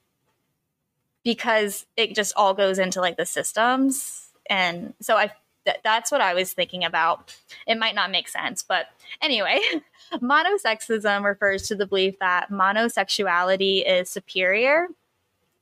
Because 1.24 1.84
it 1.96 2.14
just 2.14 2.32
all 2.36 2.54
goes 2.54 2.78
into 2.78 3.00
like 3.00 3.16
the 3.16 3.26
systems, 3.26 4.28
and 4.48 4.94
so 5.00 5.16
I 5.16 5.32
th- 5.64 5.80
that's 5.82 6.10
what 6.10 6.20
I 6.20 6.34
was 6.34 6.52
thinking 6.52 6.84
about. 6.84 7.36
It 7.66 7.78
might 7.78 7.94
not 7.94 8.10
make 8.10 8.28
sense, 8.28 8.62
but 8.62 8.86
anyway, 9.20 9.60
monosexism 10.14 11.24
refers 11.24 11.66
to 11.68 11.74
the 11.74 11.86
belief 11.86 12.18
that 12.18 12.50
monosexuality 12.50 13.82
is 13.86 14.08
superior. 14.08 14.88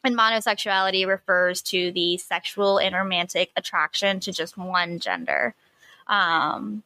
And 0.05 0.17
monosexuality 0.17 1.07
refers 1.07 1.62
to 1.62 1.93
the 1.93 2.16
sexual 2.18 2.79
and 2.79 2.95
romantic 2.95 3.53
attraction 3.57 4.18
to 4.20 4.33
just 4.33 4.57
one 4.57 4.99
gender. 4.99 5.55
Um, 6.09 6.83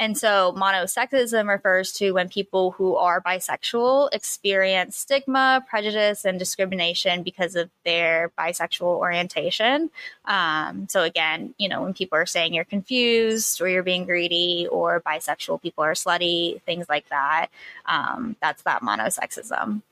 and 0.00 0.16
so 0.16 0.54
monosexism 0.56 1.46
refers 1.46 1.92
to 1.92 2.12
when 2.12 2.30
people 2.30 2.70
who 2.70 2.96
are 2.96 3.20
bisexual 3.20 4.08
experience 4.14 4.96
stigma, 4.96 5.62
prejudice, 5.68 6.24
and 6.24 6.38
discrimination 6.38 7.22
because 7.22 7.54
of 7.54 7.68
their 7.84 8.32
bisexual 8.38 8.96
orientation. 8.96 9.90
Um, 10.24 10.88
so 10.88 11.02
again, 11.02 11.54
you 11.58 11.68
know, 11.68 11.82
when 11.82 11.92
people 11.92 12.16
are 12.16 12.24
saying 12.24 12.54
you're 12.54 12.64
confused 12.64 13.60
or 13.60 13.68
you're 13.68 13.82
being 13.82 14.06
greedy 14.06 14.66
or 14.72 15.02
bisexual 15.02 15.60
people 15.60 15.84
are 15.84 15.92
slutty, 15.92 16.62
things 16.62 16.88
like 16.88 17.06
that, 17.10 17.48
um, 17.84 18.36
that's 18.40 18.62
that 18.62 18.80
monosexism. 18.80 19.82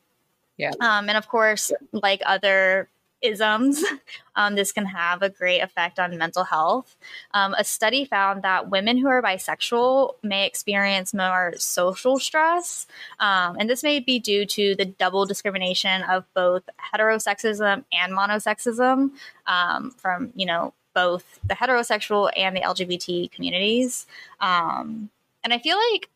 Yeah. 0.56 0.70
Um, 0.80 1.10
and 1.10 1.18
of 1.18 1.28
course, 1.28 1.70
like 1.92 2.22
other 2.24 2.88
isms, 3.22 3.84
um, 4.36 4.54
this 4.54 4.72
can 4.72 4.86
have 4.86 5.22
a 5.22 5.28
great 5.28 5.60
effect 5.60 5.98
on 5.98 6.16
mental 6.16 6.44
health. 6.44 6.96
Um, 7.32 7.54
a 7.58 7.64
study 7.64 8.04
found 8.04 8.42
that 8.42 8.70
women 8.70 8.98
who 8.98 9.08
are 9.08 9.22
bisexual 9.22 10.14
may 10.22 10.46
experience 10.46 11.12
more 11.12 11.54
social 11.56 12.18
stress, 12.18 12.86
um, 13.20 13.56
and 13.58 13.68
this 13.68 13.82
may 13.82 14.00
be 14.00 14.18
due 14.18 14.46
to 14.46 14.74
the 14.74 14.84
double 14.84 15.26
discrimination 15.26 16.02
of 16.02 16.24
both 16.34 16.68
heterosexism 16.94 17.84
and 17.92 18.12
monosexism 18.12 19.10
um, 19.46 19.90
from 19.92 20.32
you 20.34 20.46
know 20.46 20.72
both 20.94 21.38
the 21.44 21.54
heterosexual 21.54 22.30
and 22.36 22.56
the 22.56 22.60
LGBT 22.60 23.30
communities. 23.30 24.06
Um, 24.40 25.10
and 25.44 25.52
I 25.52 25.58
feel 25.58 25.76
like 25.92 26.08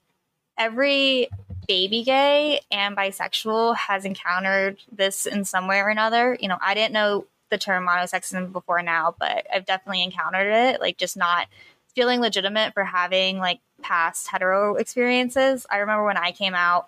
every 0.59 1.29
baby 1.67 2.03
gay 2.03 2.61
and 2.71 2.97
bisexual 2.97 3.77
has 3.77 4.05
encountered 4.05 4.79
this 4.91 5.27
in 5.27 5.45
some 5.45 5.69
way 5.69 5.79
or 5.79 5.89
another. 5.89 6.37
You 6.41 6.49
know, 6.49 6.59
I 6.61 6.75
didn't 6.75 6.93
know 6.93 7.27
the 7.51 7.59
term 7.59 7.87
monosexism 7.87 8.53
before 8.53 8.83
now, 8.83 9.15
but 9.19 9.47
I've 9.53 9.67
definitely 9.67 10.03
encountered 10.03 10.53
it. 10.53 10.81
Like, 10.81 10.97
just 10.97 11.17
not 11.17 11.49
feeling 11.95 12.21
legitimate 12.21 12.73
for 12.75 12.85
having 12.85 13.39
like 13.39 13.61
past 13.83 14.29
hetero 14.29 14.77
experiences. 14.77 15.67
I 15.71 15.79
remember 15.79 16.05
when 16.05 16.17
I 16.17 16.33
came 16.33 16.55
out, 16.55 16.87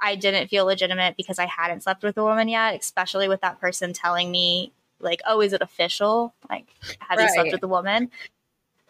I 0.00 0.14
didn't 0.14 0.48
feel 0.48 0.64
legitimate 0.64 1.16
because 1.16 1.38
I 1.38 1.46
hadn't 1.46 1.82
slept 1.82 2.02
with 2.02 2.16
a 2.16 2.22
woman 2.22 2.48
yet, 2.48 2.78
especially 2.78 3.28
with 3.28 3.40
that 3.42 3.60
person 3.60 3.92
telling 3.92 4.30
me, 4.30 4.72
like, 5.00 5.20
oh, 5.26 5.40
is 5.40 5.52
it 5.52 5.62
official? 5.62 6.32
Like, 6.48 6.66
have 7.00 7.20
you 7.20 7.28
slept 7.28 7.52
with 7.52 7.62
a 7.62 7.68
woman? 7.68 8.10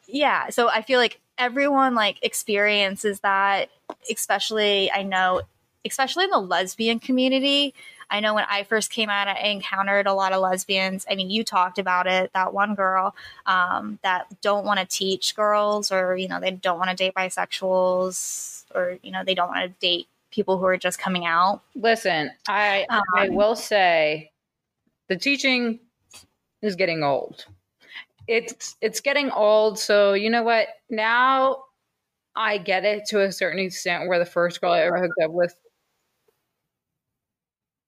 Yeah. 0.07 0.51
So 0.51 0.69
I 0.69 0.83
feel 0.83 0.99
like 0.99 1.21
everyone 1.41 1.97
like 1.97 2.23
experiences 2.23 3.21
that, 3.21 3.71
especially 4.11 4.93
I 4.93 5.03
know, 5.03 5.43
especially 5.85 6.25
in 6.25 6.31
the 6.31 6.39
lesbian 6.39 7.01
community. 7.01 7.75
I 8.13 8.21
know 8.21 8.35
when 8.35 8.45
I 8.49 8.65
first 8.65 8.91
came 8.91 9.09
out, 9.09 9.29
I 9.29 9.39
encountered 9.49 10.07
a 10.07 10.13
lot 10.13 10.33
of 10.33 10.43
lesbians. 10.43 11.07
I 11.09 11.15
mean, 11.15 11.31
you 11.31 11.45
talked 11.45 11.79
about 11.79 12.07
it, 12.07 12.33
that 12.35 12.53
one 12.53 12.75
girl 12.75 13.15
um, 13.47 14.01
that 14.03 14.27
don't 14.43 14.67
want 14.67 14.81
to 14.81 14.87
teach 14.87 15.37
girls, 15.37 15.93
or, 15.93 16.17
you 16.17 16.29
know, 16.29 16.41
they 16.41 16.51
don't 16.51 16.79
want 16.79 16.91
to 16.91 16.97
date 16.97 17.15
bisexuals, 17.15 18.65
or, 18.75 18.99
you 19.03 19.13
know, 19.13 19.23
they 19.25 19.35
don't 19.35 19.49
want 19.49 19.63
to 19.63 19.69
date 19.81 20.09
people 20.33 20.59
who 20.59 20.65
are 20.65 20.77
just 20.77 20.99
coming 20.99 21.25
out. 21.25 21.63
Listen, 21.77 22.33
I 22.49 22.87
I 22.91 23.29
Um, 23.29 23.35
will 23.37 23.57
say 23.57 24.33
the 25.09 25.17
teaching 25.17 25.79
is 26.63 26.75
getting 26.77 27.05
old. 27.05 27.47
It's 28.31 28.77
it's 28.81 29.01
getting 29.01 29.31
old, 29.33 29.77
so 29.77 30.13
you 30.13 30.31
know 30.31 30.45
what? 30.45 30.69
Now 30.89 31.65
I 32.37 32.59
get 32.59 32.85
it 32.85 33.07
to 33.09 33.23
a 33.23 33.33
certain 33.33 33.59
extent 33.59 34.09
where 34.09 34.21
the 34.21 34.25
first 34.25 34.61
girl 34.61 34.71
I 34.71 34.83
ever 34.83 35.01
hooked 35.01 35.21
up 35.21 35.33
with 35.33 35.53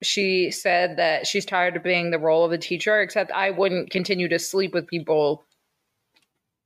she 0.01 0.51
said 0.51 0.97
that 0.97 1.25
she's 1.25 1.45
tired 1.45 1.77
of 1.77 1.83
being 1.83 2.11
the 2.11 2.19
role 2.19 2.43
of 2.43 2.51
a 2.51 2.57
teacher, 2.57 3.01
except 3.01 3.31
I 3.31 3.51
wouldn't 3.51 3.89
continue 3.89 4.27
to 4.27 4.37
sleep 4.37 4.73
with 4.73 4.85
people 4.85 5.45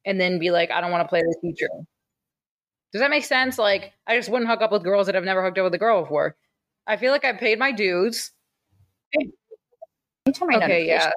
and 0.06 0.20
then 0.20 0.40
be 0.40 0.50
like, 0.50 0.72
I 0.72 0.82
don't 0.82 0.90
want 0.90 1.04
to 1.04 1.08
play 1.08 1.22
the 1.22 1.36
teacher. 1.40 1.70
Does 2.94 3.02
that 3.02 3.12
make 3.12 3.26
sense? 3.26 3.60
Like, 3.60 3.94
I 4.08 4.18
just 4.18 4.30
wouldn't 4.30 4.50
hook 4.50 4.62
up 4.62 4.72
with 4.72 4.84
girls 4.84 5.06
that 5.06 5.16
I've 5.16 5.24
never 5.24 5.44
hooked 5.44 5.60
up 5.60 5.66
with 5.66 5.74
a 5.76 5.78
girl 5.78 6.02
before. 6.02 6.36
I 6.88 6.98
feel 6.98 7.12
like 7.12 7.26
I 7.26 7.34
paid 7.34 7.60
my 7.60 7.72
dues. 7.72 8.32
Let 9.14 9.28
me 9.28 10.34
turn 10.34 10.48
my 10.48 10.56
Okay, 10.56 10.88
yeah. 10.88 11.12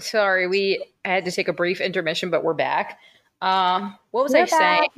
Sorry, 0.00 0.46
we 0.46 0.84
had 1.04 1.24
to 1.26 1.32
take 1.32 1.48
a 1.48 1.52
brief 1.52 1.80
intermission, 1.80 2.30
but 2.30 2.44
we're 2.44 2.54
back. 2.54 2.98
Um, 3.40 3.98
what 4.10 4.24
was 4.24 4.32
We're 4.32 4.42
I 4.42 4.46
saying? 4.46 4.88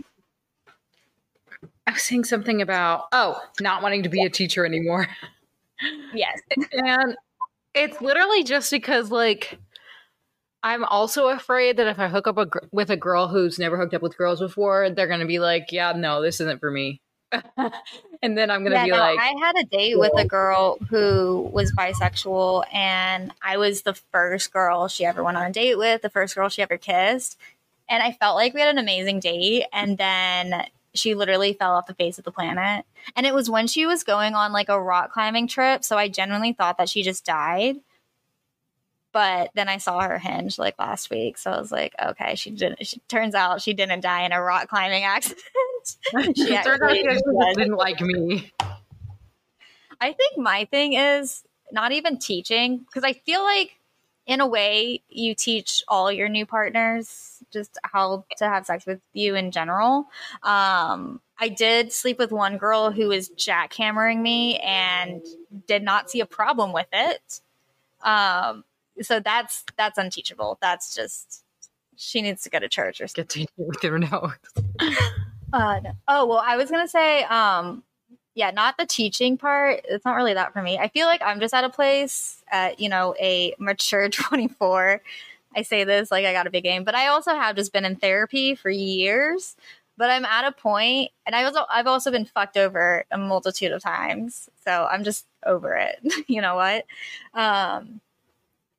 I 1.87 1.93
was 1.93 2.03
saying 2.03 2.25
something 2.25 2.63
about 2.63 3.07
oh, 3.13 3.41
not 3.61 3.83
wanting 3.83 4.03
to 4.05 4.09
be 4.09 4.23
a 4.23 4.31
teacher 4.31 4.65
anymore. 4.65 5.09
Yes. 6.15 6.41
and 6.73 7.17
it's 7.75 8.01
literally 8.01 8.45
just 8.45 8.71
because 8.71 9.11
like 9.11 9.59
I'm 10.63 10.85
also 10.85 11.29
afraid 11.29 11.77
that 11.77 11.89
if 11.89 11.99
I 11.99 12.09
hook 12.09 12.27
up 12.27 12.39
a 12.39 12.47
with 12.73 12.91
a 12.91 12.97
girl 12.97 13.29
who's 13.29 13.59
never 13.59 13.77
hooked 13.77 13.93
up 13.93 14.01
with 14.01 14.17
girls 14.17 14.41
before, 14.41 14.89
they're 14.91 15.09
gonna 15.09 15.27
be 15.27 15.41
like, 15.41 15.73
"Yeah, 15.73 15.93
no, 15.93 16.23
this 16.23 16.41
isn't 16.41 16.61
for 16.61 16.71
me," 16.71 17.03
and 18.23 18.37
then 18.37 18.51
I'm 18.51 18.63
gonna 18.63 18.77
yeah, 18.77 18.85
be 18.85 18.91
no, 18.91 18.99
like, 18.99 19.19
I 19.19 19.35
had 19.41 19.57
a 19.59 19.65
date 19.65 19.99
with 19.99 20.13
a 20.17 20.27
girl 20.27 20.79
who 20.91 21.49
was 21.53 21.73
bisexual, 21.73 22.65
and 22.73 23.33
I 23.43 23.57
was 23.57 23.83
the 23.83 23.95
first 23.95 24.53
girl 24.53 24.89
she 24.89 25.05
ever 25.05 25.23
went 25.23 25.37
on 25.37 25.47
a 25.47 25.53
date 25.53 25.77
with, 25.79 26.03
the 26.03 26.11
first 26.11 26.35
girl 26.35 26.49
she 26.49 26.63
ever 26.63 26.77
kissed. 26.77 27.39
And 27.89 28.03
I 28.03 28.13
felt 28.13 28.37
like 28.37 28.55
we 28.55 28.61
had 28.61 28.71
an 28.71 28.79
amazing 28.79 29.21
date. 29.21 29.67
And 29.73 29.99
then 29.99 30.65
she 30.95 31.15
literally 31.15 31.53
fell 31.53 31.73
off 31.73 31.87
the 31.87 31.95
face 31.95 32.19
of 32.19 32.25
the 32.25 32.33
planet. 32.33 32.87
And 33.17 33.27
it 33.27 33.35
was 33.35 33.51
when 33.51 33.67
she 33.67 33.87
was 33.87 34.05
going 34.05 34.35
on 34.35 34.53
like 34.53 34.69
a 34.69 34.81
rock 34.81 35.13
climbing 35.13 35.49
trip. 35.49 35.85
So 35.85 35.99
I 35.99 36.09
genuinely 36.09 36.53
thought 36.53 36.79
that 36.79 36.89
she 36.89 37.03
just 37.03 37.25
died. 37.25 37.77
But 39.13 39.51
then 39.55 39.69
I 39.69 39.79
saw 39.79 40.01
her 40.01 40.19
hinge 40.19 40.59
like 40.59 40.79
last 40.79 41.11
week. 41.11 41.39
So 41.39 41.53
I 41.53 41.61
was 41.61 41.71
like, 41.71 41.95
okay, 42.03 42.35
she 42.35 42.51
didn't. 42.51 42.85
She, 42.87 43.01
turns 43.09 43.35
out 43.35 43.63
she 43.63 43.73
didn't 43.73 44.01
die 44.01 44.25
in 44.25 44.33
a 44.33 44.43
rock 44.43 44.69
climbing 44.69 45.05
accident. 45.05 45.45
She 45.87 46.11
Turns 46.11 46.27
out 46.27 46.83
actually 46.83 46.99
she 46.99 47.07
actually 47.09 47.35
was. 47.35 47.47
just 47.47 47.59
didn't 47.59 47.77
like 47.77 48.01
me. 48.01 48.53
I 50.01 50.13
think 50.13 50.39
my 50.39 50.65
thing 50.67 50.95
is 50.95 51.45
not 51.73 51.93
even 51.93 52.19
teaching 52.19 52.79
because 52.79 53.05
I 53.05 53.13
feel 53.13 53.43
like 53.43 53.79
in 54.27 54.41
a 54.41 54.47
way 54.47 55.03
you 55.09 55.35
teach 55.35 55.83
all 55.89 56.11
your 56.11 56.29
new 56.29 56.47
partners 56.47 57.43
just 57.53 57.79
how 57.85 58.25
to 58.39 58.49
have 58.49 58.67
sex 58.67 58.87
with 58.87 59.01
you 59.13 59.35
in 59.35 59.51
general. 59.51 60.07
Um, 60.43 61.21
I 61.39 61.49
did 61.49 61.93
sleep 61.93 62.19
with 62.19 62.33
one 62.33 62.57
girl 62.59 62.91
who 62.91 63.09
was 63.09 63.29
jackhammering 63.31 64.21
me 64.23 64.59
and 64.59 65.23
did 65.67 65.83
not 65.83 66.11
see 66.11 66.21
a 66.21 66.27
problem 66.27 66.73
with 66.73 66.87
it. 66.93 67.41
Um, 68.03 68.65
so 69.03 69.21
that's 69.21 69.65
that's 69.77 69.99
unteachable. 69.99 70.59
That's 70.61 70.95
just 70.95 71.45
she 71.97 72.23
needs 72.23 72.43
to 72.43 72.51
go 72.51 72.59
to 72.59 72.69
church 72.69 73.01
or 73.01 73.09
something. 73.09 73.47
Get 73.47 73.57
to 73.57 73.65
with 73.65 73.83
her 73.83 73.99
nose. 73.99 74.33
Uh, 75.53 75.81
no. 75.83 75.93
Oh 76.09 76.27
well, 76.27 76.43
I 76.45 76.57
was 76.57 76.71
gonna 76.71 76.89
say, 76.89 77.25
um, 77.25 77.83
yeah, 78.35 78.51
not 78.51 78.77
the 78.77 78.87
teaching 78.87 79.39
part. 79.39 79.81
It's 79.89 80.05
not 80.05 80.15
really 80.15 80.35
that 80.35 80.53
for 80.53 80.63
me. 80.63 80.79
I 80.79 80.89
feel 80.89 81.07
like 81.07 81.23
I'm 81.23 81.41
just 81.41 81.55
at 81.55 81.65
a 81.65 81.69
place 81.71 82.43
at 82.51 82.81
you 82.81 82.89
know 82.89 83.15
a 83.21 83.55
mature 83.59 84.09
24. 84.11 85.01
I 85.57 85.63
say 85.63 85.85
this 85.85 86.11
like 86.11 86.25
I 86.27 86.33
got 86.33 86.47
a 86.47 86.51
big 86.51 86.65
game, 86.65 86.85
but 86.85 86.95
I 86.95 87.09
also 87.09 87.33
have 87.33 87.57
just 87.57 87.73
been 87.73 87.85
in 87.85 87.97
therapy 87.97 88.55
for 88.55 88.71
years. 88.71 89.57
But 89.97 90.11
I'm 90.11 90.25
at 90.25 90.45
a 90.45 90.51
point, 90.51 91.13
and 91.25 91.37
I 91.37 91.45
also 91.45 91.65
I've 91.71 91.87
also 91.87 92.11
been 92.11 92.25
fucked 92.25 92.57
over 92.57 93.05
a 93.13 93.19
multitude 93.19 93.71
of 93.73 93.81
times, 93.83 94.49
so 94.65 94.89
I'm 94.91 95.05
just 95.05 95.27
over 95.47 95.75
it. 95.75 96.01
you 96.29 96.43
know 96.43 96.57
what? 96.57 96.85
Um, 97.33 98.01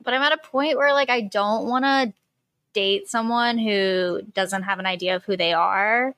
but 0.04 0.14
I'm 0.14 0.22
at 0.22 0.34
a 0.34 0.38
point 0.38 0.78
where 0.78 0.94
like 0.94 1.10
I 1.10 1.22
don't 1.22 1.68
want 1.68 1.86
to 1.86 2.14
date 2.74 3.08
someone 3.10 3.58
who 3.58 4.22
doesn't 4.34 4.64
have 4.64 4.80
an 4.80 4.86
idea 4.86 5.16
of 5.16 5.24
who 5.24 5.38
they 5.38 5.54
are 5.54 6.14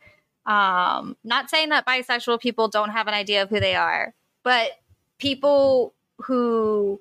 um 0.47 1.15
not 1.23 1.49
saying 1.49 1.69
that 1.69 1.85
bisexual 1.85 2.39
people 2.39 2.67
don't 2.67 2.89
have 2.89 3.07
an 3.07 3.13
idea 3.13 3.43
of 3.43 3.49
who 3.49 3.59
they 3.59 3.75
are 3.75 4.13
but 4.43 4.71
people 5.17 5.93
who 6.19 6.99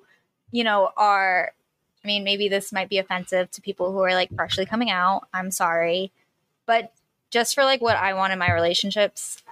you 0.51 0.63
know 0.63 0.91
are 0.97 1.51
i 2.03 2.07
mean 2.07 2.23
maybe 2.23 2.49
this 2.49 2.71
might 2.71 2.89
be 2.89 2.97
offensive 2.97 3.49
to 3.51 3.61
people 3.61 3.91
who 3.91 3.99
are 3.99 4.13
like 4.13 4.33
freshly 4.35 4.65
coming 4.65 4.89
out. 4.89 5.27
I'm 5.33 5.51
sorry. 5.51 6.11
But 6.65 6.93
just 7.31 7.55
for 7.55 7.63
like 7.63 7.81
what 7.81 7.97
i 7.97 8.13
want 8.13 8.31
in 8.31 8.39
my 8.39 8.51
relationships 8.51 9.43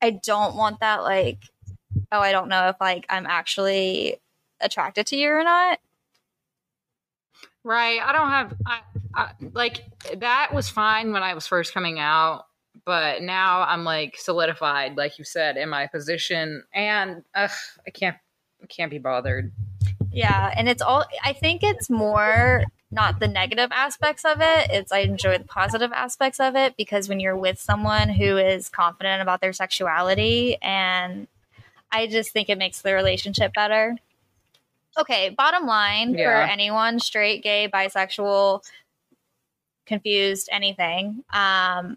i 0.00 0.10
don't 0.10 0.56
want 0.56 0.80
that 0.80 1.02
like 1.02 1.38
oh 2.10 2.20
i 2.20 2.32
don't 2.32 2.48
know 2.48 2.68
if 2.68 2.76
like 2.80 3.04
i'm 3.10 3.26
actually 3.26 4.18
attracted 4.62 5.06
to 5.08 5.16
you 5.16 5.28
or 5.30 5.44
not. 5.44 5.78
Right. 7.64 8.00
I 8.00 8.12
don't 8.12 8.30
have 8.30 8.54
I, 8.66 8.80
I 9.14 9.30
like 9.52 9.84
that 10.16 10.52
was 10.52 10.68
fine 10.68 11.12
when 11.12 11.22
I 11.22 11.34
was 11.34 11.46
first 11.46 11.72
coming 11.72 11.98
out, 11.98 12.46
but 12.84 13.22
now 13.22 13.62
I'm 13.62 13.84
like 13.84 14.16
solidified, 14.18 14.96
like 14.96 15.18
you 15.18 15.24
said, 15.24 15.56
in 15.56 15.68
my 15.68 15.86
position, 15.86 16.64
and 16.74 17.22
ugh, 17.34 17.50
I 17.86 17.90
can't 17.90 18.16
I 18.62 18.66
can't 18.66 18.90
be 18.90 18.98
bothered. 18.98 19.52
Yeah, 20.10 20.52
and 20.56 20.68
it's 20.68 20.82
all 20.82 21.04
I 21.24 21.32
think 21.32 21.62
it's 21.62 21.88
more 21.88 22.64
not 22.90 23.20
the 23.20 23.28
negative 23.28 23.70
aspects 23.72 24.24
of 24.24 24.38
it. 24.40 24.70
It's 24.70 24.92
I 24.92 24.98
enjoy 24.98 25.38
the 25.38 25.44
positive 25.44 25.92
aspects 25.92 26.40
of 26.40 26.56
it 26.56 26.76
because 26.76 27.08
when 27.08 27.20
you're 27.20 27.36
with 27.36 27.58
someone 27.58 28.10
who 28.10 28.36
is 28.36 28.68
confident 28.68 29.22
about 29.22 29.40
their 29.40 29.54
sexuality 29.54 30.58
and 30.60 31.26
I 31.90 32.06
just 32.06 32.30
think 32.30 32.48
it 32.48 32.58
makes 32.58 32.82
the 32.82 32.94
relationship 32.94 33.54
better. 33.54 33.96
Okay, 34.98 35.30
bottom 35.30 35.66
line 35.66 36.14
for 36.14 36.30
anyone 36.30 37.00
straight, 37.00 37.42
gay, 37.42 37.68
bisexual, 37.72 38.62
confused, 39.86 40.50
anything. 40.52 41.24
Um 41.32 41.96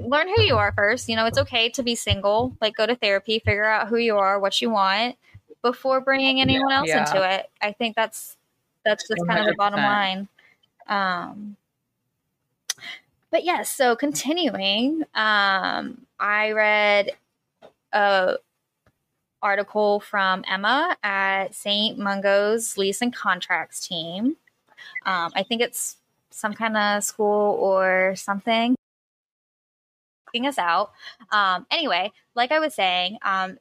learn 0.00 0.28
who 0.28 0.42
you 0.42 0.56
are 0.56 0.72
first. 0.72 1.08
You 1.08 1.16
know, 1.16 1.26
it's 1.26 1.38
okay 1.38 1.68
to 1.70 1.82
be 1.82 1.94
single. 1.94 2.56
Like 2.60 2.76
go 2.76 2.86
to 2.86 2.94
therapy, 2.96 3.38
figure 3.38 3.64
out 3.64 3.88
who 3.88 3.96
you 3.96 4.16
are, 4.18 4.38
what 4.40 4.60
you 4.60 4.70
want 4.70 5.16
before 5.62 6.00
bringing 6.00 6.40
anyone 6.40 6.72
else 6.72 6.88
Yeah. 6.88 7.00
into 7.00 7.22
it. 7.36 7.50
I 7.60 7.72
think 7.72 7.96
that's 7.96 8.36
that's 8.84 9.06
just 9.06 9.26
kind 9.26 9.40
of 9.40 9.46
the 9.46 9.54
bottom 9.56 9.80
line. 9.80 10.28
Um, 10.86 11.56
but 13.30 13.44
yes, 13.44 13.68
so 13.68 13.94
continuing, 13.94 15.04
um, 15.14 16.06
I 16.18 16.52
read 16.52 17.10
a 17.92 18.36
article 19.42 20.00
from 20.00 20.44
Emma 20.48 20.96
at 21.02 21.54
St. 21.54 21.98
Mungo's 21.98 22.76
Lease 22.76 23.02
and 23.02 23.14
Contracts 23.14 23.86
team. 23.86 24.36
Um, 25.06 25.32
I 25.34 25.42
think 25.42 25.62
it's 25.62 25.96
some 26.30 26.54
kind 26.54 26.76
of 26.76 27.04
school 27.04 27.56
or 27.60 28.14
something. 28.16 28.74
Us 30.34 30.58
out. 30.58 30.92
Um, 31.32 31.66
anyway, 31.70 32.12
like 32.34 32.52
I 32.52 32.58
was 32.58 32.74
saying, 32.74 33.18
um, 33.22 33.58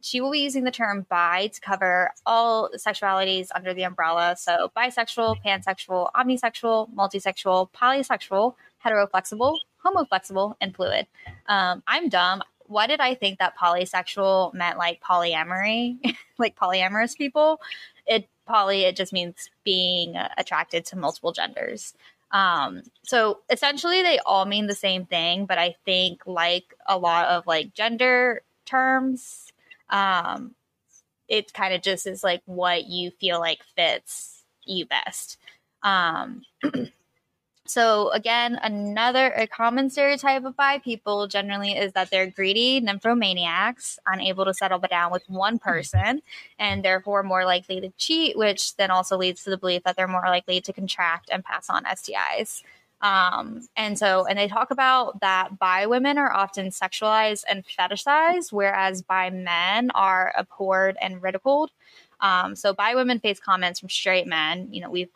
she 0.00 0.20
will 0.20 0.30
be 0.30 0.40
using 0.40 0.64
the 0.64 0.70
term 0.70 1.06
bi 1.08 1.48
to 1.48 1.60
cover 1.60 2.10
all 2.26 2.70
sexualities 2.76 3.48
under 3.54 3.74
the 3.74 3.82
umbrella. 3.82 4.34
So, 4.38 4.70
bisexual, 4.76 5.42
pansexual, 5.44 6.10
omnisexual, 6.12 6.92
multisexual, 6.94 7.70
polysexual, 7.70 8.54
heteroflexible, 8.84 9.58
homoflexible, 9.84 10.54
and 10.60 10.74
fluid. 10.74 11.06
Um, 11.46 11.82
I'm 11.86 12.08
dumb. 12.08 12.42
Why 12.66 12.86
did 12.86 13.00
I 13.00 13.14
think 13.14 13.38
that 13.38 13.58
polysexual 13.58 14.54
meant 14.54 14.78
like 14.78 15.02
polyamory, 15.02 15.98
like 16.38 16.56
polyamorous 16.56 17.16
people? 17.16 17.60
It 18.06 18.28
poly, 18.46 18.82
it 18.82 18.96
just 18.96 19.12
means 19.12 19.50
being 19.64 20.16
attracted 20.38 20.84
to 20.86 20.96
multiple 20.96 21.32
genders. 21.32 21.94
Um, 22.32 22.82
so 23.02 23.40
essentially, 23.50 24.02
they 24.02 24.18
all 24.24 24.44
mean 24.44 24.66
the 24.66 24.74
same 24.74 25.04
thing, 25.06 25.46
but 25.46 25.58
I 25.58 25.76
think 25.84 26.22
like 26.26 26.74
a 26.86 26.96
lot 26.98 27.26
of 27.28 27.46
like 27.46 27.74
gender 27.74 28.42
terms, 28.66 29.52
um, 29.88 30.54
it 31.28 31.52
kind 31.52 31.74
of 31.74 31.82
just 31.82 32.06
is 32.06 32.22
like 32.22 32.42
what 32.46 32.86
you 32.86 33.10
feel 33.10 33.40
like 33.40 33.60
fits 33.76 34.44
you 34.64 34.86
best. 34.86 35.38
Um, 35.82 36.42
so 37.70 38.10
again, 38.10 38.58
another 38.62 39.32
a 39.32 39.46
common 39.46 39.90
stereotype 39.90 40.44
of 40.44 40.56
bi 40.56 40.78
people 40.78 41.26
generally 41.28 41.72
is 41.72 41.92
that 41.92 42.10
they're 42.10 42.26
greedy 42.26 42.80
nymphomaniacs, 42.80 43.98
unable 44.06 44.44
to 44.44 44.54
settle 44.54 44.78
down 44.78 45.12
with 45.12 45.22
one 45.28 45.58
person, 45.58 46.22
and 46.58 46.84
therefore 46.84 47.22
more 47.22 47.44
likely 47.44 47.80
to 47.80 47.90
cheat, 47.96 48.36
which 48.36 48.76
then 48.76 48.90
also 48.90 49.16
leads 49.16 49.44
to 49.44 49.50
the 49.50 49.56
belief 49.56 49.82
that 49.84 49.96
they're 49.96 50.08
more 50.08 50.26
likely 50.26 50.60
to 50.60 50.72
contract 50.72 51.30
and 51.32 51.44
pass 51.44 51.70
on 51.70 51.84
STIs. 51.84 52.62
Um, 53.02 53.66
and 53.76 53.98
so, 53.98 54.26
and 54.26 54.38
they 54.38 54.48
talk 54.48 54.70
about 54.70 55.20
that 55.20 55.58
bi 55.58 55.86
women 55.86 56.18
are 56.18 56.32
often 56.32 56.68
sexualized 56.68 57.44
and 57.48 57.64
fetishized, 57.64 58.52
whereas 58.52 59.02
bi 59.02 59.30
men 59.30 59.90
are 59.92 60.34
abhorred 60.36 60.96
and 61.00 61.22
ridiculed. 61.22 61.70
Um, 62.20 62.54
so 62.54 62.74
bi 62.74 62.94
women 62.94 63.18
face 63.18 63.40
comments 63.40 63.80
from 63.80 63.88
straight 63.88 64.26
men. 64.26 64.68
You 64.70 64.82
know, 64.82 64.90
we've 64.90 65.08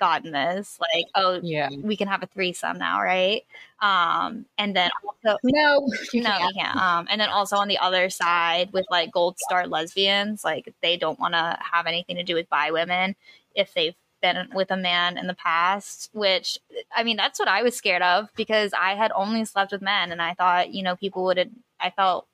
gotten 0.00 0.32
this, 0.32 0.78
like, 0.80 1.06
oh, 1.14 1.40
Yeah. 1.42 1.68
we 1.82 1.96
can 1.96 2.08
have 2.08 2.22
a 2.22 2.26
threesome 2.26 2.78
now, 2.78 3.00
right? 3.02 3.42
Um, 3.80 4.46
and 4.58 4.74
then 4.76 4.90
also, 5.06 5.38
No. 5.44 5.86
you 6.12 6.22
no, 6.22 6.30
can't. 6.30 6.54
can't. 6.56 6.76
Um, 6.76 7.06
and 7.10 7.20
then 7.20 7.28
also 7.30 7.56
on 7.56 7.68
the 7.68 7.78
other 7.78 8.10
side 8.10 8.72
with 8.72 8.86
like 8.90 9.12
gold 9.12 9.38
star 9.38 9.66
lesbians, 9.66 10.44
like 10.44 10.72
they 10.82 10.96
don't 10.96 11.18
want 11.20 11.34
to 11.34 11.58
have 11.60 11.86
anything 11.86 12.16
to 12.16 12.22
do 12.24 12.34
with 12.34 12.48
bi 12.50 12.70
women 12.70 13.16
if 13.54 13.72
they've 13.74 13.94
been 14.20 14.48
with 14.54 14.70
a 14.72 14.76
man 14.76 15.16
in 15.16 15.26
the 15.28 15.34
past. 15.34 16.10
Which 16.12 16.58
I 16.94 17.04
mean, 17.04 17.16
that's 17.16 17.38
what 17.38 17.48
I 17.48 17.62
was 17.62 17.76
scared 17.76 18.02
of 18.02 18.28
because 18.36 18.72
I 18.72 18.94
had 18.96 19.12
only 19.14 19.44
slept 19.44 19.72
with 19.72 19.82
men, 19.82 20.10
and 20.12 20.20
I 20.20 20.34
thought 20.34 20.72
you 20.74 20.82
know 20.82 20.96
people 20.96 21.24
would. 21.24 21.50
I 21.80 21.90
felt 21.90 22.26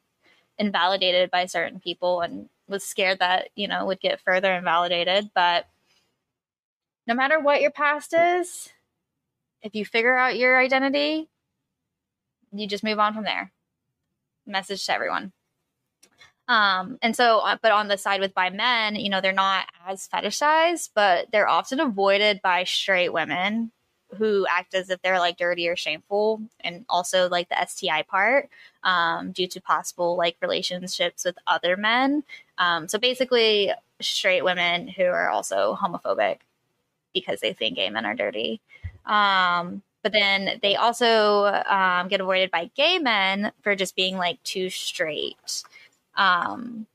invalidated 0.59 1.31
by 1.31 1.47
certain 1.47 1.81
people 1.81 2.21
and 2.23 2.49
was 2.69 2.85
scared 2.85 3.19
that 3.21 3.49
you 3.57 3.69
know 3.69 3.87
would 3.87 4.01
get 4.01 4.21
further 4.21 4.55
invalidated, 4.55 5.31
but. 5.35 5.67
No 7.07 7.15
matter 7.15 7.39
what 7.39 7.61
your 7.61 7.71
past 7.71 8.15
is, 8.15 8.71
if 9.63 9.75
you 9.75 9.85
figure 9.85 10.17
out 10.17 10.37
your 10.37 10.59
identity, 10.59 11.29
you 12.53 12.67
just 12.67 12.85
move 12.85 12.99
on 12.99 13.15
from 13.15 13.25
there. 13.25 13.53
Message 14.47 14.85
to 14.87 14.93
everyone. 14.93 15.33
Um, 16.49 16.99
and 17.01 17.17
so, 17.17 17.39
uh, 17.39 17.57
but 17.63 17.73
on 17.73 17.89
the 17.89 17.97
side 17.97 18.21
with 18.21 18.35
bi 18.35 18.51
men, 18.51 18.97
you 18.97 19.09
know, 19.09 19.21
they're 19.21 19.33
not 19.33 19.67
as 19.87 20.09
fetishized, 20.09 20.91
but 20.95 21.31
they're 21.33 21.49
often 21.49 21.81
avoided 21.81 22.43
by 22.43 22.65
straight 22.65 23.13
women 23.13 23.73
who 24.19 24.47
act 24.49 24.75
as 24.75 24.91
if 24.91 25.01
they're 25.03 25.19
like 25.19 25.37
dirty 25.37 25.69
or 25.69 25.77
shameful, 25.77 26.43
and 26.61 26.85
also 26.89 27.29
like 27.29 27.49
the 27.49 27.67
STI 27.67 28.03
part, 28.03 28.49
um, 28.83 29.33
due 29.33 29.49
to 29.49 29.61
possible 29.61 30.17
like 30.17 30.37
relationships 30.41 31.25
with 31.25 31.37
other 31.47 31.77
men. 31.77 32.23
Um, 32.59 32.87
so 32.89 32.99
basically, 32.99 33.73
straight 34.01 34.45
women 34.45 34.87
who 34.89 35.05
are 35.05 35.31
also 35.31 35.77
homophobic 35.81 36.39
because 37.15 37.41
they 37.41 37.53
think 37.53 37.77
gay 37.77 37.89
men 37.89 38.05
are 38.05 38.15
dirty. 38.15 38.61
Um, 39.07 39.83
but 40.03 40.13
then 40.13 40.59
they 40.61 40.77
also 40.77 41.47
um, 41.47 42.09
get 42.09 42.21
avoided 42.21 42.51
by 42.51 42.71
gay 42.75 42.99
men 42.99 43.53
for 43.63 43.75
just 43.75 43.97
being 43.97 44.19
like 44.19 44.43
too 44.43 44.69
straight. 44.69 45.65
Um, 46.17 46.87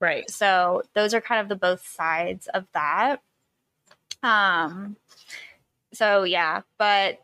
Right. 0.00 0.28
so 0.28 0.82
those 0.94 1.14
are 1.14 1.20
kind 1.20 1.40
of 1.40 1.48
the 1.48 1.56
both 1.56 1.86
sides 1.86 2.48
of 2.48 2.66
that. 2.74 3.20
Um, 4.22 4.96
so 5.92 6.24
yeah, 6.24 6.62
but 6.78 7.20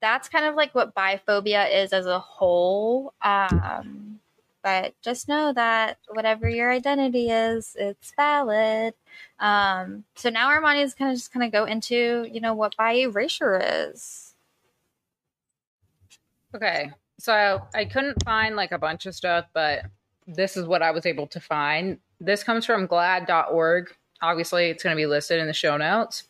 that's 0.00 0.28
kind 0.28 0.46
of 0.46 0.54
like 0.54 0.74
what 0.74 0.94
biphobia 0.94 1.82
is 1.82 1.92
as 1.92 2.06
a 2.06 2.18
whole. 2.18 3.14
Um, 3.22 4.05
but 4.66 4.94
just 5.00 5.28
know 5.28 5.52
that 5.52 5.98
whatever 6.08 6.48
your 6.48 6.72
identity 6.72 7.30
is, 7.30 7.76
it's 7.78 8.12
valid. 8.16 8.94
Um, 9.38 10.02
so 10.16 10.28
now 10.28 10.50
Armoni 10.50 10.82
is 10.82 10.92
kind 10.92 11.12
of 11.12 11.16
just 11.16 11.32
kind 11.32 11.46
of 11.46 11.52
go 11.52 11.66
into 11.66 12.28
you 12.28 12.40
know 12.40 12.52
what 12.52 12.76
bi 12.76 12.94
erasure 12.94 13.60
is. 13.62 14.34
Okay. 16.52 16.90
So 17.20 17.62
I 17.76 17.84
couldn't 17.84 18.24
find 18.24 18.56
like 18.56 18.72
a 18.72 18.78
bunch 18.78 19.06
of 19.06 19.14
stuff, 19.14 19.44
but 19.52 19.82
this 20.26 20.56
is 20.56 20.66
what 20.66 20.82
I 20.82 20.90
was 20.90 21.06
able 21.06 21.28
to 21.28 21.38
find. 21.38 21.98
This 22.20 22.42
comes 22.42 22.66
from 22.66 22.88
glaad.org. 22.88 23.94
Obviously, 24.20 24.70
it's 24.70 24.82
going 24.82 24.96
to 24.96 25.00
be 25.00 25.06
listed 25.06 25.38
in 25.38 25.46
the 25.46 25.52
show 25.52 25.76
notes. 25.76 26.24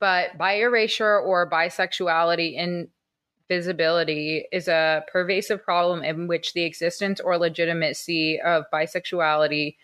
But 0.00 0.36
bi 0.36 0.54
erasure 0.54 1.20
or 1.20 1.48
bisexuality 1.48 2.54
in 2.54 2.88
visibility 3.48 4.44
is 4.52 4.68
a 4.68 5.04
pervasive 5.10 5.62
problem 5.62 6.02
in 6.02 6.26
which 6.26 6.52
the 6.52 6.64
existence 6.64 7.20
or 7.20 7.38
legitimacy 7.38 8.40
of 8.40 8.64
bisexuality 8.72 9.76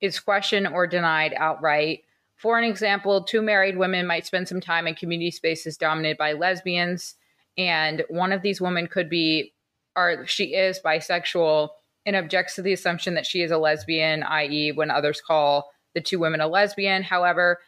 is 0.00 0.18
questioned 0.18 0.66
or 0.68 0.86
denied 0.86 1.34
outright. 1.36 2.00
For 2.36 2.58
an 2.58 2.64
example, 2.64 3.22
two 3.22 3.42
married 3.42 3.78
women 3.78 4.06
might 4.06 4.26
spend 4.26 4.48
some 4.48 4.60
time 4.60 4.86
in 4.86 4.94
community 4.94 5.30
spaces 5.30 5.76
dominated 5.76 6.18
by 6.18 6.32
lesbians, 6.32 7.14
and 7.56 8.02
one 8.08 8.32
of 8.32 8.42
these 8.42 8.60
women 8.60 8.88
could 8.88 9.08
be, 9.08 9.52
or 9.94 10.26
she 10.26 10.54
is 10.54 10.80
bisexual 10.84 11.68
and 12.04 12.16
objects 12.16 12.56
to 12.56 12.62
the 12.62 12.72
assumption 12.72 13.14
that 13.14 13.26
she 13.26 13.42
is 13.42 13.50
a 13.50 13.58
lesbian, 13.58 14.22
i.e., 14.24 14.72
when 14.72 14.90
others 14.90 15.20
call 15.20 15.70
the 15.94 16.00
two 16.00 16.18
women 16.18 16.40
a 16.40 16.48
lesbian. 16.48 17.02
However, 17.02 17.60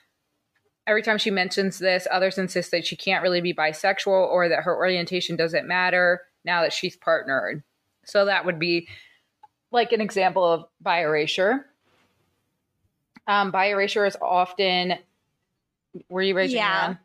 every 0.87 1.03
time 1.03 1.18
she 1.18 1.30
mentions 1.30 1.78
this, 1.78 2.07
others 2.11 2.39
insist 2.39 2.70
that 2.70 2.87
she 2.87 2.97
can't 2.97 3.22
really 3.22 3.41
be 3.41 3.55
bisexual 3.55 4.28
or 4.28 4.49
that 4.49 4.64
her 4.64 4.76
orientation 4.76 5.37
doesn't 5.37 5.66
matter 5.66 6.22
now 6.45 6.62
that 6.62 6.72
she's 6.72 6.97
partnered. 6.97 7.62
So 8.05 8.26
that 8.26 8.45
would 8.45 8.59
be 8.59 8.89
like 9.70 9.93
an 9.93 10.01
example 10.01 10.45
of 10.45 10.66
bi 10.80 11.01
erasure. 11.03 11.66
Um, 13.26 13.51
bi 13.51 13.66
erasure 13.70 14.05
is 14.05 14.16
often. 14.20 14.95
Were 16.09 16.22
you 16.22 16.35
raising 16.35 16.57
your 16.59 16.66
Yeah. 16.66 16.80
hand? 16.82 16.99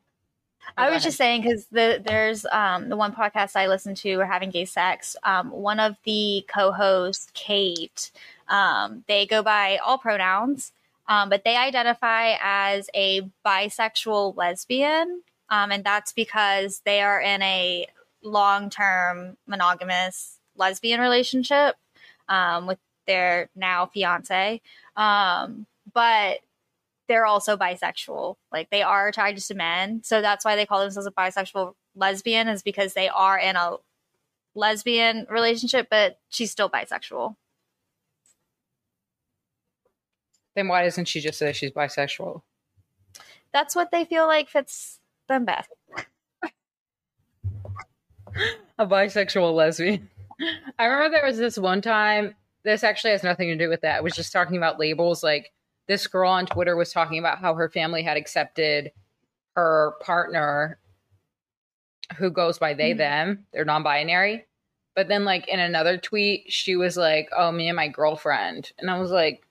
Oh, 0.77 0.83
I 0.83 0.85
was 0.87 0.95
ahead. 0.97 1.03
just 1.03 1.17
saying 1.17 1.41
because 1.41 1.65
the, 1.67 2.01
there's 2.05 2.45
um, 2.51 2.89
the 2.89 2.97
one 2.97 3.13
podcast 3.13 3.55
I 3.55 3.67
listen 3.67 3.95
to, 3.95 4.17
we're 4.17 4.25
having 4.25 4.49
gay 4.51 4.65
sex. 4.65 5.15
Um, 5.23 5.49
one 5.51 5.79
of 5.79 5.95
the 6.03 6.45
co-hosts, 6.47 7.31
Kate, 7.33 8.11
um, 8.49 9.03
they 9.07 9.25
go 9.25 9.41
by 9.41 9.77
all 9.77 9.97
pronouns, 9.97 10.71
um, 11.09 11.27
but 11.27 11.43
they 11.43 11.57
identify 11.57 12.35
as 12.39 12.89
a 12.95 13.29
bisexual 13.45 14.37
lesbian, 14.37 15.23
um, 15.49 15.71
and 15.71 15.83
that's 15.83 16.13
because 16.13 16.81
they 16.85 17.01
are 17.01 17.19
in 17.19 17.41
a 17.41 17.87
long-term 18.23 19.35
monogamous 19.47 20.39
lesbian 20.55 21.01
relationship 21.01 21.75
um, 22.29 22.67
with 22.67 22.77
their 23.07 23.49
now 23.55 23.87
fiance. 23.87 24.61
Um, 24.95 25.65
but 25.91 26.39
they're 27.07 27.25
also 27.25 27.57
bisexual. 27.57 28.35
Like 28.51 28.69
they 28.69 28.83
are 28.83 29.07
attracted 29.07 29.43
to 29.45 29.55
men. 29.55 30.01
So 30.03 30.21
that's 30.21 30.45
why 30.45 30.55
they 30.55 30.67
call 30.67 30.81
themselves 30.81 31.07
a 31.07 31.11
bisexual 31.11 31.73
lesbian, 31.95 32.47
is 32.47 32.61
because 32.61 32.93
they 32.93 33.09
are 33.09 33.39
in 33.39 33.55
a 33.55 33.77
lesbian 34.53 35.25
relationship, 35.29 35.87
but 35.89 36.19
she's 36.29 36.51
still 36.51 36.69
bisexual. 36.69 37.35
Then 40.55 40.67
why 40.67 40.83
doesn't 40.83 41.05
she 41.07 41.19
just 41.21 41.39
say 41.39 41.53
she's 41.53 41.71
bisexual? 41.71 42.41
That's 43.53 43.75
what 43.75 43.91
they 43.91 44.05
feel 44.05 44.27
like 44.27 44.49
fits 44.49 44.99
them 45.27 45.45
best. 45.45 45.69
a 48.77 48.85
bisexual 48.85 49.53
lesbian. 49.53 50.09
I 50.77 50.85
remember 50.85 51.17
there 51.17 51.25
was 51.25 51.37
this 51.37 51.57
one 51.57 51.81
time. 51.81 52.35
This 52.63 52.83
actually 52.83 53.11
has 53.11 53.23
nothing 53.23 53.47
to 53.49 53.55
do 53.55 53.69
with 53.69 53.81
that. 53.81 53.97
I 53.97 54.01
was 54.01 54.15
just 54.15 54.31
talking 54.31 54.57
about 54.57 54.79
labels. 54.79 55.23
Like 55.23 55.51
this 55.87 56.07
girl 56.07 56.29
on 56.31 56.45
Twitter 56.45 56.75
was 56.75 56.91
talking 56.93 57.19
about 57.19 57.39
how 57.39 57.55
her 57.55 57.69
family 57.69 58.03
had 58.03 58.17
accepted 58.17 58.91
her 59.55 59.93
partner, 60.01 60.77
who 62.17 62.29
goes 62.29 62.57
by 62.59 62.73
they 62.73 62.93
Mhm. 62.93 62.97
them. 62.97 63.47
They're 63.51 63.65
non-binary, 63.65 64.45
But 64.95 65.07
then, 65.07 65.23
like 65.23 65.47
in 65.47 65.59
another 65.59 65.97
tweet, 65.97 66.51
she 66.51 66.75
was 66.75 66.97
like, 66.97 67.29
"Oh, 67.31 67.51
me 67.51 67.69
and 67.69 67.75
my 67.75 67.87
girlfriend," 67.87 68.71
and 68.79 68.89
I 68.91 68.99
was 68.99 69.11
like, 69.11 69.43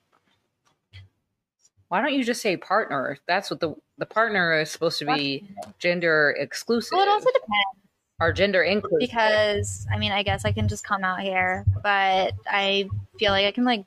"Why 1.89 2.01
don't 2.01 2.13
you 2.13 2.23
just 2.23 2.41
say 2.41 2.55
partner? 2.57 3.17
That's 3.27 3.51
what 3.51 3.59
the 3.59 3.75
the 3.97 4.05
partner 4.05 4.59
is 4.59 4.71
supposed 4.71 4.99
to 4.99 5.05
be 5.05 5.43
gender 5.77 6.35
exclusive 6.39 6.93
Well, 6.93 7.07
it 7.07 7.09
also 7.09 7.29
depends 7.31 7.89
or 8.19 8.31
gender 8.31 8.63
inclusive." 8.63 8.99
because 8.99 9.85
I 9.91 9.97
mean, 9.97 10.11
I 10.11 10.23
guess 10.23 10.45
I 10.45 10.51
can 10.51 10.67
just 10.67 10.83
come 10.83 11.03
out 11.03 11.19
here, 11.19 11.65
but 11.83 12.33
I 12.47 12.89
feel 13.19 13.31
like 13.31 13.45
I 13.45 13.51
can 13.51 13.65
like 13.65 13.85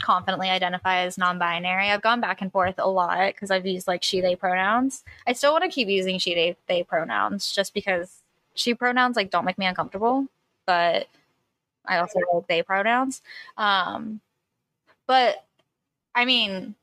confidently 0.00 0.48
identify 0.48 0.98
as 1.00 1.18
non-binary. 1.18 1.90
I've 1.90 2.02
gone 2.02 2.20
back 2.20 2.40
and 2.40 2.52
forth 2.52 2.76
a 2.78 2.88
lot 2.88 3.34
because 3.34 3.50
I've 3.50 3.66
used 3.66 3.88
like 3.88 4.02
she 4.02 4.20
they 4.20 4.36
pronouns. 4.36 5.04
I 5.26 5.32
still 5.32 5.52
want 5.52 5.64
to 5.64 5.70
keep 5.70 5.88
using 5.88 6.18
she 6.18 6.34
they 6.34 6.56
they 6.66 6.82
pronouns 6.82 7.52
just 7.52 7.74
because 7.74 8.22
she 8.54 8.74
pronouns 8.74 9.16
like 9.16 9.30
don't 9.30 9.44
make 9.44 9.58
me 9.58 9.66
uncomfortable, 9.66 10.26
but 10.66 11.08
I 11.86 11.98
also 11.98 12.20
like 12.32 12.46
they 12.48 12.62
pronouns. 12.62 13.22
Um 13.56 14.20
but 15.06 15.44
I 16.14 16.24
mean 16.24 16.74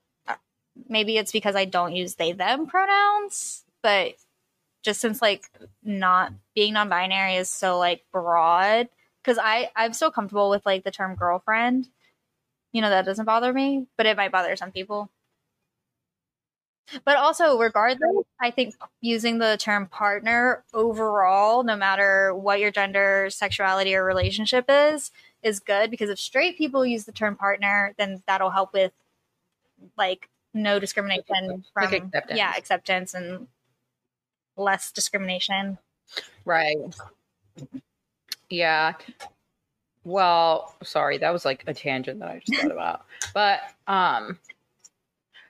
maybe 0.90 1.18
it's 1.18 1.32
because 1.32 1.56
I 1.56 1.66
don't 1.66 1.96
use 1.96 2.16
they 2.16 2.32
them 2.34 2.68
pronouns, 2.68 3.64
but 3.82 4.16
just 4.84 5.02
since 5.02 5.22
like 5.22 5.44
not 5.84 6.32
being 6.54 6.74
non-binary 6.74 7.36
is 7.36 7.50
so 7.50 7.78
like 7.80 8.04
broad 8.12 8.88
because 9.24 9.40
I 9.42 9.72
I'm 9.76 9.94
so 9.94 10.12
comfortable 10.12 10.50
with 10.50 10.66
like 10.66 10.84
the 10.84 10.92
term 10.92 11.16
girlfriend. 11.16 11.88
You 12.72 12.82
know 12.82 12.90
that 12.90 13.06
doesn't 13.06 13.26
bother 13.26 13.52
me, 13.54 13.88
but 13.98 14.06
it 14.06 14.18
might 14.18 14.32
bother 14.32 14.56
some 14.56 14.72
people. 14.72 15.10
But 17.04 17.18
also, 17.18 17.58
regardless, 17.58 18.26
I 18.40 18.52
think 18.52 18.76
using 19.02 19.40
the 19.40 19.58
term 19.60 19.88
partner 19.88 20.64
overall, 20.74 21.64
no 21.64 21.76
matter 21.76 22.34
what 22.36 22.60
your 22.60 22.70
gender, 22.70 23.28
sexuality, 23.32 23.96
or 23.96 24.06
relationship 24.06 24.66
is, 24.70 25.10
is 25.42 25.60
good 25.60 25.90
because 25.90 26.10
if 26.10 26.20
straight 26.20 26.58
people 26.58 26.86
use 26.86 27.06
the 27.06 27.12
term 27.12 27.36
partner, 27.36 27.96
then 27.98 28.22
that'll 28.28 28.52
help 28.52 28.72
with 28.74 28.92
like 29.98 30.30
no 30.56 30.80
discrimination 30.80 31.64
from 31.74 31.84
Like 31.92 31.94
acceptance. 32.04 32.38
yeah 32.40 32.54
acceptance 32.58 33.14
and 33.14 33.48
less 34.58 34.92
discrimination. 34.92 35.78
Right. 36.46 36.78
Yeah. 38.50 38.94
Well, 40.04 40.76
sorry, 40.84 41.18
that 41.18 41.32
was 41.34 41.46
like 41.46 41.64
a 41.68 41.74
tangent 41.74 42.20
that 42.20 42.30
I 42.30 42.42
just 42.46 42.62
thought 42.62 42.72
about. 42.72 43.06
But 43.34 43.60
um 43.88 44.40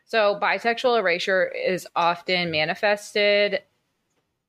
so 0.05 0.39
bisexual 0.41 0.99
erasure 0.99 1.45
is 1.47 1.87
often 1.95 2.51
manifested 2.51 3.61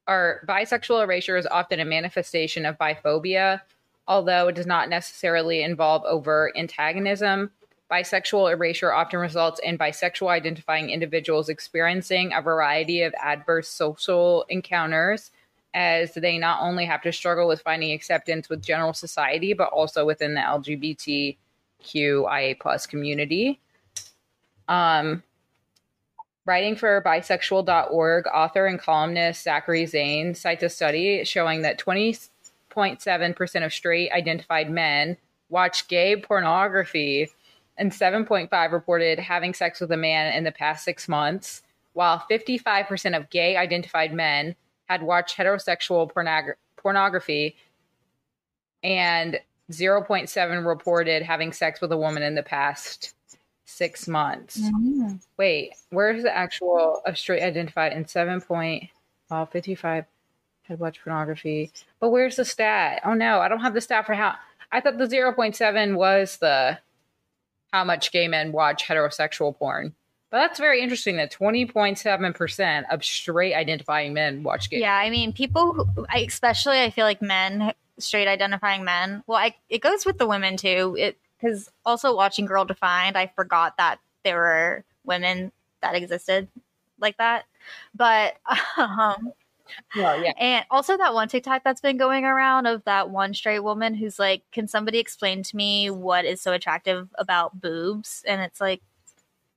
or 0.09 0.43
bisexual 0.49 1.03
erasure 1.03 1.37
is 1.37 1.47
often 1.47 1.81
a 1.81 1.85
manifestation 1.85 2.65
of 2.65 2.79
biphobia, 2.79 3.61
although 4.07 4.47
it 4.49 4.55
does 4.55 4.67
not 4.67 4.89
necessarily 4.89 5.63
involve 5.63 6.05
overt 6.05 6.53
antagonism. 6.57 7.51
Bisexual 7.91 8.53
erasure 8.53 8.93
often 8.93 9.21
results 9.21 9.61
in 9.61 9.79
bisexual 9.79 10.29
identifying 10.29 10.91
individuals 10.91 11.49
experiencing 11.49 12.33
a 12.33 12.43
variety 12.43 13.03
of 13.03 13.15
adverse 13.23 13.69
social 13.69 14.45
encounters 14.49 15.31
as 15.73 16.15
they 16.15 16.39
not 16.39 16.63
only 16.63 16.87
have 16.87 17.03
to 17.03 17.13
struggle 17.13 17.47
with 17.47 17.61
finding 17.61 17.93
acceptance 17.93 18.49
with 18.49 18.65
general 18.65 18.93
society, 18.93 19.53
but 19.53 19.69
also 19.69 20.05
within 20.05 20.35
the 20.35 20.41
LGBTQIA 20.41 22.59
plus 22.59 22.87
community. 22.87 23.61
Um, 24.69 25.23
writing 26.47 26.77
for 26.77 27.03
bisexual.org, 27.03 28.27
author 28.27 28.67
and 28.67 28.81
columnist 28.81 29.45
Zachary 29.45 29.87
Zane 29.87 30.35
cites 30.35 30.63
a 30.63 30.69
study 30.69 31.25
showing 31.25 31.63
that 31.63 31.79
20.7% 31.79 33.65
of 33.65 33.73
straight 33.73 34.11
identified 34.11 34.71
men 34.71 35.17
watch 35.51 35.87
gay 35.89 36.17
pornography 36.17 37.31
and 37.79 37.93
7.5 37.93 38.73
reported 38.73 39.19
having 39.19 39.55
sex 39.55 39.81
with 39.81 39.91
a 39.93 39.97
man 39.97 40.33
in 40.35 40.45
the 40.45 40.53
past 40.53 40.85
six 40.85 41.09
months, 41.09 41.63
while 41.93 42.25
55% 42.31 43.17
of 43.17 43.31
gay 43.31 43.57
identified 43.57 44.13
men 44.13 44.55
had 44.87 45.03
watched 45.03 45.37
heterosexual 45.37 46.11
pornog- 46.13 46.55
pornography 46.77 47.57
and 48.83 49.41
0.7 49.71 50.67
reported 50.67 51.23
having 51.23 51.53
sex 51.53 51.81
with 51.81 51.91
a 51.93 51.97
woman 51.97 52.23
in 52.23 52.35
the 52.35 52.43
past 52.43 53.15
six 53.65 54.07
months. 54.07 54.61
Mm-hmm. 54.61 55.17
Wait, 55.37 55.73
where's 55.91 56.23
the 56.23 56.35
actual 56.35 57.03
of 57.05 57.19
straight 57.19 57.43
identified 57.43 57.93
in 57.93 58.07
7 58.07 58.41
point, 58.41 58.85
well, 59.29 59.47
55 59.47 60.05
had 60.63 60.79
watched 60.79 61.03
pornography. 61.03 61.73
But 62.01 62.11
where's 62.11 62.37
the 62.37 62.45
stat? 62.45 63.03
Oh 63.05 63.15
no, 63.15 63.41
I 63.41 63.49
don't 63.49 63.61
have 63.61 63.75
the 63.75 63.81
stat 63.81 64.07
for 64.07 64.15
how. 64.15 64.35
I 64.73 64.81
thought 64.81 64.99
the 64.99 65.07
0.7 65.07 65.97
was 65.97 66.39
the 66.39 66.79
how 67.73 67.85
much 67.85 68.13
gay 68.13 68.29
men 68.29 68.53
watch 68.53 68.85
heterosexual 68.85 69.57
porn. 69.57 69.95
But 70.31 70.39
that's 70.39 70.59
very 70.59 70.83
interesting 70.83 71.17
that 71.17 71.33
20.7% 71.33 72.85
of 72.91 73.05
straight 73.05 73.55
identifying 73.55 74.13
men 74.13 74.43
watch 74.43 74.71
gay. 74.71 74.81
Yeah, 74.81 74.97
I 74.97 75.09
mean, 75.09 75.33
people, 75.33 75.73
who, 75.73 76.07
I, 76.09 76.19
especially 76.21 76.81
I 76.81 76.91
feel 76.91 77.05
like 77.05 77.23
men, 77.23 77.73
straight 77.99 78.29
identifying 78.29 78.85
men. 78.85 79.23
Well, 79.27 79.39
I, 79.39 79.55
it 79.69 79.81
goes 79.81 80.05
with 80.05 80.19
the 80.19 80.27
women 80.27 80.57
too. 80.57 80.97
It 80.99 81.19
because 81.41 81.71
also 81.85 82.15
watching 82.15 82.47
Girl 82.47 82.65
Defined, 82.65 83.17
I 83.17 83.31
forgot 83.37 83.77
that 83.77 83.99
there 84.25 84.37
were 84.37 84.85
women 85.05 85.53
that 85.83 85.95
existed 85.95 86.49
like 86.99 87.19
that. 87.19 87.45
But 87.95 88.37
um, 88.77 89.33
Well, 89.95 90.23
yeah. 90.23 90.33
and 90.39 90.65
also 90.71 90.97
that 90.97 91.15
one 91.15 91.29
TikTok 91.29 91.63
that's 91.65 91.81
been 91.81 91.97
going 91.97 92.25
around 92.25 92.67
of 92.67 92.85
that 92.85 93.11
one 93.11 93.35
straight 93.35 93.61
woman 93.61 93.95
who's 93.95 94.19
like, 94.19 94.43
"Can 94.53 94.69
somebody 94.69 94.99
explain 94.99 95.43
to 95.45 95.57
me 95.57 95.91
what 95.91 96.25
is 96.25 96.41
so 96.41 96.53
attractive 96.53 97.09
about 97.19 97.61
boobs?" 97.61 98.23
And 98.27 98.41
it's 98.41 98.61
like, 98.61 98.83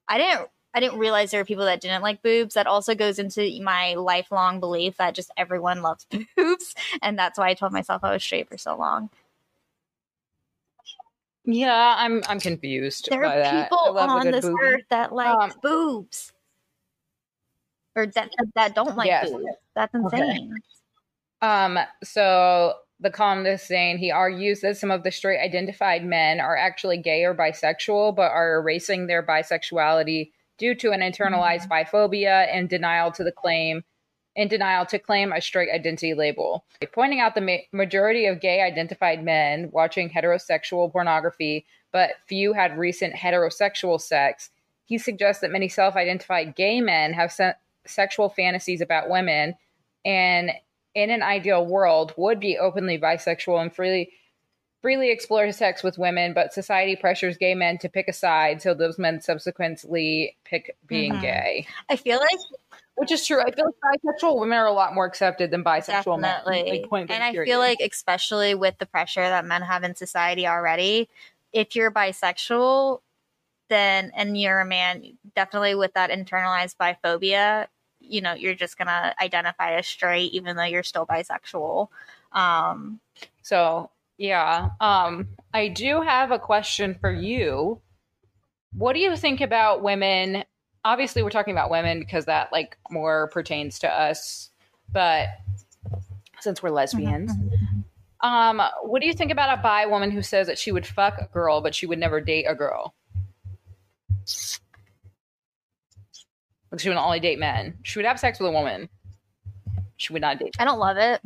I 0.08 0.18
didn't. 0.18 0.50
I 0.74 0.80
didn't 0.82 1.00
realize 1.00 1.32
there 1.32 1.42
were 1.42 1.46
people 1.46 1.66
that 1.66 1.82
didn't 1.82 2.04
like 2.04 2.22
boobs. 2.22 2.54
That 2.54 2.68
also 2.68 2.94
goes 2.94 3.18
into 3.18 3.60
my 3.64 3.96
lifelong 3.96 4.60
belief 4.60 4.98
that 4.98 5.16
just 5.16 5.32
everyone 5.36 5.82
loves 5.82 6.06
boobs, 6.38 6.76
and 7.02 7.18
that's 7.18 7.40
why 7.40 7.50
I 7.50 7.54
told 7.56 7.72
myself 7.74 8.04
I 8.04 8.14
was 8.14 8.24
straight 8.24 8.48
for 8.50 8.58
so 8.58 8.78
long. 8.78 9.10
Yeah, 11.46 11.96
I'm 11.98 12.22
I'm 12.28 12.40
confused 12.40 13.08
There 13.10 13.26
are 13.26 13.50
people 13.50 13.98
on 13.98 14.30
this 14.30 14.46
boobie. 14.46 14.56
earth 14.62 14.84
that 14.90 15.12
like 15.14 15.28
Um, 15.28 15.52
boobs, 15.62 16.32
or 17.96 18.06
that 18.08 18.30
that 18.56 18.76
don't 18.76 18.96
like 18.96 19.08
Yes. 19.08 19.30
boobs. 19.32 19.46
That's 19.76 19.94
Okay. 19.96 20.18
insane. 20.20 20.56
Um, 21.42 21.80
so 22.04 22.76
the 23.00 23.10
columnist 23.10 23.66
saying 23.68 23.98
he 23.98 24.12
argues 24.12 24.62
that 24.62 24.78
some 24.78 24.92
of 24.92 25.04
the 25.04 25.12
straight 25.12 25.40
identified 25.40 26.04
men 26.04 26.42
are 26.42 26.58
actually 26.58 26.98
gay 26.98 27.24
or 27.24 27.34
bisexual, 27.34 28.16
but 28.16 28.32
are 28.32 28.56
erasing 28.56 29.08
their 29.08 29.24
bisexuality 29.24 30.32
due 30.58 30.76
to 30.76 30.92
an 30.92 31.00
internalized 31.00 31.70
biphobia 31.70 32.48
and 32.54 32.68
denial 32.68 33.12
to 33.12 33.24
the 33.24 33.32
claim 33.32 33.84
in 34.36 34.48
denial 34.48 34.86
to 34.86 35.00
claim 35.00 35.32
a 35.32 35.42
straight 35.42 35.70
identity 35.74 36.14
label. 36.14 36.66
Pointing 36.94 37.20
out 37.20 37.36
the 37.36 37.42
ma- 37.42 37.58
majority 37.72 38.26
of 38.26 38.40
gay 38.42 38.62
identified 38.62 39.24
men 39.24 39.70
watching 39.72 40.10
heterosexual 40.10 40.92
pornography, 40.92 41.66
but 41.92 42.12
few 42.28 42.54
had 42.54 42.78
recent 42.78 43.16
heterosexual 43.16 44.00
sex, 44.00 44.50
he 44.86 44.98
suggests 44.98 45.42
that 45.42 45.52
many 45.52 45.68
self 45.70 45.96
identified 45.96 46.56
gay 46.56 46.82
men 46.82 47.14
have 47.14 47.32
se- 47.32 47.54
sexual 47.90 48.30
fantasies 48.30 48.82
about 48.82 49.10
women 49.10 49.56
and 50.06 50.52
in 50.96 51.10
an 51.10 51.22
ideal 51.22 51.66
world 51.66 52.14
would 52.18 52.40
be 52.40 52.58
openly 52.58 52.98
bisexual 52.98 53.62
and 53.62 53.74
freely 53.76 54.12
freely 54.82 55.12
explore 55.12 55.52
sex 55.52 55.84
with 55.84 55.98
women 55.98 56.34
but 56.34 56.54
society 56.54 56.96
pressures 56.96 57.38
gay 57.38 57.54
men 57.54 57.78
to 57.78 57.90
pick 57.90 58.08
a 58.08 58.14
side 58.14 58.62
so 58.62 58.74
those 58.74 58.98
men 58.98 59.20
subsequently 59.22 60.38
pick 60.46 60.78
being 60.88 61.14
Mhm. 61.14 61.22
gay 61.22 61.68
I 61.90 61.96
feel 61.98 62.18
like 62.20 62.40
which 62.96 63.12
is 63.12 63.26
true 63.26 63.42
i 63.42 63.52
feel 63.52 63.66
like 63.66 64.02
bisexual 64.02 64.40
women 64.40 64.58
are 64.58 64.68
a 64.68 64.72
lot 64.74 64.94
more 64.94 65.06
accepted 65.06 65.52
than 65.52 65.64
bisexual 65.64 66.22
definitely, 66.22 66.64
men 66.64 66.82
like, 66.92 67.10
and 67.10 67.24
I 67.24 67.32
period. 67.32 67.50
feel 67.50 67.60
like 67.60 67.80
especially 67.82 68.56
with 68.56 68.78
the 68.78 68.86
pressure 68.86 69.22
that 69.22 69.46
men 69.46 69.62
have 69.62 69.84
in 69.84 69.96
society 69.96 70.46
already, 70.48 71.08
if 71.54 71.76
you're 71.76 71.92
bisexual, 71.92 73.00
then 73.70 74.12
and 74.16 74.40
you're 74.40 74.60
a 74.60 74.66
man, 74.66 75.18
definitely 75.36 75.76
with 75.76 75.94
that 75.94 76.10
internalized 76.10 76.76
biphobia, 76.78 77.68
you 78.10 78.22
know, 78.22 78.34
you're 78.34 78.56
just 78.56 78.78
gonna 78.78 79.14
identify 79.22 79.76
as 79.76 79.88
straight 79.88 80.34
even 80.34 80.56
though 80.56 80.64
you're 80.64 80.84
still 80.84 81.06
bisexual. 81.06 81.88
Um, 82.32 83.00
So, 83.42 83.90
yeah. 84.18 84.70
Um, 84.80 85.30
I 85.54 85.70
do 85.70 86.02
have 86.02 86.32
a 86.32 86.40
question 86.40 86.96
for 87.00 87.12
you. 87.12 87.82
What 88.74 88.94
do 88.94 89.00
you 89.00 89.16
think 89.16 89.42
about 89.42 89.82
women? 89.82 90.44
Obviously, 90.86 91.24
we're 91.24 91.30
talking 91.32 91.54
about 91.54 91.72
women 91.72 92.00
because 92.00 92.26
that 92.26 92.52
like 92.52 92.78
more 92.92 93.30
pertains 93.30 93.80
to 93.80 93.90
us, 93.90 94.52
but 94.92 95.28
since 96.40 96.62
we're 96.62 96.70
lesbians, 96.70 97.32
um, 98.22 98.62
what 98.84 99.02
do 99.02 99.08
you 99.08 99.14
think 99.14 99.32
about 99.32 99.58
a 99.58 99.62
bi 99.62 99.86
woman 99.86 100.12
who 100.12 100.22
says 100.22 100.48
that 100.48 100.58
she 100.60 100.72
would 100.72 100.86
fuck 100.86 101.18
a 101.20 101.28
girl 101.34 101.62
but 101.62 101.74
she 101.74 101.86
would 101.86 102.00
never 102.00 102.22
date 102.22 102.46
a 102.48 102.56
girl? 102.56 102.94
Like 106.72 106.80
she 106.82 106.90
would 106.90 106.98
only 106.98 107.20
date 107.20 107.40
men. 107.40 107.78
She 107.84 107.98
would 108.00 108.06
have 108.06 108.20
sex 108.20 108.40
with 108.40 108.50
a 108.50 108.52
woman. 108.52 108.90
She 109.98 110.14
would 110.14 110.22
not 110.22 110.40
date. 110.40 110.56
I 110.60 110.66
don't 110.66 110.80
love 110.80 110.98
it. 110.98 111.22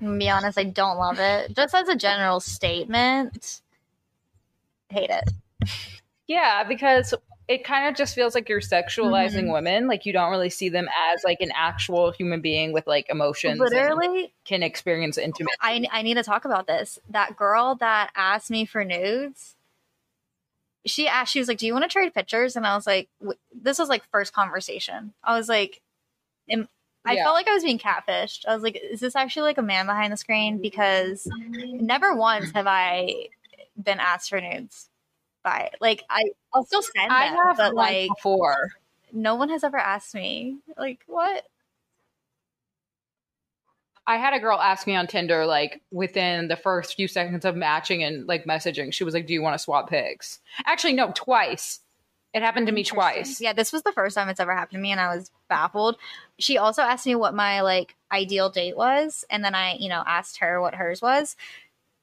Be 0.00 0.28
honest, 0.28 0.58
I 0.58 0.64
don't 0.64 0.98
love 0.98 1.18
it. 1.18 1.54
Just 1.54 1.74
as 1.74 1.88
a 1.88 1.96
general 1.96 2.40
statement, 2.40 3.62
hate 4.90 5.10
it. 5.10 5.30
Yeah, 6.26 6.64
because 6.64 7.14
it 7.48 7.64
kind 7.64 7.88
of 7.88 7.94
just 7.96 8.14
feels 8.14 8.34
like 8.34 8.48
you're 8.48 8.60
sexualizing 8.60 9.44
Mhm. 9.44 9.52
women. 9.52 9.86
Like 9.88 10.04
you 10.06 10.12
don't 10.12 10.30
really 10.30 10.50
see 10.50 10.68
them 10.68 10.88
as 11.12 11.22
like 11.24 11.40
an 11.40 11.52
actual 11.54 12.10
human 12.12 12.40
being 12.40 12.72
with 12.72 12.86
like 12.86 13.06
emotions. 13.08 13.60
and 13.60 13.70
Literally, 13.70 14.32
can 14.44 14.62
experience 14.62 15.16
intimate. 15.18 15.54
I 15.60 15.86
I 15.90 16.02
need 16.02 16.14
to 16.14 16.22
talk 16.22 16.44
about 16.44 16.66
this. 16.66 16.98
That 17.08 17.36
girl 17.36 17.74
that 17.76 18.10
asked 18.14 18.50
me 18.50 18.64
for 18.64 18.84
nudes, 18.84 19.56
she 20.86 21.06
asked, 21.08 21.32
she 21.32 21.38
was 21.38 21.48
like, 21.48 21.58
"Do 21.58 21.66
you 21.66 21.72
want 21.72 21.84
to 21.84 21.88
trade 21.88 22.14
pictures?" 22.14 22.56
And 22.56 22.66
I 22.66 22.74
was 22.74 22.86
like, 22.86 23.08
w- 23.20 23.38
"This 23.54 23.78
was 23.78 23.88
like 23.88 24.02
first 24.10 24.32
conversation." 24.32 25.14
I 25.22 25.36
was 25.36 25.48
like, 25.48 25.80
am, 26.50 26.68
I 27.04 27.14
Yeah. 27.14 27.24
felt 27.24 27.34
like 27.36 27.48
I 27.48 27.54
was 27.54 27.64
being 27.64 27.78
catfished. 27.78 28.46
I 28.46 28.54
was 28.54 28.62
like, 28.62 28.76
"Is 28.82 29.00
this 29.00 29.16
actually 29.16 29.42
like 29.44 29.58
a 29.58 29.62
man 29.62 29.86
behind 29.86 30.12
the 30.12 30.16
screen?" 30.16 30.58
Because 30.60 31.28
never 31.32 32.14
once 32.14 32.52
have 32.52 32.66
I 32.66 33.28
been 33.82 34.00
asked 34.00 34.30
for 34.30 34.40
nudes 34.40 34.88
by 35.44 35.70
like 35.80 36.02
I 36.10 36.22
I'll 36.54 36.64
still 36.64 36.82
send 36.82 37.10
them, 37.10 37.16
I 37.16 37.24
have 37.26 37.56
but 37.56 37.74
like 37.74 38.08
before. 38.16 38.70
no 39.12 39.34
one 39.34 39.48
has 39.50 39.64
ever 39.64 39.78
asked 39.78 40.14
me. 40.14 40.58
Like 40.76 41.00
what? 41.06 41.44
I 44.12 44.18
had 44.18 44.34
a 44.34 44.38
girl 44.38 44.58
ask 44.60 44.86
me 44.86 44.94
on 44.94 45.06
Tinder, 45.06 45.46
like 45.46 45.80
within 45.90 46.48
the 46.48 46.56
first 46.56 46.96
few 46.96 47.08
seconds 47.08 47.46
of 47.46 47.56
matching 47.56 48.04
and 48.04 48.26
like 48.26 48.44
messaging, 48.44 48.92
she 48.92 49.04
was 49.04 49.14
like, 49.14 49.26
"Do 49.26 49.32
you 49.32 49.40
want 49.40 49.54
to 49.54 49.58
swap 49.58 49.88
pics?" 49.88 50.38
Actually, 50.66 50.92
no, 50.92 51.12
twice. 51.14 51.80
It 52.34 52.42
happened 52.42 52.66
to 52.66 52.74
me 52.74 52.84
twice. 52.84 53.40
Yeah, 53.40 53.54
this 53.54 53.72
was 53.72 53.82
the 53.84 53.92
first 53.92 54.14
time 54.14 54.28
it's 54.28 54.38
ever 54.38 54.54
happened 54.54 54.76
to 54.76 54.82
me, 54.82 54.92
and 54.92 55.00
I 55.00 55.16
was 55.16 55.30
baffled. 55.48 55.96
She 56.38 56.58
also 56.58 56.82
asked 56.82 57.06
me 57.06 57.14
what 57.14 57.34
my 57.34 57.62
like 57.62 57.94
ideal 58.12 58.50
date 58.50 58.76
was, 58.76 59.24
and 59.30 59.42
then 59.42 59.54
I, 59.54 59.76
you 59.76 59.88
know, 59.88 60.02
asked 60.06 60.36
her 60.40 60.60
what 60.60 60.74
hers 60.74 61.00
was, 61.00 61.34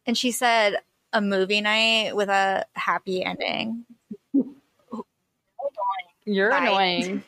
and 0.07 0.17
she 0.17 0.31
said 0.31 0.77
a 1.13 1.21
movie 1.21 1.61
night 1.61 2.15
with 2.15 2.29
a 2.29 2.65
happy 2.73 3.23
ending. 3.23 3.85
You're 6.25 6.49
Bye. 6.49 6.57
annoying. 6.57 7.23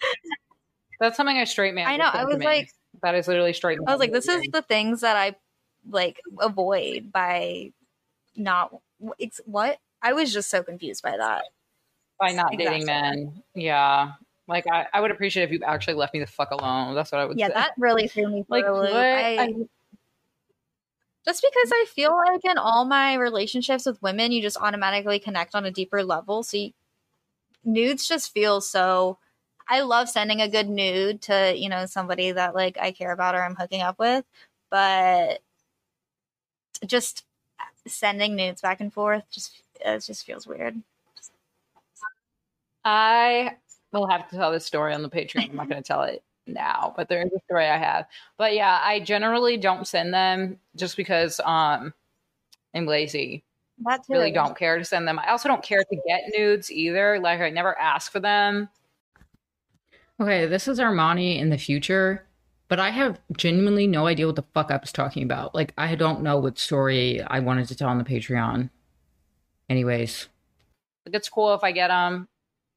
That's 1.00 1.16
something 1.16 1.38
a 1.38 1.46
straight 1.46 1.74
man. 1.74 1.88
I 1.88 1.96
know. 1.96 2.10
I 2.12 2.24
was 2.24 2.42
like, 2.42 2.70
that 3.02 3.14
is 3.14 3.28
literally 3.28 3.52
straight. 3.52 3.78
I 3.86 3.92
was 3.92 4.00
like, 4.00 4.12
this 4.12 4.28
is 4.28 4.42
the 4.52 4.62
things 4.62 5.00
that 5.02 5.16
I 5.16 5.36
like 5.88 6.20
avoid 6.40 7.12
by 7.12 7.72
not 8.36 8.74
it's 9.18 9.40
what 9.44 9.78
I 10.02 10.12
was 10.12 10.32
just 10.32 10.50
so 10.50 10.62
confused 10.62 11.02
by 11.02 11.16
that. 11.16 11.44
by 12.18 12.32
not 12.32 12.56
dating 12.56 12.86
men. 12.86 13.42
Yeah, 13.54 14.12
like 14.46 14.64
I, 14.70 14.86
I 14.92 15.00
would 15.00 15.10
appreciate 15.10 15.44
if 15.44 15.50
you 15.50 15.60
actually 15.64 15.94
left 15.94 16.14
me 16.14 16.20
the 16.20 16.26
fuck 16.26 16.50
alone. 16.50 16.94
That's 16.94 17.12
what 17.12 17.20
I 17.20 17.24
would. 17.26 17.38
Yeah, 17.38 17.48
say. 17.48 17.54
that 17.54 17.72
really 17.78 18.08
threw 18.08 18.28
me 18.28 18.44
for 18.48 18.56
like 18.56 18.64
loop. 18.66 18.92
I- 18.92 19.38
I- 19.38 19.54
just 21.24 21.42
because 21.42 21.70
I 21.70 21.84
feel 21.94 22.16
like 22.16 22.42
in 22.44 22.56
all 22.56 22.86
my 22.86 23.14
relationships 23.14 23.84
with 23.84 24.00
women, 24.00 24.32
you 24.32 24.40
just 24.40 24.56
automatically 24.56 25.18
connect 25.18 25.54
on 25.54 25.66
a 25.66 25.70
deeper 25.70 26.02
level. 26.02 26.42
So 26.42 26.56
you, 26.56 26.70
nudes 27.64 28.08
just 28.08 28.32
feel 28.32 28.62
so. 28.62 29.18
I 29.68 29.80
love 29.82 30.08
sending 30.08 30.40
a 30.40 30.48
good 30.48 30.68
nude 30.68 31.22
to 31.22 31.54
you 31.56 31.68
know 31.68 31.86
somebody 31.86 32.32
that 32.32 32.54
like 32.54 32.78
I 32.78 32.92
care 32.92 33.12
about 33.12 33.34
or 33.34 33.42
I'm 33.42 33.54
hooking 33.56 33.82
up 33.82 33.98
with, 33.98 34.24
but 34.70 35.40
just 36.86 37.24
sending 37.86 38.36
nudes 38.36 38.60
back 38.60 38.80
and 38.80 38.92
forth 38.92 39.24
just 39.30 39.62
it 39.80 40.00
just 40.00 40.24
feels 40.24 40.46
weird. 40.46 40.80
I 42.84 43.56
will 43.92 44.08
have 44.08 44.28
to 44.30 44.36
tell 44.36 44.52
this 44.52 44.64
story 44.64 44.94
on 44.94 45.02
the 45.02 45.10
Patreon. 45.10 45.50
I'm 45.50 45.56
not 45.56 45.68
going 45.68 45.82
to 45.82 45.86
tell 45.86 46.02
it 46.02 46.22
now, 46.46 46.94
but 46.96 47.08
there 47.08 47.22
is 47.22 47.32
a 47.32 47.40
story 47.44 47.66
I 47.66 47.76
have. 47.76 48.06
But 48.38 48.54
yeah, 48.54 48.80
I 48.82 49.00
generally 49.00 49.56
don't 49.56 49.86
send 49.86 50.14
them 50.14 50.58
just 50.76 50.96
because 50.96 51.40
um 51.44 51.92
I'm 52.74 52.86
lazy. 52.86 53.44
That's. 53.84 54.08
Really 54.08 54.32
don't 54.32 54.58
care 54.58 54.78
to 54.78 54.84
send 54.84 55.06
them. 55.06 55.18
I 55.18 55.30
also 55.30 55.48
don't 55.48 55.62
care 55.62 55.82
to 55.82 56.02
get 56.06 56.22
nudes 56.36 56.70
either. 56.70 57.20
Like 57.20 57.40
I 57.40 57.50
never 57.50 57.78
ask 57.78 58.10
for 58.10 58.20
them. 58.20 58.68
Okay, 60.20 60.46
this 60.46 60.66
is 60.66 60.78
Armoni 60.78 61.38
in 61.38 61.50
the 61.50 61.58
future, 61.58 62.26
but 62.68 62.80
I 62.80 62.90
have 62.90 63.20
genuinely 63.36 63.86
no 63.86 64.06
idea 64.06 64.26
what 64.26 64.36
the 64.36 64.44
fuck 64.54 64.70
I 64.70 64.76
was 64.76 64.92
talking 64.92 65.22
about. 65.22 65.54
Like, 65.54 65.72
I 65.78 65.94
don't 65.94 66.22
know 66.22 66.38
what 66.38 66.58
story 66.58 67.22
I 67.22 67.38
wanted 67.40 67.68
to 67.68 67.76
tell 67.76 67.88
on 67.88 67.98
the 67.98 68.04
Patreon. 68.04 68.70
Anyways, 69.68 70.28
Like 71.06 71.14
it's 71.14 71.28
cool 71.28 71.54
if 71.54 71.62
I 71.62 71.72
get 71.72 71.88
them. 71.88 72.26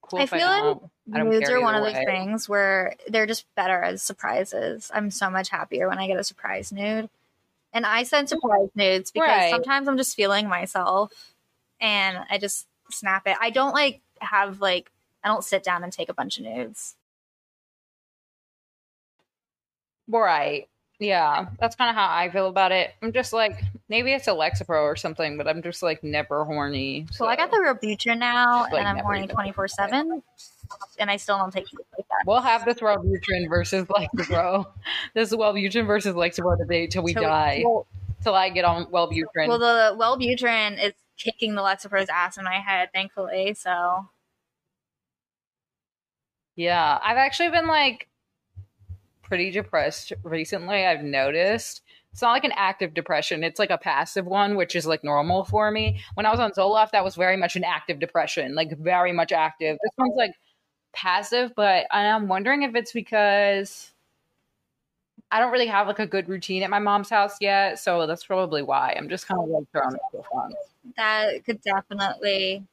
Cool 0.02 0.20
I 0.20 0.24
if 0.24 0.30
feel 0.30 0.42
I 0.48 0.60
like 0.60 0.62
don't. 0.62 0.92
I 1.14 1.18
don't 1.20 1.30
nudes 1.30 1.50
are 1.50 1.60
one 1.62 1.74
of 1.76 1.82
either 1.82 1.86
those 1.94 2.00
way. 2.00 2.06
things 2.06 2.48
where 2.50 2.96
they're 3.08 3.26
just 3.26 3.46
better 3.56 3.82
as 3.82 4.04
surprises. 4.04 4.92
I'm 4.94 5.10
so 5.10 5.30
much 5.30 5.50
happier 5.50 5.88
when 5.90 6.00
I 6.00 6.08
get 6.08 6.18
a 6.18 6.24
surprise 6.24 6.72
nude. 6.72 7.10
And 7.74 7.86
I 7.86 8.04
send 8.04 8.28
surprise 8.30 8.70
nudes 8.76 9.12
because 9.12 9.28
Right. 9.30 9.50
sometimes 9.50 9.88
I'm 9.88 9.98
just 9.98 10.16
feeling 10.16 10.48
myself 10.50 11.34
and 11.80 12.18
I 12.30 12.38
just 12.38 12.68
snap 12.92 13.26
it. 13.26 13.38
I 13.42 13.50
don't 13.50 13.74
like 13.74 14.02
have 14.20 14.60
like 14.62 14.92
I 15.24 15.30
don't 15.30 15.44
sit 15.44 15.64
down 15.64 15.84
and 15.84 15.92
take 15.92 16.10
a 16.10 16.14
bunch 16.14 16.38
of 16.38 16.44
nudes. 16.44 16.96
Right. 20.12 20.68
Yeah, 21.00 21.48
that's 21.60 21.76
kind 21.76 21.90
of 21.90 21.96
how 21.96 22.08
I 22.14 22.30
feel 22.30 22.48
about 22.48 22.72
it. 22.72 22.92
I'm 23.02 23.12
just 23.12 23.34
like, 23.34 23.64
maybe 23.90 24.14
it's 24.14 24.28
a 24.28 24.32
Lexapro 24.32 24.84
or 24.84 24.96
something, 24.96 25.36
but 25.36 25.48
I'm 25.48 25.64
just 25.64 25.82
like 25.82 26.04
never 26.04 26.46
horny. 26.46 27.08
So 27.12 27.26
I 27.26 27.36
got 27.36 27.50
the 27.50 27.58
Wellbutrin 27.58 28.20
now 28.20 28.62
like, 28.64 28.74
and 28.74 28.88
I'm 28.88 28.98
horny 29.00 29.26
24 29.26 29.68
7 29.68 30.22
and 31.00 31.10
I 31.10 31.18
still 31.18 31.38
don't 31.40 31.52
take 31.52 31.64
nudes 31.74 31.90
like 31.98 32.08
that. 32.08 32.24
We'll 32.28 32.40
have 32.42 32.66
this 32.66 32.78
Wellbutrin 32.78 33.50
versus 33.50 33.86
Lexapro. 33.86 34.68
this 35.16 35.32
is 35.32 35.36
Wellbutrin 35.38 35.88
versus 35.88 36.14
Lexapro 36.14 36.56
debate 36.58 36.92
till 36.92 37.02
we 37.02 37.14
Till 37.14 37.24
we- 37.24 37.28
die. 37.28 37.64
well- 37.66 37.88
till 38.22 38.36
I 38.36 38.50
get 38.50 38.66
on 38.66 38.86
Wellbutrin. 38.86 39.48
Well, 39.48 39.58
the 39.58 39.98
Wellbutrin 40.00 40.84
is 40.84 40.94
kicking 41.18 41.56
the 41.56 41.62
Lexapro's 41.64 42.10
ass 42.10 42.38
in 42.38 42.44
my 42.44 42.60
head, 42.60 42.90
thankfully. 42.94 43.56
So 43.56 44.06
yeah, 46.56 47.00
I've 47.02 47.18
actually 47.18 47.50
been 47.50 47.68
like 47.68 48.08
pretty 49.32 49.50
depressed 49.50 50.12
recently. 50.24 50.86
I've 50.86 51.06
noticed. 51.06 51.84
It's 52.12 52.22
not 52.22 52.32
like 52.32 52.44
an 52.44 52.52
active 52.58 52.94
depression. 52.94 53.46
It's 53.46 53.60
like 53.60 53.70
a 53.70 53.78
passive 53.78 54.26
one, 54.26 54.58
which 54.58 54.76
is 54.76 54.86
like 54.86 55.06
normal 55.06 55.46
for 55.46 55.72
me. 55.72 56.02
When 56.16 56.26
I 56.26 56.32
was 56.32 56.42
on 56.42 56.52
Zoloft, 56.52 56.92
that 56.92 57.06
was 57.06 57.16
very 57.16 57.38
much 57.38 57.56
an 57.56 57.64
active 57.64 57.98
depression, 57.98 58.56
like 58.56 58.78
very 58.78 59.14
much 59.14 59.32
active. 59.32 59.78
This 59.82 59.94
one's 59.98 60.18
like 60.18 60.34
passive, 60.92 61.54
but 61.56 61.86
I'm 61.92 62.28
wondering 62.28 62.64
if 62.64 62.76
it's 62.76 62.92
because 62.92 63.94
I 65.32 65.40
don't 65.40 65.54
really 65.54 65.68
have 65.68 65.88
like 65.88 66.00
a 66.00 66.08
good 66.08 66.28
routine 66.28 66.62
at 66.64 66.70
my 66.70 66.80
mom's 66.80 67.10
house 67.10 67.38
yet. 67.40 67.80
So 67.80 68.06
that's 68.08 68.26
probably 68.26 68.64
why. 68.64 68.94
I'm 68.98 69.08
just 69.08 69.30
kind 69.30 69.40
of 69.42 69.48
like 69.48 69.64
thrown 69.72 69.96
funk. 70.12 70.56
that 70.98 71.46
could 71.46 71.62
definitely 71.62 72.66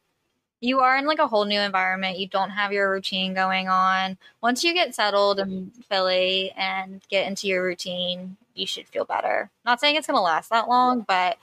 you 0.60 0.80
are 0.80 0.96
in 0.96 1.06
like 1.06 1.18
a 1.18 1.26
whole 1.26 1.44
new 1.44 1.60
environment 1.60 2.18
you 2.18 2.26
don't 2.26 2.50
have 2.50 2.72
your 2.72 2.90
routine 2.90 3.34
going 3.34 3.68
on 3.68 4.16
once 4.42 4.64
you 4.64 4.74
get 4.74 4.94
settled 4.94 5.38
in 5.38 5.70
philly 5.88 6.52
and 6.56 7.02
get 7.08 7.26
into 7.26 7.46
your 7.46 7.64
routine 7.64 8.36
you 8.54 8.66
should 8.66 8.86
feel 8.88 9.04
better 9.04 9.50
not 9.64 9.80
saying 9.80 9.96
it's 9.96 10.06
going 10.06 10.16
to 10.16 10.22
last 10.22 10.50
that 10.50 10.68
long 10.68 11.00
but 11.02 11.38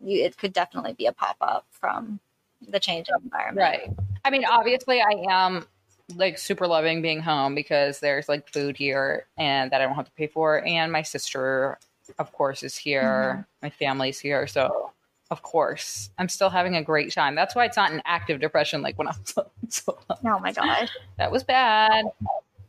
you, 0.00 0.24
it 0.24 0.36
could 0.36 0.52
definitely 0.52 0.92
be 0.92 1.06
a 1.06 1.12
pop-up 1.12 1.64
from 1.70 2.20
the 2.68 2.80
change 2.80 3.08
of 3.08 3.22
environment 3.22 3.58
Right. 3.58 4.06
I 4.26 4.30
mean, 4.30 4.44
obviously, 4.44 5.00
I 5.00 5.12
am 5.30 5.64
like 6.16 6.36
super 6.36 6.66
loving 6.66 7.00
being 7.00 7.20
home 7.20 7.54
because 7.54 8.00
there's 8.00 8.28
like 8.28 8.52
food 8.52 8.76
here 8.76 9.26
and 9.38 9.70
that 9.70 9.80
I 9.80 9.84
don't 9.84 9.94
have 9.94 10.06
to 10.06 10.10
pay 10.12 10.26
for. 10.26 10.64
And 10.66 10.90
my 10.90 11.02
sister, 11.02 11.78
of 12.18 12.32
course, 12.32 12.64
is 12.64 12.76
here. 12.76 13.46
Mm-hmm. 13.62 13.66
My 13.66 13.70
family's 13.70 14.18
here. 14.18 14.48
So, 14.48 14.90
of 15.30 15.42
course, 15.42 16.10
I'm 16.18 16.28
still 16.28 16.50
having 16.50 16.76
a 16.76 16.82
great 16.82 17.12
time. 17.12 17.34
That's 17.34 17.54
why 17.54 17.64
it's 17.64 17.76
not 17.76 17.90
an 17.92 18.02
active 18.04 18.40
depression 18.40 18.82
like 18.82 18.96
when 18.98 19.08
I 19.08 19.12
was 19.18 19.34
so 19.68 19.98
oh 20.10 20.38
my 20.40 20.52
gosh 20.52 20.90
That 21.18 21.32
was 21.32 21.42
bad. 21.42 22.04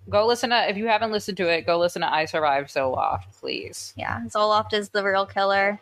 Go 0.09 0.25
listen 0.25 0.51
to, 0.51 0.69
if 0.69 0.77
you 0.77 0.87
haven't 0.87 1.11
listened 1.11 1.37
to 1.37 1.49
it, 1.49 1.65
go 1.65 1.77
listen 1.77 2.01
to 2.01 2.11
I 2.11 2.25
Survived 2.25 2.69
Zoloft, 2.69 3.25
please. 3.39 3.93
yeah 3.97 4.21
zoloft 4.27 4.73
is 4.73 4.89
the 4.89 5.03
real 5.03 5.25
killer 5.25 5.79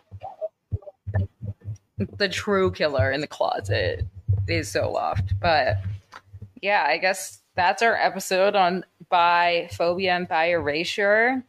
the 2.17 2.29
true 2.29 2.71
killer 2.71 3.11
in 3.11 3.21
the 3.21 3.27
closet 3.27 4.05
is 4.47 4.69
Zoloft. 4.73 5.31
But 5.39 5.77
yeah, 6.61 6.83
I 6.87 6.97
guess 6.97 7.39
that's 7.55 7.81
our 7.81 7.95
episode 7.95 8.55
on 8.55 8.83
bi 9.09 9.69
phobia 9.71 10.15
and 10.15 10.27
bi 10.27 10.45
erasure. 10.51 11.43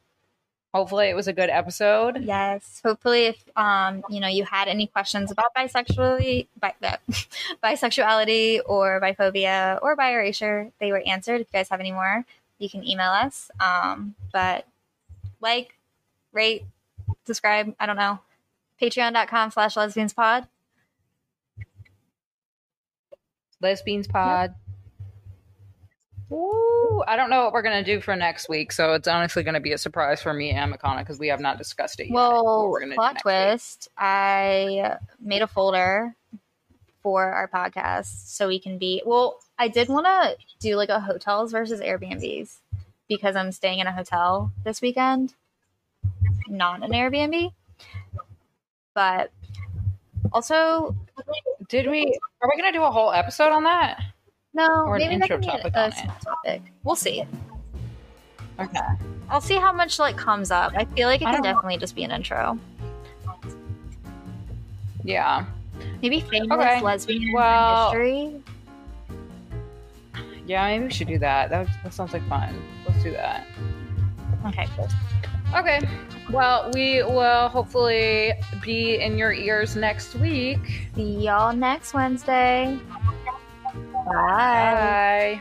Hopefully, 0.76 1.08
it 1.08 1.16
was 1.16 1.26
a 1.26 1.32
good 1.32 1.48
episode. 1.48 2.22
Yes. 2.22 2.80
Hopefully, 2.84 3.26
if 3.26 3.42
um 3.56 4.04
you 4.10 4.20
know 4.20 4.28
you 4.28 4.44
had 4.44 4.68
any 4.68 4.86
questions 4.86 5.30
about 5.30 5.54
bisexuality, 5.54 6.48
bi- 6.60 6.74
uh, 6.82 6.96
bisexuality 7.64 8.60
or 8.66 9.00
biphobia 9.00 9.78
or 9.80 9.96
bi 9.96 10.12
erasure, 10.12 10.70
they 10.78 10.92
were 10.92 11.02
answered. 11.06 11.40
If 11.40 11.48
you 11.52 11.58
guys 11.58 11.70
have 11.70 11.80
any 11.80 11.92
more, 11.92 12.26
you 12.58 12.68
can 12.68 12.86
email 12.86 13.10
us. 13.10 13.50
Um, 13.58 14.14
but 14.32 14.66
like, 15.40 15.74
rate, 16.32 16.64
subscribe. 17.24 17.74
I 17.80 17.86
don't 17.86 17.96
know. 17.96 18.20
Patreon.com 18.80 19.50
slash 19.52 19.76
lesbians 19.76 20.12
pod. 20.12 20.46
Lesbians 23.60 24.06
Pod. 24.06 24.54
I 27.06 27.16
don't 27.16 27.30
know 27.30 27.44
what 27.44 27.52
we're 27.52 27.62
gonna 27.62 27.84
do 27.84 28.00
for 28.00 28.14
next 28.16 28.48
week, 28.48 28.72
so 28.72 28.94
it's 28.94 29.08
honestly 29.08 29.42
gonna 29.42 29.60
be 29.60 29.72
a 29.72 29.78
surprise 29.78 30.22
for 30.22 30.32
me 30.32 30.50
and 30.50 30.72
Makana 30.72 30.98
because 30.98 31.18
we 31.18 31.28
have 31.28 31.40
not 31.40 31.58
discussed 31.58 32.00
it 32.00 32.06
yet. 32.06 32.14
Well, 32.14 32.76
plot 32.94 33.14
next 33.14 33.14
week. 33.14 33.22
twist. 33.22 33.88
I 33.96 34.96
made 35.20 35.42
a 35.42 35.46
folder 35.46 36.14
for 37.02 37.24
our 37.24 37.48
podcast 37.48 38.28
so 38.28 38.48
we 38.48 38.58
can 38.58 38.78
be. 38.78 39.02
Well, 39.04 39.38
I 39.58 39.68
did 39.68 39.88
want 39.88 40.06
to 40.06 40.36
do 40.60 40.76
like 40.76 40.88
a 40.88 41.00
hotels 41.00 41.52
versus 41.52 41.80
Airbnbs 41.80 42.58
because 43.08 43.36
I'm 43.36 43.52
staying 43.52 43.78
in 43.78 43.86
a 43.86 43.92
hotel 43.92 44.52
this 44.64 44.80
weekend, 44.80 45.34
not 46.48 46.82
an 46.82 46.90
Airbnb. 46.90 47.52
But 48.94 49.30
also, 50.32 50.96
Did 51.68 51.90
we? 51.90 52.18
Are 52.42 52.48
we 52.48 52.60
gonna 52.60 52.72
do 52.72 52.82
a 52.82 52.90
whole 52.90 53.12
episode 53.12 53.52
on 53.52 53.64
that? 53.64 54.00
No, 54.56 54.84
Or 54.86 54.96
an 54.96 55.02
maybe 55.02 55.16
that 55.18 55.28
can 55.28 55.40
be 55.40 55.46
topic 55.46 55.72
a, 55.76 55.92
small 55.92 56.16
topic. 56.24 56.62
We'll 56.82 56.96
see. 56.96 57.24
Okay. 58.58 58.80
I'll 59.28 59.40
see 59.40 59.56
how 59.56 59.72
much 59.72 59.98
like 59.98 60.16
comes 60.16 60.50
up. 60.50 60.72
I 60.74 60.84
feel 60.86 61.08
like 61.08 61.20
it 61.20 61.24
can 61.24 61.34
don't 61.34 61.42
know. 61.42 61.52
definitely 61.52 61.76
just 61.78 61.94
be 61.94 62.04
an 62.04 62.10
intro. 62.10 62.58
Yeah. 65.04 65.44
Maybe 66.02 66.20
famous 66.20 66.50
Okay. 66.50 66.80
lesbian 66.80 67.32
Well- 67.32 67.90
history. 67.90 68.42
Yeah. 70.46 70.66
Maybe 70.66 70.84
we 70.84 70.90
should 70.90 71.08
do 71.08 71.18
that. 71.18 71.50
That, 71.50 71.68
that 71.84 71.92
sounds 71.92 72.12
like 72.12 72.26
fun. 72.28 72.54
Let's 72.88 73.02
do 73.02 73.10
that. 73.12 73.44
Okay, 74.46 74.66
cool. 74.76 74.88
Okay. 75.54 75.80
Well, 76.30 76.70
we 76.74 77.02
will 77.02 77.48
hopefully 77.48 78.32
be 78.62 79.00
in 79.00 79.16
your 79.18 79.32
ears 79.32 79.76
next 79.76 80.14
week. 80.16 80.88
See 80.94 81.24
y'all 81.24 81.52
next 81.54 81.94
Wednesday. 81.94 82.78
Bye. 84.06 85.40